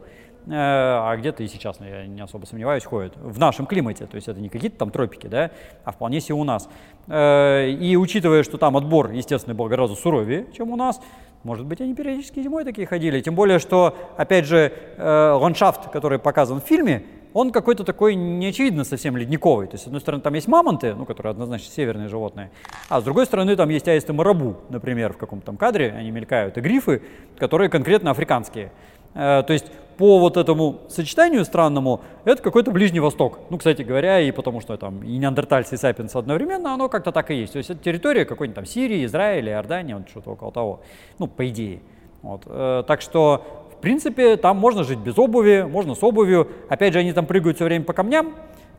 Э, 0.47 0.51
а 0.51 1.15
где-то 1.17 1.43
и 1.43 1.47
сейчас, 1.47 1.79
я 1.79 2.05
не 2.05 2.21
особо 2.21 2.45
сомневаюсь, 2.45 2.83
ходит. 2.83 3.15
В 3.17 3.39
нашем 3.39 3.65
климате, 3.65 4.05
то 4.05 4.15
есть 4.15 4.27
это 4.27 4.39
не 4.39 4.49
какие-то 4.49 4.77
там 4.77 4.91
тропики, 4.91 5.27
да, 5.27 5.51
а 5.83 5.91
вполне 5.91 6.19
себе 6.19 6.35
у 6.35 6.43
нас. 6.43 6.69
Э, 7.07 7.69
и 7.69 7.95
учитывая, 7.95 8.43
что 8.43 8.57
там 8.57 8.75
отбор, 8.77 9.11
естественно, 9.11 9.55
был 9.55 9.65
гораздо 9.65 9.95
суровее, 9.95 10.47
чем 10.55 10.71
у 10.71 10.75
нас, 10.75 11.01
может 11.43 11.65
быть, 11.65 11.81
они 11.81 11.93
периодически 11.93 12.41
зимой 12.41 12.63
такие 12.63 12.87
ходили. 12.87 13.19
Тем 13.21 13.35
более, 13.35 13.59
что, 13.59 13.97
опять 14.15 14.45
же, 14.45 14.71
ландшафт, 14.97 15.89
который 15.91 16.17
показан 16.17 16.61
в 16.61 16.63
фильме, 16.63 17.03
он 17.33 17.51
какой-то 17.51 17.83
такой 17.83 18.15
неочевидно 18.15 18.83
совсем 18.83 19.17
ледниковый. 19.17 19.67
То 19.67 19.73
есть, 19.73 19.83
с 19.83 19.87
одной 19.87 20.01
стороны, 20.01 20.21
там 20.21 20.33
есть 20.35 20.47
мамонты, 20.47 20.93
ну, 20.93 21.05
которые 21.05 21.31
однозначно 21.31 21.71
северные 21.71 22.07
животные, 22.07 22.51
а 22.89 23.01
с 23.01 23.03
другой 23.03 23.25
стороны, 23.25 23.55
там 23.55 23.69
есть 23.69 23.87
аисты 23.87 24.13
марабу, 24.13 24.57
например, 24.69 25.13
в 25.13 25.17
каком-то 25.17 25.47
там 25.47 25.57
кадре 25.57 25.93
они 25.97 26.11
мелькают, 26.11 26.57
и 26.57 26.61
грифы, 26.61 27.01
которые 27.37 27.69
конкретно 27.69 28.11
африканские. 28.11 28.71
Э, 29.13 29.43
то 29.45 29.53
есть 29.53 29.71
по 29.97 30.19
вот 30.19 30.37
этому 30.37 30.79
сочетанию 30.89 31.45
странному, 31.45 32.01
это 32.25 32.41
какой-то 32.41 32.71
Ближний 32.71 32.99
Восток. 32.99 33.39
Ну, 33.49 33.57
кстати 33.57 33.83
говоря, 33.83 34.19
и 34.19 34.31
потому 34.31 34.59
что 34.59 34.75
там 34.77 35.03
и 35.03 35.17
неандертальцы, 35.17 35.75
и 35.75 35.77
сапиенсы 35.77 36.17
одновременно, 36.17 36.73
оно 36.73 36.89
как-то 36.89 37.11
так 37.11 37.29
и 37.31 37.35
есть. 37.35 37.53
То 37.53 37.57
есть 37.57 37.69
это 37.69 37.83
территория 37.83 38.25
какой-нибудь 38.25 38.55
там 38.55 38.65
Сирии, 38.65 39.05
Израиля, 39.05 39.53
Иордания, 39.53 39.95
вот 39.95 40.09
что-то 40.09 40.31
около 40.31 40.51
того. 40.51 40.81
Ну, 41.19 41.27
по 41.27 41.47
идее. 41.47 41.81
Вот. 42.21 42.43
Э, 42.45 42.83
так 42.87 43.01
что 43.01 43.63
принципе, 43.83 44.37
там 44.37 44.55
можно 44.57 44.85
жить 44.85 44.99
без 44.99 45.19
обуви, 45.19 45.67
можно 45.69 45.93
с 45.93 46.01
обувью. 46.01 46.47
Опять 46.69 46.93
же, 46.93 46.99
они 46.99 47.11
там 47.11 47.25
прыгают 47.25 47.57
все 47.57 47.65
время 47.65 47.83
по 47.83 47.91
камням. 47.91 48.33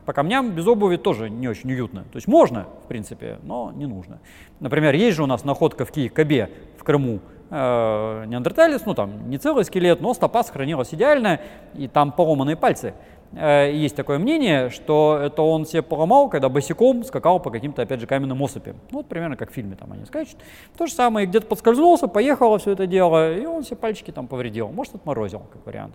По 0.06 0.14
камням 0.14 0.52
без 0.52 0.66
обуви 0.66 0.96
тоже 0.96 1.28
не 1.28 1.46
очень 1.46 1.70
уютно. 1.70 2.04
То 2.04 2.16
есть 2.16 2.26
можно, 2.26 2.66
в 2.84 2.88
принципе, 2.88 3.38
но 3.42 3.70
не 3.76 3.84
нужно. 3.84 4.20
Например, 4.60 4.94
есть 4.94 5.16
же 5.16 5.22
у 5.22 5.26
нас 5.26 5.44
находка 5.44 5.84
в 5.84 5.92
Киеве 5.92 6.48
в 6.78 6.84
Крыму, 6.84 7.20
э, 7.50 8.24
неандерталец, 8.26 8.82
ну 8.86 8.94
там 8.94 9.28
не 9.28 9.38
целый 9.38 9.64
скелет, 9.64 10.00
но 10.00 10.14
стопа 10.14 10.42
сохранилась 10.42 10.92
идеально, 10.94 11.40
и 11.74 11.88
там 11.88 12.12
поломанные 12.12 12.56
пальцы. 12.56 12.94
Э, 13.36 13.70
есть 13.72 13.96
такое 13.96 14.18
мнение, 14.18 14.70
что 14.70 15.18
это 15.22 15.42
он 15.42 15.66
себе 15.66 15.82
поломал, 15.82 16.28
когда 16.28 16.48
босиком 16.48 17.04
скакал 17.04 17.40
по 17.40 17.50
каким-то, 17.50 17.82
опять 17.82 18.00
же, 18.00 18.06
каменным 18.06 18.42
осыпям. 18.42 18.76
Ну, 18.90 18.98
вот 18.98 19.06
примерно 19.06 19.36
как 19.36 19.50
в 19.50 19.54
фильме 19.54 19.76
там 19.76 19.92
они 19.92 20.04
скачут. 20.04 20.36
То 20.76 20.86
же 20.86 20.92
самое, 20.92 21.26
где-то 21.26 21.46
подскользнулся, 21.46 22.06
поехало 22.06 22.58
все 22.58 22.72
это 22.72 22.86
дело, 22.86 23.34
и 23.34 23.44
он 23.44 23.64
себе 23.64 23.76
пальчики 23.76 24.10
там 24.10 24.26
повредил. 24.26 24.68
Может, 24.68 24.94
отморозил, 24.94 25.42
как 25.52 25.66
вариант. 25.66 25.94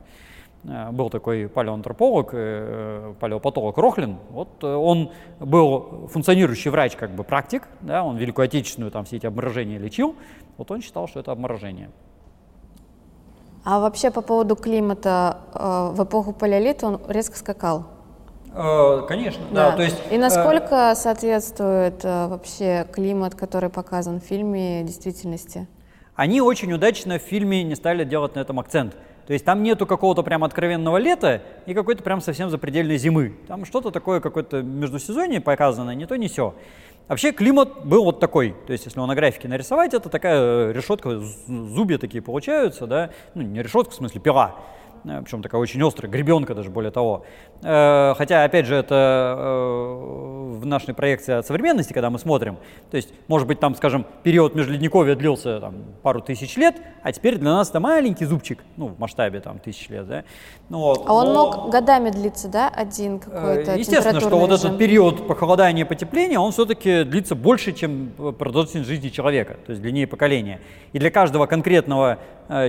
Э, 0.65 0.91
был 0.91 1.09
такой 1.09 1.47
палеоантрополог, 1.47 2.31
палеопатолог 3.19 3.77
Рохлин. 3.77 4.17
Вот 4.29 4.63
он 4.63 5.11
был 5.39 6.09
функционирующий 6.11 6.71
врач, 6.71 6.95
как 6.95 7.11
бы 7.11 7.23
практик, 7.23 7.67
да, 7.81 8.03
он 8.03 8.17
Великую 8.17 8.45
Отечественную 8.45 8.91
там 8.91 9.05
все 9.05 9.17
эти 9.17 9.25
обморожения 9.25 9.79
лечил. 9.79 10.15
Вот 10.60 10.70
он 10.72 10.82
считал, 10.82 11.07
что 11.07 11.22
это 11.22 11.32
обморожение. 11.32 11.89
А 13.64 13.80
вообще 13.80 14.12
по 14.12 14.20
поводу 14.22 14.57
климата 14.57 15.38
э, 15.53 15.91
в 15.93 16.03
эпоху 16.03 16.34
палеолита 16.34 16.86
он 16.86 17.01
резко 17.07 17.38
скакал. 17.38 17.86
Э, 18.53 19.03
конечно, 19.07 19.41
да. 19.51 19.72
да. 19.72 19.78
То 19.78 19.84
есть, 19.84 19.95
И 20.12 20.18
насколько 20.18 20.91
э... 20.91 20.95
соответствует 20.95 22.03
э, 22.03 22.28
вообще 22.28 22.86
климат, 22.91 23.36
который 23.36 23.70
показан 23.70 24.20
в 24.20 24.26
фильме, 24.26 24.84
действительности? 24.84 25.66
Они 26.16 26.41
очень 26.41 26.74
удачно 26.74 27.20
в 27.20 27.22
фильме 27.22 27.64
не 27.64 27.76
стали 27.76 28.03
делать 28.03 28.36
на 28.36 28.41
этом 28.41 28.60
акцент. 28.60 28.97
То 29.30 29.34
есть 29.34 29.45
там 29.45 29.61
нету 29.61 29.86
какого-то 29.86 30.23
прям 30.23 30.43
откровенного 30.43 30.97
лета 30.97 31.43
и 31.67 31.75
какой-то 31.75 32.01
прям 32.01 32.19
совсем 32.19 32.49
запредельной 32.49 32.97
зимы. 32.97 33.36
Там 33.47 33.63
что-то 33.63 33.91
такое, 33.91 34.21
какое-то 34.21 34.63
междусезонье 34.63 35.39
показано, 35.39 35.91
не 35.91 36.07
то, 36.07 36.15
не 36.15 36.27
все. 36.27 36.55
Вообще 37.07 37.32
климат 37.32 37.86
был 37.86 38.05
вот 38.05 38.19
такой, 38.19 38.55
то 38.65 38.73
есть 38.73 38.86
если 38.86 38.97
его 38.97 39.05
на 39.05 39.13
графике 39.13 39.47
нарисовать, 39.47 39.93
это 39.93 40.09
такая 40.09 40.71
решетка, 40.71 41.19
зубья 41.19 41.99
такие 41.99 42.23
получаются, 42.23 42.88
да, 42.88 43.11
ну 43.36 43.43
не 43.43 43.61
решетка, 43.61 43.91
в 43.91 43.95
смысле 43.97 44.19
пила, 44.19 44.55
Э, 44.55 44.78
причем 45.03 45.41
такая 45.41 45.61
очень 45.61 45.81
острая, 45.85 46.11
гребенка 46.11 46.55
даже 46.55 46.69
более 46.69 46.91
того. 46.91 47.25
Э, 47.61 48.13
хотя, 48.17 48.43
опять 48.43 48.65
же, 48.65 48.75
это 48.75 49.35
э, 49.37 50.57
в 50.59 50.65
нашей 50.65 50.93
проекции 50.93 51.33
от 51.33 51.45
современности, 51.45 51.93
когда 51.93 52.09
мы 52.09 52.19
смотрим, 52.19 52.57
то 52.91 52.97
есть, 52.97 53.13
может 53.27 53.47
быть, 53.47 53.59
там, 53.59 53.75
скажем, 53.75 54.05
период 54.23 54.55
межледниковья 54.55 55.15
длился 55.15 55.59
там, 55.59 55.75
пару 56.01 56.21
тысяч 56.21 56.55
лет, 56.57 56.75
а 57.03 57.11
теперь 57.11 57.37
для 57.37 57.51
нас 57.51 57.69
это 57.69 57.79
маленький 57.79 58.25
зубчик, 58.25 58.63
ну, 58.77 58.87
в 58.87 58.99
масштабе 58.99 59.39
там 59.39 59.59
тысяч 59.59 59.89
лет, 59.89 60.07
да. 60.07 60.23
Но, 60.69 60.95
а 61.05 61.13
он 61.13 61.33
но... 61.33 61.33
мог 61.33 61.69
годами 61.69 62.09
длиться, 62.09 62.47
да, 62.47 62.69
один 62.69 63.19
какой-то 63.19 63.75
Естественно, 63.75 64.19
что 64.19 64.37
вот 64.37 64.51
этот 64.51 64.77
период 64.77 65.27
похолодания 65.27 65.83
и 65.83 65.87
потепления, 65.87 66.39
он 66.39 66.51
все-таки 66.51 67.03
длится 67.03 67.35
больше, 67.35 67.71
чем 67.73 68.11
продолжительность 68.37 68.89
жизни 68.89 69.09
человека, 69.09 69.57
то 69.65 69.71
есть 69.71 69.81
длиннее 69.81 70.07
поколения. 70.07 70.61
И 70.93 70.99
для 70.99 71.11
каждого 71.11 71.45
конкретного 71.45 72.19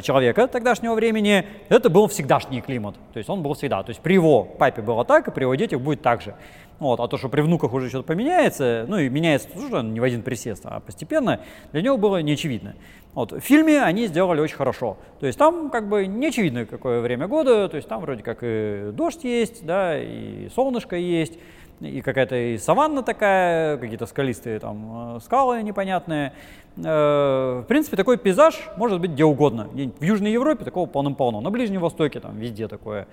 человека 0.03 0.47
тогдашнего 0.47 0.95
времени 0.95 1.47
это 1.71 1.89
был 1.89 2.07
всегда 2.07 2.20
всегдашний 2.21 2.61
климат. 2.61 2.97
То 3.13 3.19
есть 3.19 3.31
он 3.31 3.43
был 3.43 3.55
всегда. 3.55 3.83
То 3.83 3.91
есть 3.91 4.01
при 4.01 4.15
его 4.15 4.45
папе 4.45 4.83
было 4.83 5.05
так, 5.05 5.29
и 5.29 5.31
при 5.31 5.43
его 5.43 5.55
детях 5.55 5.81
будет 5.81 6.03
так 6.03 6.21
же. 6.21 6.35
Вот. 6.79 7.01
А 7.01 7.09
то, 7.09 7.17
что 7.17 7.29
при 7.29 7.41
внуках 7.41 7.73
уже 7.73 7.89
что-то 7.89 8.07
поменяется, 8.07 8.85
ну 8.89 8.99
и 8.99 9.09
меняется 9.09 9.49
тоже 9.49 9.83
не 9.83 10.01
в 10.01 10.03
один 10.05 10.23
присест, 10.23 10.63
а 10.65 10.81
постепенно, 10.81 11.41
для 11.73 11.83
него 11.83 11.97
было 11.97 12.21
неочевидно. 12.23 12.75
Вот. 13.15 13.33
В 13.33 13.41
фильме 13.41 13.83
они 13.83 14.07
сделали 14.07 14.41
очень 14.41 14.57
хорошо. 14.57 14.99
То 15.19 15.27
есть 15.27 15.39
там 15.39 15.71
как 15.71 15.89
бы 15.89 16.07
не 16.07 16.27
очевидно, 16.27 16.67
какое 16.67 17.01
время 17.01 17.27
года, 17.27 17.69
то 17.69 17.77
есть 17.77 17.89
там 17.89 18.01
вроде 18.01 18.23
как 18.23 18.39
и 18.43 18.91
дождь 18.93 19.25
есть, 19.25 19.65
да, 19.65 19.99
и 19.99 20.49
солнышко 20.55 20.97
есть, 20.97 21.39
и 21.81 22.03
какая-то 22.03 22.37
и 22.37 22.59
саванна 22.59 23.03
такая, 23.03 23.79
какие-то 23.79 24.07
скалистые 24.07 24.59
там 24.59 25.17
э, 25.17 25.21
скалы 25.21 25.63
непонятные. 25.63 26.33
Э, 26.77 27.63
в 27.63 27.67
принципе, 27.69 27.97
такой 27.97 28.19
пейзаж 28.19 28.69
может 28.77 29.01
быть 29.01 29.13
где 29.13 29.25
угодно. 29.25 29.65
В 29.65 30.03
Южной 30.03 30.33
Европе 30.33 30.65
такого 30.65 30.87
полным-полно, 30.87 31.41
на 31.41 31.51
Ближнем 31.51 31.81
Востоке 31.81 32.21
там 32.21 32.37
везде 32.39 32.69
такое. 32.69 33.07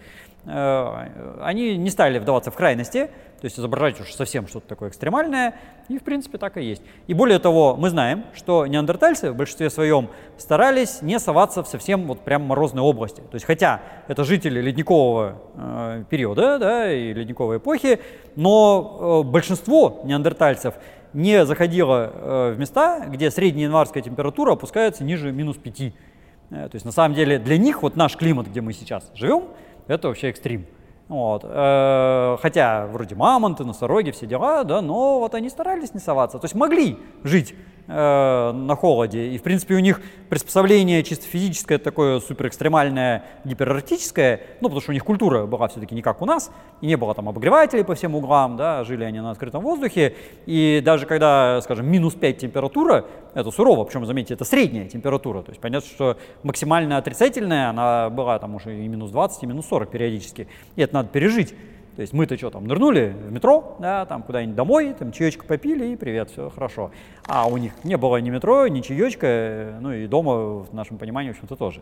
Э, 0.48 1.36
они 1.42 1.78
не 1.78 1.90
стали 1.90 2.20
вдаваться 2.20 2.52
в 2.52 2.56
крайности, 2.56 3.10
то 3.40 3.46
есть 3.46 3.60
изображать 3.60 4.00
уж 4.00 4.14
совсем 4.14 4.48
что-то 4.48 4.68
такое 4.68 4.90
экстремальное, 4.90 5.56
и 5.90 5.98
в 5.98 6.04
принципе 6.04 6.38
так 6.38 6.58
и 6.58 6.64
есть. 6.64 6.82
И 7.08 7.14
более 7.14 7.40
того, 7.40 7.76
мы 7.76 7.90
знаем, 7.90 8.24
что 8.34 8.66
неандертальцы 8.66 9.32
в 9.32 9.36
большинстве 9.36 9.70
своем 9.70 10.10
старались 10.38 11.02
не 11.02 11.20
соваться 11.20 11.64
в 11.64 11.68
совсем 11.68 12.08
вот 12.08 12.22
прям 12.22 12.44
морозной 12.44 12.82
области. 12.82 13.20
То 13.20 13.36
есть 13.36 13.46
хотя 13.46 13.82
это 14.08 14.24
жители 14.24 14.62
ледникового 14.62 15.42
э, 15.56 16.04
периода 16.10 16.58
да, 16.60 16.94
и 16.94 17.14
ледниковой 17.14 17.58
эпохи, 17.58 18.00
но 18.38 19.24
э, 19.26 19.30
большинство 19.30 20.00
неандертальцев 20.06 20.76
не 21.14 21.46
заходило 21.46 22.54
в 22.54 22.60
места, 22.60 23.06
где 23.08 23.32
средняя 23.32 23.68
январская 23.68 24.04
температура 24.04 24.54
опускается 24.54 25.04
ниже 25.04 25.32
минус 25.32 25.58
5. 25.58 25.94
Э, 26.50 26.70
то 26.70 26.76
есть 26.76 26.86
на 26.86 26.92
самом 26.92 27.16
деле 27.16 27.40
для 27.40 27.58
них 27.58 27.82
вот 27.82 27.96
наш 27.96 28.16
климат, 28.16 28.48
где 28.48 28.62
мы 28.62 28.74
сейчас 28.74 29.12
живем, 29.14 29.46
это 29.88 30.08
вообще 30.08 30.30
экстрим. 30.30 30.66
Вот. 31.08 31.44
Э, 31.46 32.38
хотя 32.42 32.88
вроде 32.88 33.16
мамонты, 33.16 33.64
носороги, 33.64 34.12
все 34.12 34.26
дела, 34.26 34.64
да, 34.64 34.82
но 34.82 35.20
вот 35.20 35.36
они 35.36 35.50
старались 35.50 35.94
не 35.94 36.00
соваться. 36.00 36.40
То 36.40 36.46
есть 36.46 36.56
могли 36.56 36.98
жить 37.24 37.56
э, 37.88 38.52
на 38.52 38.76
холоде. 38.76 39.30
И, 39.30 39.38
в 39.38 39.44
принципе, 39.44 39.76
у 39.76 39.80
них 39.80 40.02
приспособление 40.30 41.04
чисто 41.04 41.26
физическое 41.26 41.78
такое 41.78 42.20
суперэкстремальное, 42.20 43.24
гиперарктическое, 43.46 44.42
ну, 44.62 44.68
потому 44.68 44.82
что 44.82 44.92
у 44.92 44.94
них 44.94 45.04
культура 45.04 45.46
была 45.46 45.68
все-таки 45.68 45.96
не 45.96 46.02
как 46.02 46.22
у 46.22 46.26
нас, 46.26 46.52
и 46.82 46.88
не 46.88 46.98
было 46.98 47.14
там 47.14 47.30
обогревателей 47.30 47.84
по 47.84 47.96
всем 47.96 48.16
углам, 48.16 48.58
да, 48.58 48.84
жили 48.84 49.04
они 49.04 49.20
на 49.20 49.32
открытом 49.32 49.62
воздухе. 49.62 50.16
И 50.46 50.82
даже 50.84 51.06
когда, 51.06 51.62
скажем, 51.62 51.90
минус 51.90 52.14
5 52.14 52.38
температура, 52.38 53.06
это 53.34 53.52
сурово, 53.52 53.84
причем, 53.84 54.06
заметьте, 54.06 54.34
это 54.34 54.46
средняя 54.46 54.88
температура. 54.88 55.42
То 55.44 55.52
есть 55.52 55.62
понятно, 55.62 55.90
что 55.90 56.18
максимально 56.44 56.98
отрицательная, 56.98 57.70
она 57.70 58.10
была 58.10 58.40
там 58.40 58.56
уже 58.56 58.78
и 58.78 58.88
минус 58.88 59.12
20, 59.12 59.44
и 59.44 59.46
минус 59.46 59.68
40 59.68 59.90
периодически. 59.90 60.48
И 60.76 60.82
это 60.82 60.94
надо 60.94 61.10
пережить. 61.10 61.54
То 61.98 62.02
есть 62.02 62.14
мы-то 62.14 62.38
что 62.38 62.52
там, 62.52 62.68
нырнули 62.68 63.16
в 63.28 63.32
метро, 63.32 63.76
да, 63.80 64.06
там 64.06 64.22
куда-нибудь 64.22 64.56
домой, 64.56 64.94
там 64.94 65.12
чаечка 65.12 65.44
попили 65.46 65.88
и 65.88 65.96
привет, 65.96 66.30
все 66.30 66.52
хорошо. 66.52 66.92
А 67.26 67.48
у 67.48 67.58
них 67.58 67.74
не 67.84 67.98
было 67.98 68.18
ни 68.18 68.30
метро, 68.30 68.68
ни 68.68 68.82
чаечка, 68.82 69.80
ну 69.82 69.92
и 69.92 70.06
дома, 70.06 70.60
в 70.60 70.72
нашем 70.76 71.00
понимании, 71.00 71.32
в 71.32 71.34
общем-то, 71.34 71.56
тоже. 71.56 71.82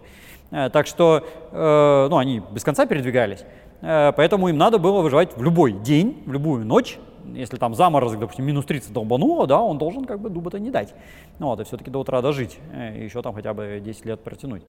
Э, 0.51 0.69
так 0.69 0.87
что, 0.87 1.27
э, 1.51 2.07
ну, 2.09 2.15
они 2.15 2.41
без 2.49 2.63
конца 2.63 2.85
передвигались, 2.85 3.43
э, 3.81 4.13
поэтому 4.15 4.47
им 4.47 4.57
надо 4.57 4.79
было 4.79 5.01
выживать 5.01 5.35
в 5.35 5.43
любой 5.43 5.73
день, 5.73 6.23
в 6.25 6.31
любую 6.31 6.65
ночь, 6.65 6.97
если 7.33 7.57
там 7.57 7.75
заморозок, 7.75 8.21
допустим, 8.21 8.45
минус 8.45 8.63
30 8.63 8.93
долбануло, 8.93 9.47
да, 9.47 9.59
он 9.59 9.77
должен 9.77 10.05
как 10.05 10.21
бы 10.21 10.29
дуба-то 10.29 10.59
не 10.59 10.71
дать. 10.71 10.93
Ну 11.39 11.47
вот, 11.47 11.59
и 11.59 11.65
все-таки 11.65 11.91
до 11.91 11.99
утра 11.99 12.21
дожить, 12.21 12.57
и 12.73 13.03
еще 13.03 13.21
там 13.21 13.33
хотя 13.33 13.53
бы 13.53 13.81
10 13.83 14.05
лет 14.05 14.23
протянуть. 14.23 14.63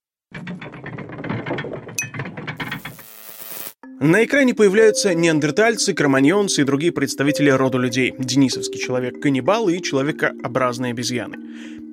На 3.99 4.23
экране 4.23 4.53
появляются 4.53 5.15
неандертальцы, 5.15 5.91
кроманьонцы 5.95 6.61
и 6.61 6.65
другие 6.65 6.91
представители 6.91 7.49
рода 7.49 7.79
людей. 7.79 8.13
Денисовский 8.19 8.79
человек-каннибал 8.79 9.69
и 9.69 9.81
человекообразные 9.81 10.91
обезьяны. 10.91 11.37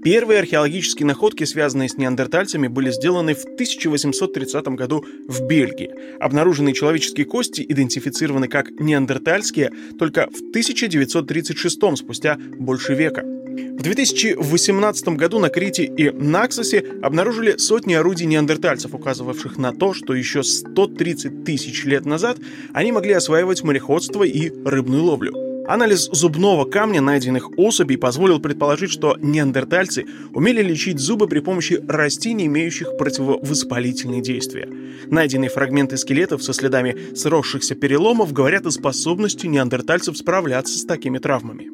Первые 0.05 0.41
археологические 0.41 1.07
находки, 1.07 1.45
связанные 1.45 1.89
с 1.89 1.97
неандертальцами, 1.97 2.67
были 2.69 2.91
сделаны 2.91 3.35
в 3.35 3.45
1830 3.45 4.67
году 4.69 5.03
в 5.27 5.47
Бельгии. 5.47 5.91
Обнаруженные 6.21 6.75
человеческие 6.75 7.25
кости 7.25 7.65
идентифицированы 7.67 8.49
как 8.49 8.71
неандертальские 8.71 9.71
только 9.99 10.29
в 10.31 10.51
1936 10.51 11.97
спустя 11.97 12.37
больше 12.59 12.93
века. 12.93 13.25
В 13.55 13.83
2018 13.83 15.09
году 15.09 15.39
на 15.39 15.49
Крите 15.49 15.85
и 15.85 16.11
Наксосе 16.11 16.85
обнаружили 17.03 17.57
сотни 17.57 17.95
орудий 17.95 18.27
неандертальцев, 18.27 18.95
указывавших 18.95 19.59
на 19.59 19.73
то, 19.73 19.95
что 19.95 20.15
еще 20.15 20.43
130 20.43 21.45
тысяч 21.45 21.85
лет 21.85 22.05
назад 22.05 22.39
они 22.73 22.93
могли 22.93 23.13
осваивать 23.13 23.63
мореходство 23.63 24.25
и 24.25 24.51
рыбную 24.65 25.05
ловлю. 25.05 25.45
Анализ 25.67 26.11
зубного 26.13 26.67
камня 26.67 27.01
найденных 27.01 27.57
особей 27.57 27.97
позволил 27.97 28.39
предположить, 28.39 28.91
что 28.91 29.17
неандертальцы 29.19 30.05
умели 30.35 30.61
лечить 30.61 30.99
зубы 30.99 31.27
при 31.27 31.41
помощи 31.41 31.83
растений, 31.89 32.47
имеющих 32.47 32.97
противовоспалительные 32.99 34.21
действия. 34.21 34.69
Найденные 35.07 35.49
фрагменты 35.49 35.97
скелетов 35.97 36.43
со 36.43 36.53
следами 36.53 37.15
сросшихся 37.15 37.75
переломов 37.77 38.33
говорят 38.33 38.67
о 38.67 38.71
способности 38.71 39.47
неандертальцев 39.47 40.19
справляться 40.19 40.79
с 40.79 40.85
такими 40.85 41.19
травмами. 41.19 41.71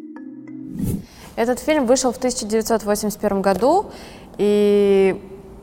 Этот 1.36 1.58
фильм 1.58 1.86
вышел 1.86 2.12
в 2.12 2.16
1981 2.18 3.42
году, 3.42 3.86
и, 4.36 5.20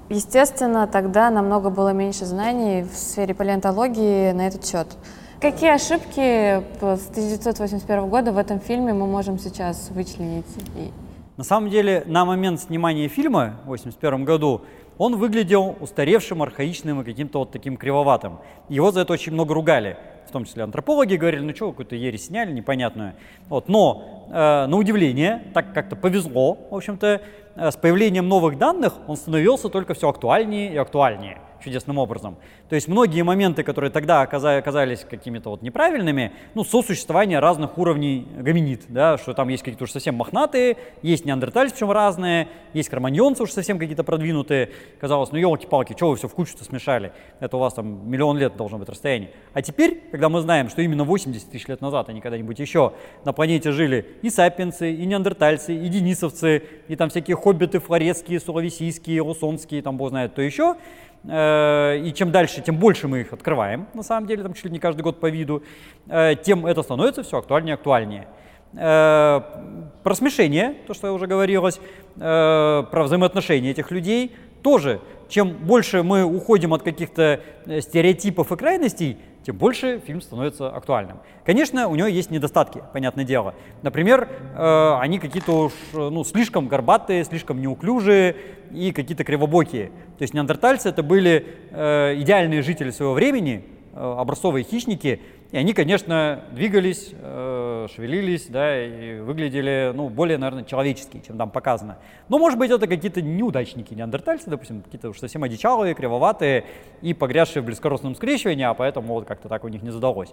естественно, 0.10 0.88
тогда 0.88 1.30
намного 1.30 1.70
было 1.70 1.90
меньше 1.90 2.26
знаний 2.26 2.84
в 2.84 2.96
сфере 2.96 3.34
палеонтологии 3.34 4.32
на 4.32 4.48
этот 4.48 4.66
счет. 4.66 4.88
Какие 5.40 5.76
ошибки 5.76 6.64
с 6.80 7.10
1981 7.10 8.10
года 8.10 8.32
в 8.32 8.38
этом 8.38 8.60
фильме 8.60 8.94
мы 8.94 9.06
можем 9.06 9.38
сейчас 9.38 9.90
вычленить? 9.92 10.46
На 11.38 11.44
самом 11.44 11.70
деле, 11.70 12.04
на 12.08 12.26
момент 12.26 12.60
снимания 12.60 13.08
фильма 13.08 13.58
в 13.66 13.70
1981 13.70 14.26
году 14.26 14.62
он 14.98 15.18
выглядел 15.18 15.76
устаревшим, 15.80 16.42
архаичным 16.42 17.02
и 17.02 17.04
каким-то 17.04 17.40
вот 17.40 17.52
таким 17.52 17.78
кривоватым. 17.78 18.40
Его 18.68 18.92
за 18.92 19.02
это 19.02 19.14
очень 19.14 19.34
много 19.34 19.54
ругали. 19.54 19.98
Том 20.38 20.46
числе 20.46 20.64
антропологи 20.64 21.16
говорили, 21.16 21.42
ну 21.42 21.56
что, 21.56 21.72
какую-то 21.72 21.96
ересь 21.96 22.28
сняли 22.28 22.52
непонятную. 22.52 23.14
Вот. 23.50 23.70
Но, 23.70 24.28
э, 24.30 24.68
на 24.68 24.78
удивление, 24.78 25.42
так 25.56 25.74
как-то 25.74 25.96
повезло, 25.96 26.60
в 26.70 26.76
общем-то, 26.76 27.22
э, 27.56 27.72
с 27.72 27.76
появлением 27.76 28.28
новых 28.28 28.60
данных 28.60 28.94
он 29.08 29.18
становился 29.18 29.70
только 29.70 29.96
все 29.96 30.10
актуальнее 30.10 30.72
и 30.72 30.78
актуальнее 30.78 31.40
чудесным 31.64 31.98
образом. 31.98 32.38
То 32.70 32.76
есть 32.76 32.88
многие 32.88 33.24
моменты, 33.24 33.64
которые 33.64 33.92
тогда 33.92 34.22
оказались 34.22 35.06
какими-то 35.10 35.50
вот 35.50 35.62
неправильными, 35.62 36.34
ну, 36.56 36.64
сосуществование 36.64 37.40
разных 37.40 37.78
уровней 37.78 38.28
гоминид, 38.38 38.84
да, 38.90 39.18
что 39.18 39.34
там 39.34 39.50
есть 39.50 39.64
какие-то 39.64 39.84
уж 39.84 39.92
совсем 39.92 40.16
мохнатые, 40.16 40.78
есть 41.02 41.26
неандертальцы, 41.26 41.76
причем 41.76 41.92
разные, 41.92 42.48
есть 42.74 42.90
кроманьонцы 42.90 43.44
уж 43.44 43.52
совсем 43.52 43.80
какие-то 43.80 44.04
продвинутые. 44.04 44.72
Казалось, 45.00 45.32
ну, 45.32 45.38
елки-палки, 45.38 45.94
что 45.94 46.10
вы 46.10 46.16
все 46.16 46.28
в 46.28 46.34
кучу-то 46.34 46.64
смешали? 46.64 47.12
Это 47.40 47.58
у 47.58 47.60
вас 47.60 47.74
там 47.74 48.10
миллион 48.10 48.38
лет 48.38 48.56
должно 48.56 48.78
быть 48.78 48.90
расстояние. 48.90 49.32
А 49.54 49.62
теперь, 49.62 50.04
когда 50.12 50.30
мы 50.30 50.42
знаем, 50.42 50.70
что 50.70 50.82
именно 50.82 51.04
80 51.04 51.50
тысяч 51.50 51.68
лет 51.68 51.82
назад, 51.82 52.10
а 52.10 52.14
не 52.14 52.22
когда-нибудь 52.22 52.60
еще, 52.60 52.94
на 53.26 53.34
планете 53.34 53.72
жили 53.72 54.06
и 54.22 54.30
сапиенсы, 54.30 54.94
и 54.94 55.06
неандертальцы, 55.06 55.76
и 55.76 55.88
денисовцы, 55.88 56.64
и 56.88 56.96
там 56.96 57.10
всякие 57.10 57.36
хоббиты 57.36 57.80
флорецкие, 57.80 58.40
суровисийские, 58.40 59.22
русонские, 59.22 59.82
там 59.82 59.98
бог 59.98 60.10
знает, 60.10 60.36
то 60.36 60.42
еще, 60.42 60.76
и 61.26 62.14
чем 62.16 62.32
дальше, 62.32 62.62
тем 62.62 62.78
больше 62.78 63.08
мы 63.08 63.22
их 63.22 63.34
открываем, 63.34 63.88
на 63.94 64.04
самом 64.04 64.28
деле, 64.28 64.44
там 64.44 64.54
чуть 64.54 64.66
ли 64.66 64.72
не 64.72 64.80
каждый 64.80 65.02
год 65.02 65.20
по 65.20 65.30
виду, 65.30 65.64
э, 66.08 66.36
тем 66.42 66.66
это 66.66 66.84
становится 66.84 67.24
все 67.24 67.38
актуальнее 67.38 67.74
и 67.74 67.74
актуальнее. 67.74 68.28
Э, 68.74 69.42
про 70.04 70.16
смешение, 70.16 70.76
то, 70.86 70.94
что 70.94 71.08
я 71.08 71.14
уже 71.14 71.28
говорилось, 71.28 71.80
про 72.16 73.04
взаимоотношения 73.04 73.72
этих 73.72 73.92
людей, 73.92 74.36
тоже, 74.64 75.00
чем 75.30 75.50
больше 75.50 76.02
мы 76.02 76.24
уходим 76.24 76.74
от 76.74 76.82
каких-то 76.82 77.42
стереотипов 77.80 78.52
и 78.52 78.56
крайностей, 78.56 79.18
тем 79.48 79.56
больше 79.56 80.02
фильм 80.06 80.20
становится 80.20 80.68
актуальным. 80.68 81.20
Конечно, 81.46 81.88
у 81.88 81.96
него 81.96 82.10
есть 82.10 82.32
недостатки, 82.32 82.84
понятное 82.92 83.24
дело. 83.24 83.56
Например, 83.82 84.28
э, 84.28 84.98
они 85.00 85.20
какие-то 85.20 85.68
уж 85.68 85.74
ну, 85.94 86.26
слишком 86.26 86.68
горбатые, 86.68 87.24
слишком 87.24 87.62
неуклюжие 87.62 88.36
и 88.72 88.92
какие-то 88.92 89.24
кривобокие. 89.24 89.86
То 90.18 90.24
есть 90.24 90.34
неандертальцы 90.34 90.90
это 90.90 91.02
были 91.02 91.46
э, 91.72 92.16
идеальные 92.18 92.62
жители 92.62 92.92
своего 92.92 93.14
времени, 93.14 93.64
э, 93.94 94.16
образцовые 94.20 94.66
хищники, 94.66 95.22
и 95.52 95.58
они, 95.58 95.74
конечно, 95.74 96.44
двигались, 96.52 97.12
э, 97.14 97.88
шевелились, 97.96 98.48
да, 98.48 98.86
и 98.86 99.20
выглядели, 99.20 99.94
ну, 99.96 100.10
более, 100.10 100.38
наверное, 100.38 100.66
человеческие, 100.66 101.22
чем 101.22 101.38
там 101.38 101.52
показано. 101.52 101.98
Но, 102.28 102.38
может 102.38 102.60
быть, 102.60 102.70
это 102.70 102.86
какие-то 102.86 103.22
неудачники 103.22 103.94
неандертальцы, 103.94 104.50
допустим, 104.50 104.82
какие-то 104.82 105.10
уж 105.10 105.20
совсем 105.20 105.44
одичалые, 105.44 105.94
кривоватые 105.94 106.66
и 107.02 107.14
погрязшие 107.14 107.64
в 107.64 107.66
близкородственном 107.66 108.16
скрещивании, 108.16 108.66
а 108.66 108.74
поэтому 108.74 109.14
вот 109.14 109.26
как-то 109.26 109.48
так 109.48 109.64
у 109.64 109.70
них 109.70 109.84
не 109.84 109.92
задалось. 109.92 110.32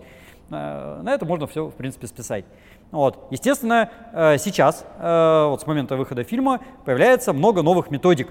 Э, 0.50 1.00
на 1.02 1.14
это 1.14 1.24
можно 1.26 1.46
все, 1.46 1.66
в 1.66 1.74
принципе, 1.74 2.08
списать. 2.08 2.44
Вот. 2.90 3.28
Естественно, 3.30 3.90
э, 4.12 4.38
сейчас, 4.38 4.84
вот 4.98 5.60
с 5.60 5.66
момента 5.66 5.96
выхода 5.96 6.24
фильма, 6.24 6.60
появляется 6.84 7.32
много 7.32 7.62
новых 7.62 7.90
методик 7.90 8.28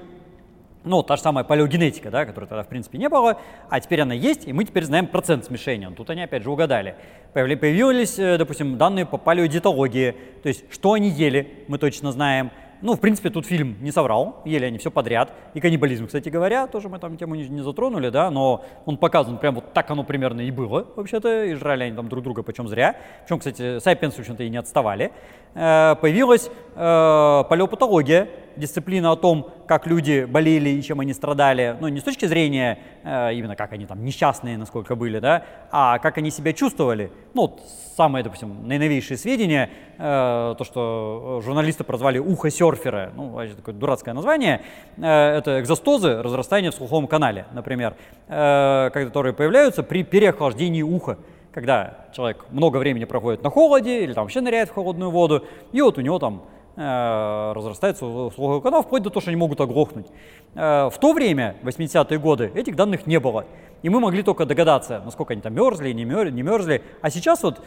ну, 0.86 1.04
та 1.04 1.16
же 1.16 1.22
самая 1.22 1.44
палеогенетика, 1.44 2.12
да, 2.12 2.26
которой 2.26 2.46
тогда 2.46 2.64
в 2.64 2.68
принципе 2.68 2.98
не 2.98 3.10
было, 3.10 3.40
а 3.70 3.80
теперь 3.80 4.02
она 4.02 4.14
есть, 4.14 4.48
и 4.48 4.54
мы 4.54 4.66
теперь 4.66 4.84
знаем 4.84 5.08
процент 5.08 5.46
смешения. 5.46 5.90
Тут 5.92 6.10
они 6.10 6.24
опять 6.24 6.44
же 6.44 6.52
угадали. 6.52 6.96
Появились, 7.34 8.20
э, 8.20 8.38
допустим, 8.38 8.78
данные 8.78 9.06
по 9.06 9.18
палеодиетологии, 9.18 10.16
то 10.42 10.50
есть 10.50 10.66
что 10.72 10.94
они 10.94 11.10
ели, 11.10 11.66
мы 11.68 11.78
точно 11.78 12.12
знаем, 12.12 12.52
ну, 12.84 12.96
в 12.96 13.00
принципе, 13.00 13.30
тут 13.30 13.46
фильм 13.46 13.78
не 13.80 13.92
соврал, 13.92 14.42
ели 14.44 14.66
они 14.66 14.78
все 14.78 14.92
подряд. 14.92 15.32
И 15.54 15.62
каннибализм, 15.62 16.08
кстати 16.08 16.28
говоря, 16.28 16.68
тоже 16.68 16.90
мы 16.90 17.00
там 17.00 17.16
тему 17.16 17.34
не, 17.36 17.48
не 17.48 17.62
затронули, 17.62 18.10
да, 18.10 18.30
но 18.30 18.66
он 18.86 18.98
показан 18.98 19.38
прям 19.38 19.56
вот 19.56 19.72
так 19.72 19.90
оно 19.90 20.04
примерно 20.04 20.42
и 20.42 20.52
было, 20.52 20.86
вообще-то, 20.98 21.46
и 21.46 21.54
жрали 21.54 21.86
они 21.86 21.96
там 21.96 22.10
друг 22.10 22.26
друга 22.26 22.44
почем 22.44 22.68
зря. 22.68 22.98
Причем, 23.24 23.40
кстати, 23.40 23.80
сайпенсы, 23.80 24.18
в 24.18 24.20
общем-то, 24.20 24.44
и 24.44 24.50
не 24.50 24.58
отставали. 24.58 25.14
Э, 25.56 25.96
появилась 26.02 26.50
э, 26.76 27.44
палеопатология, 27.50 28.28
дисциплина 28.58 29.14
о 29.14 29.16
том, 29.16 29.50
как 29.74 29.88
люди 29.88 30.26
болели 30.26 30.70
и 30.70 30.84
чем 30.84 31.00
они 31.00 31.14
страдали, 31.14 31.76
ну, 31.80 31.88
не 31.88 32.00
с 32.00 32.04
точки 32.04 32.28
зрения 32.28 32.78
э, 33.04 33.34
именно 33.34 33.56
как 33.56 33.74
они 33.74 33.88
там 33.88 34.06
несчастные, 34.06 34.56
насколько 34.56 34.96
были, 34.96 35.18
да, 35.18 35.46
а 35.72 35.98
как 35.98 36.20
они 36.20 36.30
себя 36.30 36.54
чувствовали. 36.54 37.12
Ну, 37.34 37.42
вот 37.42 37.62
самые, 37.98 38.24
допустим, 38.24 38.68
наиновейшие 38.68 39.18
сведения, 39.18 39.72
э, 39.98 40.54
то, 40.56 40.64
что 40.64 41.42
журналисты 41.44 41.84
прозвали 41.84 42.20
ухо 42.20 42.52
серфера, 42.52 43.12
ну, 43.16 43.30
вообще 43.30 43.56
такое 43.56 43.74
дурацкое 43.74 44.14
название, 44.14 44.62
э, 44.98 45.38
это 45.38 45.60
экзостозы, 45.60 46.22
разрастания 46.22 46.70
в 46.70 46.76
слуховом 46.76 47.08
канале, 47.08 47.48
например, 47.52 47.96
которые 48.28 49.34
появляются 49.34 49.82
при 49.82 50.04
переохлаждении 50.04 50.84
уха 50.84 51.18
когда 51.52 52.08
человек 52.16 52.46
много 52.50 52.78
времени 52.78 53.06
проводит 53.06 53.44
на 53.44 53.52
холоде 53.52 54.04
или 54.04 54.14
там 54.14 54.24
вообще 54.24 54.42
ныряет 54.42 54.70
в 54.70 54.74
холодную 54.74 55.12
воду, 55.12 55.46
и 55.72 55.82
вот 55.82 56.00
у 56.00 56.02
него 56.02 56.18
там 56.18 56.42
разрастается 56.76 58.00
слуховой 58.00 58.62
канал, 58.62 58.82
вплоть 58.82 59.04
до 59.04 59.10
того, 59.10 59.22
что 59.22 59.30
они 59.30 59.38
могут 59.38 59.62
оглохнуть. 59.62 60.08
В 60.56 60.94
то 61.00 61.14
время, 61.14 61.56
80-е 61.64 62.18
годы, 62.20 62.52
этих 62.56 62.76
данных 62.76 63.06
не 63.06 63.20
было. 63.20 63.46
И 63.84 63.90
мы 63.90 64.00
могли 64.00 64.24
только 64.24 64.46
догадаться, 64.46 65.02
насколько 65.06 65.34
они 65.34 65.42
там 65.42 65.54
мерзли, 65.54 65.92
не 65.92 66.06
мерзли. 66.06 66.82
А 67.02 67.10
сейчас 67.10 67.44
вот 67.44 67.62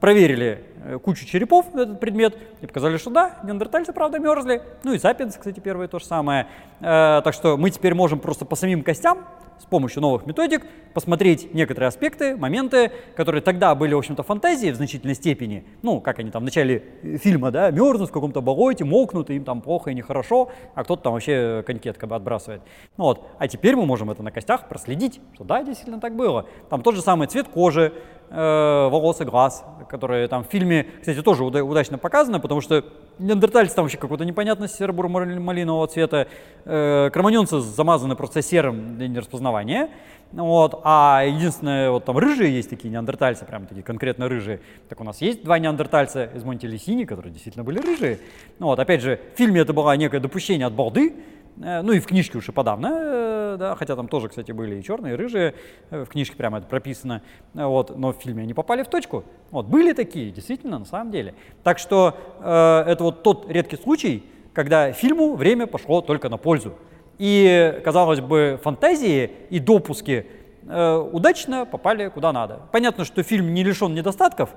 проверили 0.00 0.64
кучу 1.04 1.26
черепов 1.26 1.66
этот 1.74 2.00
предмет 2.00 2.36
и 2.60 2.66
показали, 2.66 2.96
что 2.96 3.10
да, 3.10 3.36
неандертальцы, 3.44 3.92
правда, 3.92 4.18
мерзли. 4.18 4.62
Ну 4.82 4.92
и 4.92 4.98
сапиенсы, 4.98 5.38
кстати, 5.38 5.60
первые 5.60 5.88
то 5.88 5.98
же 5.98 6.04
самое. 6.04 6.46
Так 6.80 7.34
что 7.34 7.56
мы 7.56 7.70
теперь 7.70 7.94
можем 7.94 8.18
просто 8.18 8.44
по 8.44 8.56
самим 8.56 8.82
костям 8.82 9.24
с 9.58 9.64
помощью 9.64 10.02
новых 10.02 10.26
методик 10.26 10.64
посмотреть 10.94 11.52
некоторые 11.54 11.88
аспекты, 11.88 12.36
моменты, 12.36 12.92
которые 13.14 13.42
тогда 13.42 13.74
были, 13.74 13.94
в 13.94 13.98
общем-то, 13.98 14.22
фантазией 14.22 14.72
в 14.72 14.76
значительной 14.76 15.14
степени. 15.14 15.64
Ну, 15.82 16.00
как 16.00 16.18
они 16.18 16.30
там 16.30 16.42
в 16.42 16.44
начале 16.44 16.82
фильма, 17.22 17.50
да, 17.50 17.70
мерзнут 17.70 18.10
в 18.10 18.12
каком-то 18.12 18.40
болоте, 18.40 18.84
мокнут, 18.84 19.30
и 19.30 19.36
им 19.36 19.44
там 19.44 19.60
плохо 19.60 19.90
и 19.90 19.94
нехорошо, 19.94 20.50
а 20.74 20.84
кто-то 20.84 21.02
там 21.02 21.12
вообще 21.12 21.62
конькет 21.66 21.98
как 21.98 22.08
бы 22.08 22.16
отбрасывает. 22.16 22.62
Ну, 22.96 23.04
вот. 23.04 23.26
А 23.38 23.48
теперь 23.48 23.76
мы 23.76 23.86
можем 23.86 24.10
это 24.10 24.22
на 24.22 24.30
костях 24.30 24.68
проследить, 24.68 25.20
что 25.34 25.44
да, 25.44 25.62
действительно 25.62 26.00
так 26.00 26.16
было. 26.16 26.46
Там 26.70 26.82
тот 26.82 26.94
же 26.94 27.02
самый 27.02 27.28
цвет 27.28 27.48
кожи, 27.48 27.92
э, 28.30 28.88
волос 28.88 29.20
и 29.20 29.24
глаз, 29.24 29.64
которые 29.88 30.28
там 30.28 30.44
в 30.44 30.48
фильме, 30.48 30.86
кстати, 31.00 31.22
тоже 31.22 31.44
уда- 31.44 31.64
удачно 31.64 31.98
показаны, 31.98 32.40
потому 32.40 32.60
что 32.60 32.84
неандертальцы 33.18 33.74
там 33.74 33.84
вообще 33.84 33.98
какого-то 33.98 34.24
непонятно 34.24 34.68
серо-буро-малинового 34.68 35.86
цвета, 35.86 36.28
э, 36.64 37.10
кроманьонцы 37.12 37.60
замазаны 37.60 38.16
просто 38.16 38.42
серым 38.42 38.96
для 38.96 39.08
нераспознавания, 39.48 39.88
вот, 40.32 40.80
а 40.84 41.24
единственное, 41.26 41.90
вот 41.90 42.04
там 42.04 42.18
рыжие 42.18 42.54
есть 42.54 42.68
такие 42.68 42.90
неандертальцы, 42.90 43.46
прям 43.46 43.66
такие 43.66 43.82
конкретно 43.82 44.28
рыжие. 44.28 44.60
Так 44.88 45.00
у 45.00 45.04
нас 45.04 45.22
есть 45.22 45.42
два 45.42 45.58
неандертальца 45.58 46.24
из 46.24 46.44
Монтелесини, 46.44 47.04
которые 47.04 47.32
действительно 47.32 47.64
были 47.64 47.78
рыжие. 47.78 48.18
Вот, 48.58 48.78
опять 48.78 49.00
же, 49.00 49.20
в 49.34 49.38
фильме 49.38 49.62
это 49.62 49.72
было 49.72 49.96
некое 49.96 50.20
допущение 50.20 50.66
от 50.66 50.74
балды, 50.74 51.14
Э, 51.60 51.82
ну 51.82 51.92
и 51.92 52.00
в 52.00 52.06
книжке 52.06 52.38
уж 52.38 52.48
и 52.48 52.52
подавно, 52.52 52.90
э, 52.92 53.56
да, 53.58 53.74
хотя 53.74 53.96
там 53.96 54.08
тоже, 54.08 54.28
кстати, 54.28 54.52
были 54.52 54.76
и 54.76 54.82
черные, 54.82 55.14
и 55.14 55.16
рыжие, 55.16 55.54
э, 55.90 56.04
в 56.04 56.08
книжке 56.08 56.36
прямо 56.36 56.58
это 56.58 56.66
прописано, 56.66 57.22
вот, 57.54 57.96
но 57.96 58.12
в 58.12 58.16
фильме 58.16 58.42
они 58.42 58.54
попали 58.54 58.82
в 58.82 58.88
точку. 58.88 59.24
Вот, 59.50 59.66
были 59.66 59.92
такие, 59.92 60.30
действительно, 60.30 60.78
на 60.78 60.84
самом 60.84 61.10
деле. 61.10 61.34
Так 61.62 61.78
что 61.78 62.16
э, 62.40 62.84
это 62.90 63.04
вот 63.04 63.22
тот 63.22 63.50
редкий 63.50 63.76
случай, 63.76 64.24
когда 64.52 64.92
фильму 64.92 65.34
время 65.34 65.66
пошло 65.66 66.00
только 66.00 66.28
на 66.28 66.36
пользу. 66.36 66.74
И, 67.18 67.80
казалось 67.84 68.20
бы, 68.20 68.60
фантазии 68.62 69.30
и 69.50 69.58
допуски 69.58 70.26
э, 70.68 71.08
удачно 71.12 71.66
попали 71.66 72.08
куда 72.08 72.32
надо. 72.32 72.60
Понятно, 72.70 73.04
что 73.04 73.22
фильм 73.22 73.52
не 73.54 73.64
лишен 73.64 73.92
недостатков, 73.94 74.50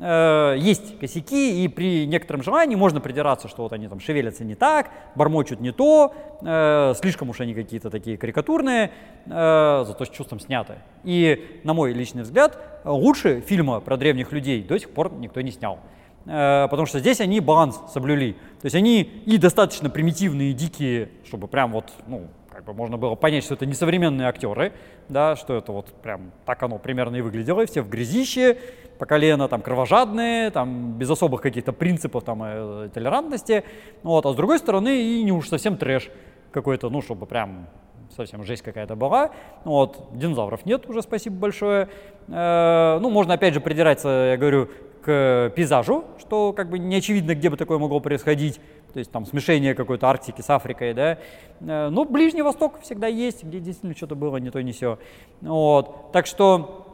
э, 0.00 0.56
есть 0.58 0.98
косяки, 0.98 1.64
и 1.64 1.68
при 1.68 2.06
некотором 2.06 2.42
желании 2.42 2.74
можно 2.74 3.00
придираться, 3.00 3.46
что 3.46 3.62
вот 3.62 3.72
они 3.72 3.86
там 3.86 4.00
шевелятся 4.00 4.44
не 4.44 4.56
так, 4.56 4.90
бормочут 5.14 5.60
не 5.60 5.72
то, 5.72 6.12
э, 6.42 6.94
слишком 7.00 7.30
уж 7.30 7.40
они 7.40 7.54
какие-то 7.54 7.88
такие 7.90 8.16
карикатурные, 8.16 8.90
э, 9.26 9.84
зато 9.86 10.04
с 10.04 10.10
чувством 10.10 10.40
сняты. 10.40 10.74
И, 11.04 11.60
на 11.62 11.72
мой 11.72 11.92
личный 11.92 12.22
взгляд, 12.22 12.58
лучше 12.84 13.40
фильма 13.40 13.80
про 13.80 13.96
древних 13.96 14.32
людей 14.32 14.62
до 14.62 14.78
сих 14.78 14.90
пор 14.90 15.12
никто 15.12 15.40
не 15.40 15.52
снял. 15.52 15.78
Э, 16.26 16.68
потому 16.70 16.86
что 16.86 16.98
здесь 16.98 17.20
они 17.20 17.40
баланс 17.40 17.80
соблюли. 17.92 18.32
То 18.60 18.66
есть 18.66 18.76
они 18.76 19.02
и 19.02 19.38
достаточно 19.38 19.90
примитивные, 19.90 20.52
дикие, 20.52 21.10
чтобы 21.24 21.48
прям 21.48 21.72
вот, 21.72 21.92
ну, 22.06 22.28
как 22.50 22.64
бы 22.64 22.74
можно 22.74 22.96
было 22.96 23.14
понять, 23.14 23.44
что 23.44 23.54
это 23.54 23.66
не 23.66 23.74
современные 23.74 24.28
актеры, 24.28 24.72
да, 25.08 25.36
что 25.36 25.56
это 25.56 25.70
вот 25.70 25.86
прям 26.02 26.32
так 26.44 26.62
оно 26.62 26.78
примерно 26.78 27.16
и 27.16 27.20
выглядело, 27.20 27.64
все 27.66 27.82
в 27.82 27.88
грязище, 27.88 28.58
по 28.98 29.06
колено 29.06 29.46
там 29.46 29.62
кровожадные, 29.62 30.50
там 30.50 30.94
без 30.98 31.08
особых 31.08 31.40
каких-то 31.40 31.72
принципов 31.72 32.24
там 32.24 32.42
э, 32.42 32.88
толерантности, 32.92 33.62
вот, 34.02 34.26
а 34.26 34.32
с 34.32 34.34
другой 34.34 34.58
стороны 34.58 35.00
и 35.00 35.22
не 35.22 35.30
уж 35.30 35.48
совсем 35.48 35.76
трэш 35.76 36.10
какой-то, 36.50 36.90
ну, 36.90 37.00
чтобы 37.00 37.26
прям 37.26 37.68
совсем 38.16 38.42
жесть 38.42 38.62
какая-то 38.62 38.96
была. 38.96 39.30
Вот, 39.64 40.08
динозавров 40.12 40.66
нет 40.66 40.88
уже, 40.88 41.02
спасибо 41.02 41.36
большое. 41.36 41.88
Э, 42.26 42.98
ну, 43.00 43.08
можно 43.08 43.34
опять 43.34 43.54
же 43.54 43.60
придираться, 43.60 44.08
я 44.30 44.36
говорю, 44.36 44.68
к 45.02 45.52
пейзажу, 45.56 46.04
что 46.18 46.52
как 46.52 46.68
бы 46.70 46.78
не 46.78 46.96
очевидно, 46.96 47.34
где 47.34 47.50
бы 47.50 47.56
такое 47.56 47.78
могло 47.78 48.00
происходить, 48.00 48.60
то 48.92 48.98
есть 48.98 49.10
там 49.10 49.26
смешение 49.26 49.74
какой-то 49.74 50.08
Арктики 50.08 50.40
с 50.40 50.50
Африкой, 50.50 50.94
да, 50.94 51.18
э, 51.60 51.88
но 51.88 52.04
Ближний 52.04 52.42
Восток 52.42 52.80
всегда 52.80 53.06
есть, 53.06 53.44
где 53.44 53.60
действительно 53.60 53.96
что-то 53.96 54.14
было 54.14 54.36
не 54.38 54.50
то, 54.50 54.62
не 54.62 54.72
все. 54.72 54.98
Вот. 55.40 56.12
Так 56.12 56.26
что, 56.26 56.86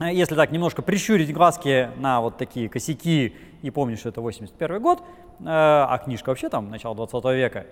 э, 0.00 0.12
если 0.12 0.34
так 0.34 0.50
немножко 0.50 0.82
прищурить 0.82 1.32
глазки 1.32 1.90
на 1.96 2.20
вот 2.20 2.38
такие 2.38 2.68
косяки 2.68 3.34
и 3.62 3.70
помнишь, 3.70 4.00
что 4.00 4.08
это 4.08 4.20
81 4.20 4.80
год, 4.80 5.00
э, 5.00 5.44
а 5.44 5.98
книжка 6.04 6.30
вообще 6.30 6.48
там 6.48 6.70
начала 6.70 6.94
20 6.94 7.24
века, 7.34 7.66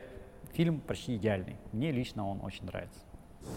фильм 0.53 0.81
почти 0.81 1.17
идеальный. 1.17 1.57
Мне 1.73 1.91
лично 1.91 2.29
он 2.29 2.41
очень 2.43 2.65
нравится. 2.65 3.01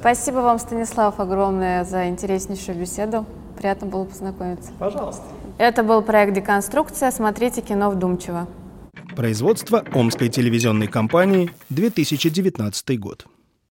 Спасибо 0.04 0.40
вам, 0.40 0.60
Станислав, 0.60 1.20
огромное 1.22 1.86
за 1.86 2.10
интереснейшую 2.10 2.78
беседу. 2.78 3.26
Приятно 3.58 3.88
было 3.88 4.04
познакомиться. 4.04 4.72
Пожалуйста. 4.78 5.24
Это 5.58 5.82
был 5.82 6.02
проект 6.02 6.34
«Деконструкция». 6.34 7.10
Смотрите 7.10 7.62
кино 7.62 7.90
вдумчиво. 7.90 8.48
Производство 9.16 9.86
Омской 9.94 10.28
телевизионной 10.28 10.88
компании, 10.88 11.52
2019 11.70 13.00
год. 13.00 13.28